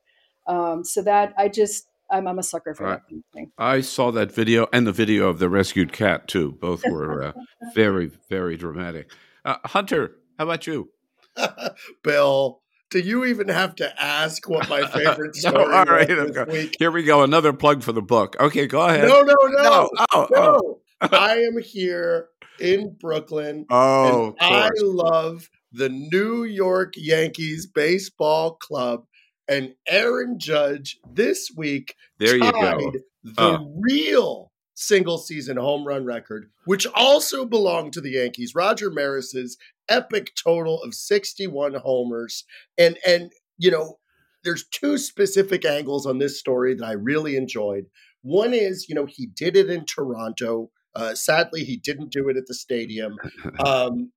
Um, 0.46 0.84
so 0.84 1.02
that 1.02 1.34
I 1.36 1.48
just 1.48 1.86
I'm, 2.10 2.26
I'm 2.26 2.38
a 2.38 2.42
sucker 2.42 2.74
for 2.74 2.84
Right. 2.84 2.92
that 2.94 3.08
kind 3.08 3.18
of 3.18 3.32
thing. 3.34 3.52
I 3.58 3.80
saw 3.82 4.10
that 4.12 4.32
video 4.32 4.66
and 4.72 4.86
the 4.86 4.92
video 4.92 5.28
of 5.28 5.38
the 5.38 5.48
rescued 5.48 5.92
cat 5.92 6.26
too. 6.26 6.52
Both 6.52 6.82
were 6.88 7.22
uh, 7.22 7.32
very, 7.74 8.10
very 8.30 8.56
dramatic. 8.56 9.10
Uh, 9.44 9.56
Hunter, 9.66 10.16
how 10.38 10.44
about 10.44 10.66
you? 10.66 10.90
Bill, 12.02 12.62
do 12.90 12.98
you 13.00 13.24
even 13.26 13.48
have 13.48 13.74
to 13.76 14.02
ask 14.02 14.48
what 14.48 14.68
my 14.68 14.86
favorite 14.90 15.36
No, 15.44 15.50
story 15.50 15.74
all 15.74 15.84
right, 15.84 16.10
okay. 16.10 16.70
Here 16.78 16.90
we 16.90 17.02
go. 17.02 17.22
Another 17.22 17.52
plug 17.52 17.82
for 17.82 17.92
the 17.92 18.02
book. 18.02 18.36
Okay, 18.40 18.66
go 18.66 18.82
ahead. 18.82 19.08
No, 19.08 19.22
no, 19.22 19.34
no, 19.42 19.62
No, 19.62 19.90
oh, 20.14 20.26
no. 20.30 20.80
Oh. 21.02 21.08
I 21.12 21.36
am 21.42 21.58
here 21.62 22.28
in 22.60 22.96
Brooklyn. 23.00 23.66
Oh, 23.70 24.34
and 24.40 24.52
I 24.54 24.70
love 24.80 25.48
the 25.72 25.88
New 25.88 26.44
York 26.44 26.94
Yankees 26.96 27.66
baseball 27.66 28.54
club. 28.56 29.04
And 29.50 29.74
Aaron 29.88 30.38
Judge 30.38 30.98
this 31.10 31.50
week 31.56 31.94
There 32.18 32.36
you 32.36 32.52
go. 32.52 32.92
the 33.24 33.32
Oh. 33.38 33.74
real 33.80 34.47
single 34.78 35.18
season 35.18 35.56
home 35.56 35.84
run 35.84 36.04
record, 36.04 36.50
which 36.64 36.86
also 36.94 37.44
belonged 37.44 37.92
to 37.92 38.00
the 38.00 38.12
Yankees. 38.12 38.54
Roger 38.54 38.90
Maris's 38.90 39.58
epic 39.88 40.30
total 40.36 40.80
of 40.82 40.94
61 40.94 41.74
homers. 41.74 42.44
And 42.78 42.96
and 43.06 43.32
you 43.58 43.70
know, 43.70 43.98
there's 44.44 44.66
two 44.68 44.96
specific 44.96 45.64
angles 45.64 46.06
on 46.06 46.18
this 46.18 46.38
story 46.38 46.74
that 46.74 46.84
I 46.84 46.92
really 46.92 47.36
enjoyed. 47.36 47.86
One 48.22 48.54
is, 48.54 48.88
you 48.88 48.94
know, 48.94 49.06
he 49.06 49.26
did 49.26 49.56
it 49.56 49.68
in 49.68 49.84
Toronto. 49.84 50.70
Uh, 50.94 51.14
sadly, 51.14 51.64
he 51.64 51.76
didn't 51.76 52.12
do 52.12 52.28
it 52.28 52.36
at 52.36 52.46
the 52.46 52.54
stadium. 52.54 53.16
Um, 53.64 54.12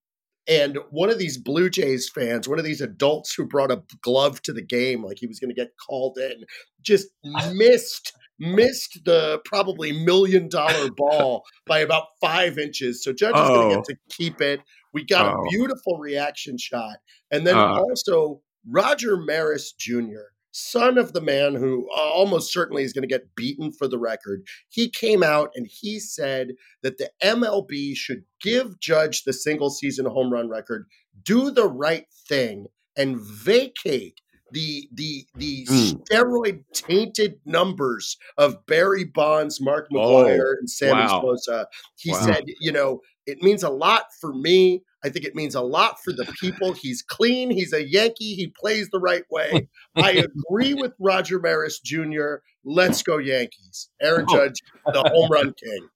and 0.48 0.78
one 0.90 1.10
of 1.10 1.20
these 1.20 1.38
Blue 1.38 1.70
Jays 1.70 2.10
fans, 2.10 2.48
one 2.48 2.60
of 2.60 2.66
these 2.66 2.82
adults 2.82 3.34
who 3.34 3.46
brought 3.46 3.72
a 3.72 3.84
glove 4.02 4.42
to 4.44 4.54
the 4.54 4.62
game, 4.62 5.04
like 5.04 5.18
he 5.20 5.28
was 5.28 5.40
going 5.40 5.50
to 5.50 5.56
get 5.56 5.72
called 5.88 6.18
in, 6.18 6.44
just 6.82 7.08
missed 7.54 8.14
missed 8.40 9.02
the 9.06 9.40
probably 9.46 9.92
million 9.92 10.50
dollar 10.50 10.90
ball 10.98 11.44
by 11.68 11.78
about 11.78 12.06
five 12.20 12.58
inches. 12.58 13.04
So 13.04 13.14
Judge 13.14 13.36
is 13.36 13.48
going 13.50 13.70
to 13.70 13.76
Oh. 13.76 13.82
get 13.82 13.86
to 13.86 13.96
keep 14.18 14.42
it. 14.42 14.62
We 14.94 15.06
got 15.06 15.28
Oh. 15.36 15.40
a 15.46 15.50
beautiful 15.52 15.98
reaction 16.00 16.58
shot, 16.58 16.98
and 17.30 17.46
then 17.46 17.56
Uh. 17.56 17.76
also 17.80 18.42
Roger 18.68 19.16
Maris 19.18 19.74
Jr., 19.74 20.31
son 20.52 20.98
of 20.98 21.14
the 21.14 21.22
man 21.22 21.56
who 21.56 21.88
uh, 21.96 22.02
almost 22.02 22.52
certainly 22.52 22.84
is 22.84 22.94
going 22.94 23.04
to 23.04 23.08
get 23.08 23.36
beaten 23.36 23.72
for 23.72 23.88
the 23.88 24.00
record. 24.00 24.44
He 24.70 24.90
came 24.90 25.24
out 25.24 25.52
and 25.56 25.68
he 25.70 26.00
said 26.00 26.54
that 26.84 26.98
the 26.98 27.10
MLB 27.24 27.96
should 27.96 28.24
give 28.42 28.80
Judge 28.80 29.24
the 29.24 29.34
single 29.34 29.70
season 29.70 30.06
home 30.06 30.32
run 30.32 30.50
record, 30.50 30.88
do 31.24 31.52
the 31.52 31.68
right 31.68 32.06
thing, 32.28 32.68
and 32.98 33.18
vacate 33.20 34.22
the 34.52 34.88
the 34.94 35.26
the 35.36 35.66
Mm. 35.68 36.04
steroid 36.08 36.64
tainted 36.74 37.40
numbers 37.46 38.18
of 38.38 38.66
Barry 38.66 39.04
Bonds, 39.06 39.60
Mark 39.62 39.90
McGwire, 39.92 40.54
and 40.60 40.70
Sammy 40.70 41.02
wow. 41.02 41.22
Sosa. 41.22 41.68
He 41.98 42.12
Wow. 42.12 42.20
said, 42.26 42.44
you 42.60 42.72
know, 42.72 43.02
it 43.26 43.42
means 43.42 43.64
a 43.64 43.70
lot 43.70 44.06
for 44.20 44.34
me. 44.34 44.84
I 45.04 45.10
think 45.10 45.26
it 45.26 45.34
means 45.36 45.56
a 45.56 45.62
lot 45.62 46.02
for 46.04 46.14
the 46.14 46.26
people. 46.40 46.74
He's 46.74 47.02
clean. 47.02 47.50
He's 47.50 47.74
a 47.74 47.88
Yankee. 47.88 48.36
He 48.36 48.48
plays 48.60 48.90
the 48.90 49.00
right 49.00 49.24
way. 49.32 49.68
I 49.96 50.12
agree 50.50 50.74
with 50.76 50.94
Roger 51.00 51.40
Maris 51.40 51.80
Jr. 51.80 52.36
Let's 52.64 53.02
go 53.02 53.18
Yankees. 53.18 53.90
Aaron 54.00 54.26
Oh. 54.30 54.36
Judge, 54.36 54.62
the 54.86 55.02
home 55.02 55.32
run 55.32 55.54
king. 55.54 55.88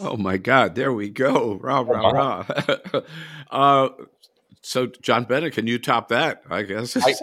Oh 0.00 0.16
my 0.16 0.36
God! 0.36 0.76
There 0.76 0.92
we 0.92 1.08
go. 1.08 1.58
Rah 1.60 1.80
rah 1.80 2.10
rah. 2.10 2.46
uh, 3.50 3.88
so, 4.62 4.86
John 4.86 5.24
Bennett, 5.24 5.54
can 5.54 5.66
you 5.66 5.78
top 5.78 6.08
that? 6.08 6.42
I 6.48 6.62
guess. 6.62 6.96
I- 6.96 7.14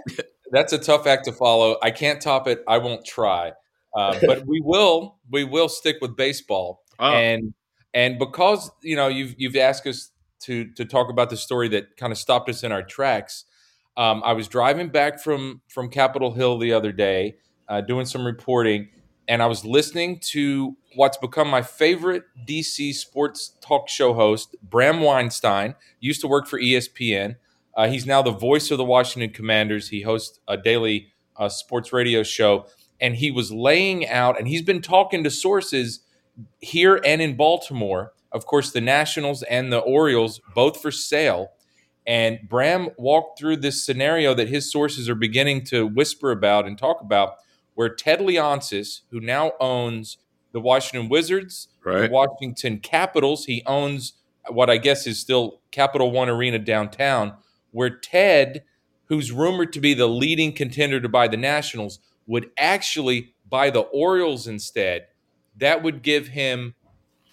That's 0.52 0.74
a 0.74 0.78
tough 0.78 1.08
act 1.08 1.26
to 1.26 1.32
follow. 1.32 1.78
I 1.82 1.92
can't 1.92 2.22
top 2.22 2.48
it. 2.48 2.64
I 2.68 2.78
won't 2.78 3.06
try. 3.06 3.54
Uh, 3.96 4.20
but 4.26 4.46
we 4.46 4.62
will. 4.64 5.18
We 5.32 5.44
will 5.44 5.70
stick 5.70 5.98
with 6.02 6.16
baseball. 6.16 6.84
Oh. 7.00 7.12
And 7.12 7.54
and 7.94 8.20
because 8.20 8.72
you 8.82 8.96
know 8.96 9.08
you've 9.08 9.36
you've 9.38 9.56
asked 9.56 9.88
us 9.88 10.12
to 10.42 10.66
to 10.74 10.86
talk 10.86 11.10
about 11.10 11.30
the 11.30 11.38
story 11.38 11.68
that 11.70 11.98
kind 11.98 12.12
of 12.12 12.18
stopped 12.18 12.50
us 12.50 12.64
in 12.64 12.72
our 12.72 12.84
tracks. 12.84 13.46
Um, 13.98 14.22
I 14.26 14.34
was 14.34 14.48
driving 14.48 14.90
back 14.90 15.22
from 15.22 15.62
from 15.70 15.90
Capitol 15.90 16.34
Hill 16.34 16.58
the 16.58 16.74
other 16.74 16.92
day, 16.92 17.38
uh, 17.68 17.82
doing 17.82 18.06
some 18.06 18.26
reporting, 18.26 18.90
and 19.28 19.42
I 19.42 19.48
was 19.48 19.64
listening 19.66 20.20
to 20.32 20.76
what's 20.96 21.18
become 21.18 21.50
my 21.50 21.62
favorite 21.62 22.24
DC 22.48 22.94
sports 22.94 23.54
talk 23.62 23.88
show 23.90 24.14
host, 24.14 24.56
Bram 24.62 25.02
Weinstein. 25.02 25.76
Used 26.00 26.22
to 26.22 26.28
work 26.28 26.48
for 26.48 26.60
ESPN. 26.60 27.38
Uh, 27.76 27.88
he's 27.88 28.06
now 28.06 28.22
the 28.22 28.32
voice 28.32 28.72
of 28.72 28.78
the 28.78 28.86
Washington 28.86 29.32
Commanders. 29.32 29.90
He 29.90 30.02
hosts 30.02 30.40
a 30.48 30.56
daily 30.58 31.08
uh, 31.36 31.50
sports 31.50 31.92
radio 31.92 32.24
show, 32.24 32.68
and 33.02 33.16
he 33.16 33.32
was 33.32 33.52
laying 33.52 34.08
out, 34.08 34.40
and 34.40 34.48
he's 34.48 34.62
been 34.62 34.82
talking 34.82 35.24
to 35.24 35.30
sources 35.30 36.00
here 36.62 37.00
and 37.06 37.22
in 37.22 37.36
Baltimore. 37.36 38.14
Of 38.32 38.46
course, 38.46 38.72
the 38.72 38.82
Nationals 38.82 39.44
and 39.44 39.72
the 39.72 39.80
Orioles 39.80 40.42
both 40.54 40.82
for 40.82 40.92
sale. 40.92 41.52
And 42.08 42.40
Bram 42.48 42.90
walked 42.98 43.40
through 43.40 43.58
this 43.58 43.84
scenario 43.84 44.34
that 44.36 44.48
his 44.50 44.72
sources 44.72 45.10
are 45.10 45.16
beginning 45.16 45.64
to 45.66 45.88
whisper 45.88 46.32
about 46.32 46.66
and 46.68 46.78
talk 46.78 47.02
about, 47.02 47.36
where 47.74 47.90
Ted 47.90 48.20
Leonsis, 48.20 49.02
who 49.12 49.20
now 49.20 49.54
owns 49.60 50.18
the 50.52 50.60
Washington 50.62 51.10
Wizards, 51.10 51.68
Right. 51.84 52.08
the 52.08 52.10
Washington 52.14 52.80
Capitals, 52.80 53.46
he 53.46 53.64
owns 53.66 54.14
what 54.50 54.70
I 54.70 54.78
guess 54.78 55.08
is 55.08 55.20
still 55.20 55.62
Capital 55.72 56.12
One 56.12 56.30
Arena 56.30 56.60
downtown, 56.60 57.34
where 57.76 57.90
Ted, 57.90 58.64
who's 59.08 59.32
rumored 59.34 59.74
to 59.74 59.82
be 59.82 59.94
the 59.94 60.08
leading 60.08 60.54
contender 60.54 61.02
to 61.02 61.10
buy 61.10 61.28
the 61.28 61.36
Nationals, 61.38 62.00
would 62.26 62.50
actually 62.58 63.36
buy 63.50 63.70
the 63.70 63.82
Orioles 63.82 64.48
instead. 64.48 65.08
That 65.58 65.84
would 65.84 66.02
give 66.02 66.30
him 66.30 66.74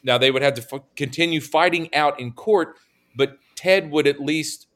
now 0.02 0.18
they 0.18 0.32
would 0.32 0.42
have 0.42 0.54
to 0.54 0.66
f- 0.72 0.82
continue 0.96 1.40
fighting 1.40 1.94
out 1.94 2.18
in 2.18 2.32
court, 2.32 2.76
but 3.14 3.38
Ted 3.54 3.90
would 3.92 4.08
at 4.08 4.20
least 4.20 4.66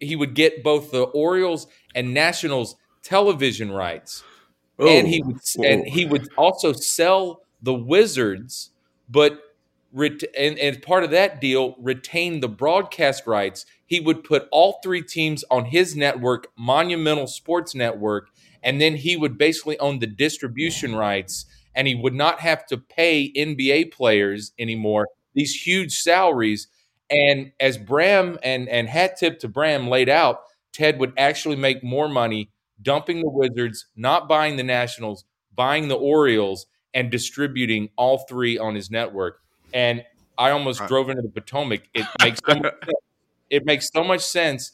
he 0.00 0.16
would 0.16 0.34
get 0.34 0.64
both 0.64 0.90
the 0.90 1.04
Orioles 1.04 1.68
and 1.94 2.12
Nationals 2.12 2.74
television 3.02 3.70
rights, 3.70 4.24
and 4.80 5.06
he 5.06 5.22
oh, 5.22 5.28
would 5.28 5.38
and 5.64 5.82
Oh. 5.86 5.90
he 5.90 6.06
would 6.06 6.28
also 6.36 6.72
sell 6.72 7.42
the 7.62 7.74
Wizards, 7.74 8.70
but 9.08 9.40
ret- 9.92 10.24
and, 10.36 10.58
and 10.58 10.82
part 10.82 11.04
of 11.04 11.10
that 11.12 11.40
deal 11.40 11.76
retain 11.78 12.40
the 12.40 12.48
broadcast 12.48 13.26
rights. 13.28 13.64
He 13.88 13.98
would 13.98 14.22
put 14.22 14.46
all 14.52 14.78
three 14.82 15.02
teams 15.02 15.44
on 15.50 15.64
his 15.64 15.96
network, 15.96 16.48
Monumental 16.56 17.26
Sports 17.26 17.74
Network, 17.74 18.28
and 18.62 18.80
then 18.80 18.94
he 18.94 19.16
would 19.16 19.36
basically 19.36 19.78
own 19.80 19.98
the 19.98 20.06
distribution 20.06 20.94
rights, 20.94 21.46
and 21.74 21.88
he 21.88 21.96
would 21.96 22.14
not 22.14 22.38
have 22.40 22.64
to 22.66 22.78
pay 22.78 23.32
NBA 23.34 23.90
players 23.92 24.52
anymore 24.58 25.08
these 25.38 25.54
huge 25.54 25.98
salaries. 26.00 26.68
And 27.10 27.52
as 27.58 27.78
Bram 27.78 28.38
and 28.42 28.68
and 28.68 28.88
hat 28.88 29.16
tip 29.16 29.38
to 29.40 29.48
Bram 29.48 29.88
laid 29.88 30.08
out, 30.08 30.42
Ted 30.72 30.98
would 30.98 31.14
actually 31.16 31.56
make 31.56 31.82
more 31.82 32.08
money 32.08 32.50
dumping 32.82 33.20
the 33.20 33.30
Wizards, 33.30 33.86
not 33.96 34.28
buying 34.28 34.56
the 34.56 34.62
Nationals, 34.62 35.24
buying 35.54 35.88
the 35.88 35.96
Orioles, 35.96 36.66
and 36.92 37.10
distributing 37.10 37.88
all 37.96 38.18
three 38.28 38.58
on 38.58 38.74
his 38.74 38.90
network. 38.90 39.40
And 39.72 40.04
I 40.36 40.50
almost 40.50 40.86
drove 40.86 41.08
into 41.08 41.22
the 41.22 41.30
Potomac. 41.30 41.88
It 41.94 42.06
makes 42.22 42.40
so 42.46 42.54
much 42.54 42.74
sense. 42.84 42.92
It 43.50 43.64
makes 43.64 43.90
so 43.92 44.04
much 44.04 44.20
sense. 44.20 44.72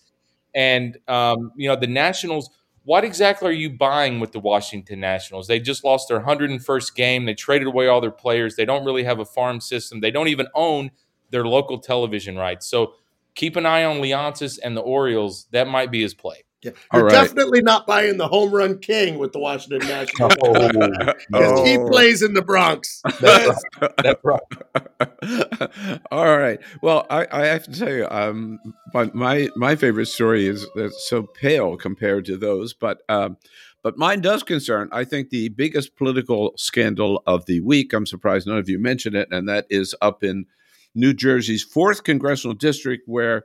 And 0.55 0.99
um, 1.09 1.53
you 1.57 1.69
know, 1.69 1.77
the 1.77 1.87
Nationals. 1.87 2.51
What 2.87 3.03
exactly 3.03 3.49
are 3.49 3.53
you 3.53 3.71
buying 3.71 4.21
with 4.21 4.33
the 4.33 4.41
Washington 4.41 5.01
Nationals? 5.01 5.47
They 5.47 5.59
just 5.59 5.85
lost 5.85 6.09
their 6.09 6.21
101st 6.21 6.95
game. 6.95 7.25
They 7.25 7.33
traded 7.33 7.67
away 7.67 7.89
all 7.89 8.03
their 8.03 8.11
players. 8.11 8.57
They 8.57 8.67
don't 8.67 8.85
really 8.85 9.05
have 9.05 9.21
a 9.21 9.25
farm 9.25 9.59
system. 9.63 10.01
They 10.01 10.11
don't 10.11 10.29
even 10.29 10.49
own 10.55 10.91
their 11.31 11.47
local 11.47 11.79
television 11.79 12.37
rights. 12.37 12.67
So 12.67 12.93
keep 13.35 13.57
an 13.57 13.65
eye 13.65 13.85
on 13.85 13.97
Leonsis 14.03 14.59
and 14.63 14.77
the 14.77 14.83
Orioles. 14.83 15.47
That 15.51 15.67
might 15.67 15.91
be 15.91 16.03
his 16.03 16.13
play. 16.13 16.45
Yeah. 16.65 16.71
You're 16.93 17.11
definitely 17.11 17.61
not 17.61 17.87
buying 17.87 18.17
the 18.17 18.27
home 18.27 18.53
run 18.53 18.79
king 18.79 19.19
with 19.19 19.33
the 19.33 19.39
Washington 19.39 19.87
Nationals 19.87 20.35
because 20.39 21.61
oh. 21.61 21.65
he 21.65 21.77
plays 21.77 22.23
in 22.23 22.33
the 22.33 22.43
Bronx. 22.43 23.03
That's, 23.21 23.63
that's 24.03 24.25
right. 24.25 26.01
All 26.11 26.39
right. 26.39 26.59
Well, 26.81 27.07
I, 27.11 27.27
I, 27.31 27.47
have 27.47 27.65
to 27.65 27.79
tell 27.79 27.93
you, 27.93 28.09
um, 28.11 28.59
my, 28.95 29.11
my 29.13 29.49
my 29.57 29.77
favorite 29.77 30.07
story 30.07 30.47
is 30.47 30.67
so 31.07 31.23
pale 31.23 31.77
compared 31.77 32.25
to 32.27 32.37
those, 32.37 32.73
but 32.73 33.03
um, 33.09 33.37
but 33.83 33.99
mine 33.99 34.23
does 34.23 34.43
concern. 34.43 34.89
I 34.91 35.05
think 35.05 35.29
the 35.29 35.51
biggest 35.51 35.97
political 35.97 36.55
scandal 36.57 37.23
of 37.27 37.45
the 37.45 37.61
week. 37.61 37.93
I'm 37.93 38.07
surprised 38.07 38.47
none 38.47 38.57
of 38.57 38.69
you 38.69 38.79
mentioned 38.79 39.15
it, 39.15 39.29
and 39.31 39.47
that 39.51 39.67
is 39.69 39.95
up 40.01 40.25
in 40.25 40.47
New 40.95 41.13
Jersey's 41.13 41.63
fourth 41.63 42.05
congressional 42.05 42.55
district, 42.55 43.03
where 43.07 43.45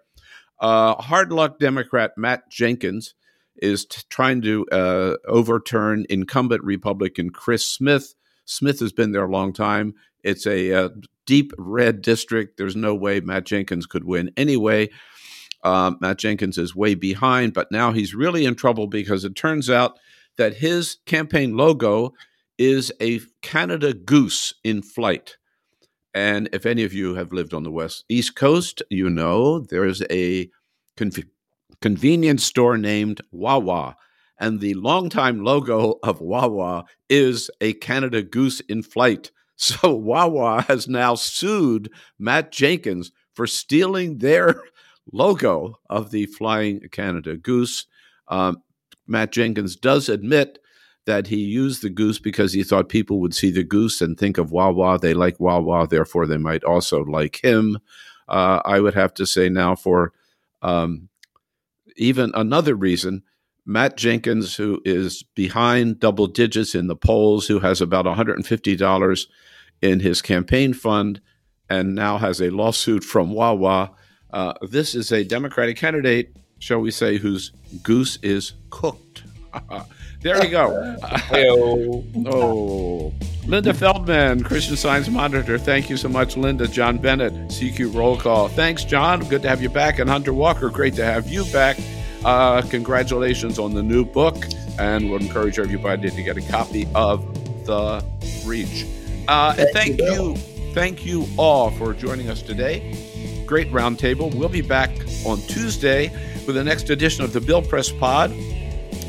uh, 0.59 0.95
hard 0.95 1.31
luck 1.31 1.59
Democrat 1.59 2.11
Matt 2.17 2.49
Jenkins 2.49 3.13
is 3.55 3.85
t- 3.85 4.01
trying 4.09 4.41
to 4.41 4.65
uh, 4.71 5.15
overturn 5.27 6.05
incumbent 6.09 6.63
Republican 6.63 7.29
Chris 7.29 7.65
Smith. 7.65 8.15
Smith 8.45 8.79
has 8.79 8.91
been 8.91 9.11
there 9.11 9.25
a 9.25 9.31
long 9.31 9.53
time. 9.53 9.93
It's 10.23 10.45
a 10.45 10.73
uh, 10.73 10.89
deep 11.25 11.51
red 11.57 12.01
district. 12.01 12.57
There's 12.57 12.75
no 12.75 12.95
way 12.95 13.19
Matt 13.19 13.45
Jenkins 13.45 13.85
could 13.85 14.03
win 14.03 14.31
anyway. 14.35 14.89
Uh, 15.63 15.91
Matt 15.99 16.17
Jenkins 16.17 16.57
is 16.57 16.75
way 16.75 16.95
behind, 16.95 17.53
but 17.53 17.71
now 17.71 17.91
he's 17.91 18.15
really 18.15 18.45
in 18.45 18.55
trouble 18.55 18.87
because 18.87 19.25
it 19.25 19.35
turns 19.35 19.69
out 19.69 19.99
that 20.37 20.57
his 20.57 20.97
campaign 21.05 21.55
logo 21.57 22.13
is 22.57 22.91
a 23.01 23.19
Canada 23.41 23.93
goose 23.93 24.53
in 24.63 24.81
flight. 24.81 25.37
And 26.19 26.49
if 26.51 26.65
any 26.65 26.83
of 26.83 26.91
you 26.91 27.15
have 27.15 27.31
lived 27.31 27.53
on 27.53 27.63
the 27.63 27.71
West 27.71 28.03
East 28.09 28.35
Coast, 28.35 28.83
you 28.89 29.09
know 29.09 29.59
there's 29.59 30.01
a 30.11 30.49
conv- 30.97 31.29
convenience 31.81 32.43
store 32.43 32.77
named 32.77 33.21
Wawa. 33.31 33.95
And 34.37 34.59
the 34.59 34.73
longtime 34.73 35.45
logo 35.45 35.97
of 36.03 36.19
Wawa 36.19 36.83
is 37.07 37.49
a 37.61 37.71
Canada 37.71 38.21
goose 38.21 38.59
in 38.59 38.83
flight. 38.83 39.31
So 39.61 39.93
Wawa 39.93 40.61
has 40.69 40.87
now 40.87 41.15
sued 41.15 41.91
Matt 42.17 42.49
Jenkins 42.53 43.11
for 43.33 43.45
stealing 43.45 44.19
their 44.19 44.61
logo 45.11 45.75
of 45.89 46.11
the 46.11 46.27
flying 46.27 46.79
Canada 46.93 47.35
goose. 47.35 47.85
Um, 48.29 48.63
Matt 49.05 49.33
Jenkins 49.33 49.75
does 49.75 50.07
admit 50.07 50.59
that 51.09 51.25
he 51.25 51.37
used 51.37 51.81
the 51.81 51.89
goose 51.89 52.19
because 52.19 52.53
he 52.53 52.61
thought 52.61 52.87
people 52.87 53.19
would 53.19 53.33
see 53.33 53.49
the 53.49 53.63
goose 53.63 53.99
and 53.99 54.15
think 54.15 54.37
of 54.37 54.51
Wawa. 54.51 54.99
They 54.99 55.15
like 55.15 55.39
Wawa, 55.39 55.87
therefore 55.87 56.27
they 56.27 56.37
might 56.37 56.63
also 56.63 57.03
like 57.03 57.43
him. 57.43 57.79
Uh, 58.27 58.61
I 58.63 58.79
would 58.79 58.93
have 58.93 59.15
to 59.15 59.25
say 59.25 59.49
now 59.49 59.73
for 59.73 60.13
um, 60.61 61.09
even 61.97 62.31
another 62.35 62.75
reason, 62.75 63.23
Matt 63.65 63.97
Jenkins, 63.97 64.55
who 64.55 64.83
is 64.85 65.23
behind 65.33 65.99
double 65.99 66.27
digits 66.27 66.75
in 66.75 66.85
the 66.85 66.95
polls, 66.95 67.47
who 67.47 67.57
has 67.57 67.81
about 67.81 68.05
$150 68.05 69.27
in 69.81 69.99
his 69.99 70.21
campaign 70.21 70.73
fund, 70.75 71.21
and 71.71 71.95
now 71.95 72.19
has 72.19 72.39
a 72.39 72.51
lawsuit 72.51 73.03
from 73.03 73.33
Wawa. 73.33 73.95
Uh, 74.31 74.53
this 74.61 74.93
is 74.93 75.11
a 75.11 75.23
Democratic 75.23 75.75
candidate, 75.75 76.35
shall 76.59 76.81
we 76.81 76.91
say, 76.91 77.17
whose 77.17 77.51
goose 77.81 78.19
is 78.21 78.53
cooked. 78.69 79.23
There 80.21 80.43
you 80.43 80.51
go. 80.51 80.97
oh, 82.27 83.13
Linda 83.47 83.73
Feldmann, 83.73 84.43
Christian 84.43 84.75
Science 84.75 85.07
Monitor. 85.07 85.57
Thank 85.57 85.89
you 85.89 85.95
so 85.95 86.09
much, 86.09 86.35
Linda. 86.35 86.67
John 86.67 86.97
Bennett, 86.97 87.33
CQ 87.47 87.95
Roll 87.95 88.17
Call. 88.17 88.49
Thanks, 88.49 88.83
John. 88.83 89.21
Good 89.27 89.41
to 89.43 89.49
have 89.49 89.61
you 89.61 89.69
back. 89.69 89.97
And 89.99 90.09
Hunter 90.09 90.33
Walker, 90.33 90.69
great 90.69 90.93
to 90.95 91.05
have 91.05 91.27
you 91.27 91.45
back. 91.45 91.77
Uh, 92.25 92.61
congratulations 92.63 93.57
on 93.59 93.73
the 93.73 93.81
new 93.81 94.03
book, 94.03 94.35
and 94.77 95.09
we'll 95.09 95.21
encourage 95.21 95.57
everybody 95.57 96.09
to 96.09 96.21
get 96.23 96.35
a 96.37 96.41
copy 96.41 96.85
of 96.93 97.65
The 97.65 98.03
Breach. 98.43 98.85
Uh, 99.27 99.55
and 99.57 99.69
thank 99.71 99.99
you, 99.99 100.35
thank 100.73 101.05
you 101.05 101.25
all 101.37 101.71
for 101.71 101.93
joining 101.93 102.29
us 102.29 102.41
today. 102.41 103.43
Great 103.45 103.71
roundtable. 103.71 104.35
We'll 104.35 104.49
be 104.49 104.61
back 104.61 104.91
on 105.25 105.39
Tuesday 105.47 106.09
with 106.45 106.55
the 106.55 106.63
next 106.63 106.89
edition 106.89 107.23
of 107.23 107.31
the 107.31 107.39
Bill 107.39 107.61
Press 107.61 107.89
Pod 107.89 108.31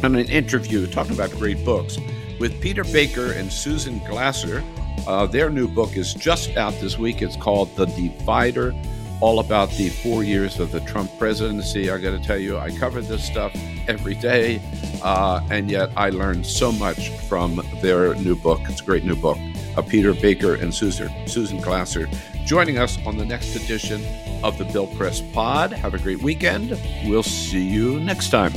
and 0.03 0.17
an 0.17 0.27
interview 0.29 0.87
talking 0.87 1.15
about 1.15 1.31
great 1.33 1.65
books 1.65 1.99
with 2.39 2.61
Peter 2.61 2.85
Baker 2.85 3.33
and 3.33 3.53
Susan 3.53 3.99
Glasser. 4.01 4.65
Uh, 5.07 5.27
their 5.27 5.51
new 5.51 5.69
book 5.69 5.97
is 5.97 6.15
just 6.15 6.57
out 6.57 6.73
this 6.81 6.99
week. 6.99 7.23
It's 7.23 7.37
called 7.37 7.75
The 7.77 7.87
Divider, 7.87 8.75
all 9.21 9.41
about 9.41 9.71
the 9.73 9.91
four 9.91 10.25
years 10.25 10.59
of 10.59 10.73
the 10.73 10.81
Trump 10.81 11.11
presidency. 11.19 11.91
I 11.91 11.99
got 11.99 12.11
to 12.11 12.23
tell 12.23 12.39
you, 12.39 12.59
I 12.59 12.71
cover 12.71 13.01
this 13.01 13.25
stuff 13.25 13.53
every 13.89 14.15
day, 14.15 14.61
uh, 15.03 15.47
and 15.51 15.71
yet 15.71 15.91
I 15.97 16.11
learned 16.11 16.47
so 16.47 16.73
much 16.73 17.11
from 17.29 17.61
their 17.83 18.15
new 18.17 18.37
book. 18.37 18.61
It's 18.65 18.81
a 18.81 18.85
great 18.85 19.05
new 19.05 19.17
book. 19.17 19.39
Uh, 19.77 19.83
Peter 19.83 20.15
Baker 20.15 20.55
and 20.55 20.75
Susan, 20.75 21.11
Susan 21.29 21.61
Glasser 21.61 22.09
joining 22.45 22.79
us 22.79 22.99
on 23.07 23.17
the 23.17 23.25
next 23.25 23.55
edition 23.55 24.03
of 24.43 24.59
the 24.59 24.65
Bill 24.65 24.87
Press 24.89 25.21
Pod. 25.21 25.73
Have 25.73 25.95
a 25.95 25.99
great 25.99 26.23
weekend. 26.23 26.71
We'll 27.05 27.23
see 27.23 27.63
you 27.63 28.01
next 28.01 28.31
time. 28.31 28.53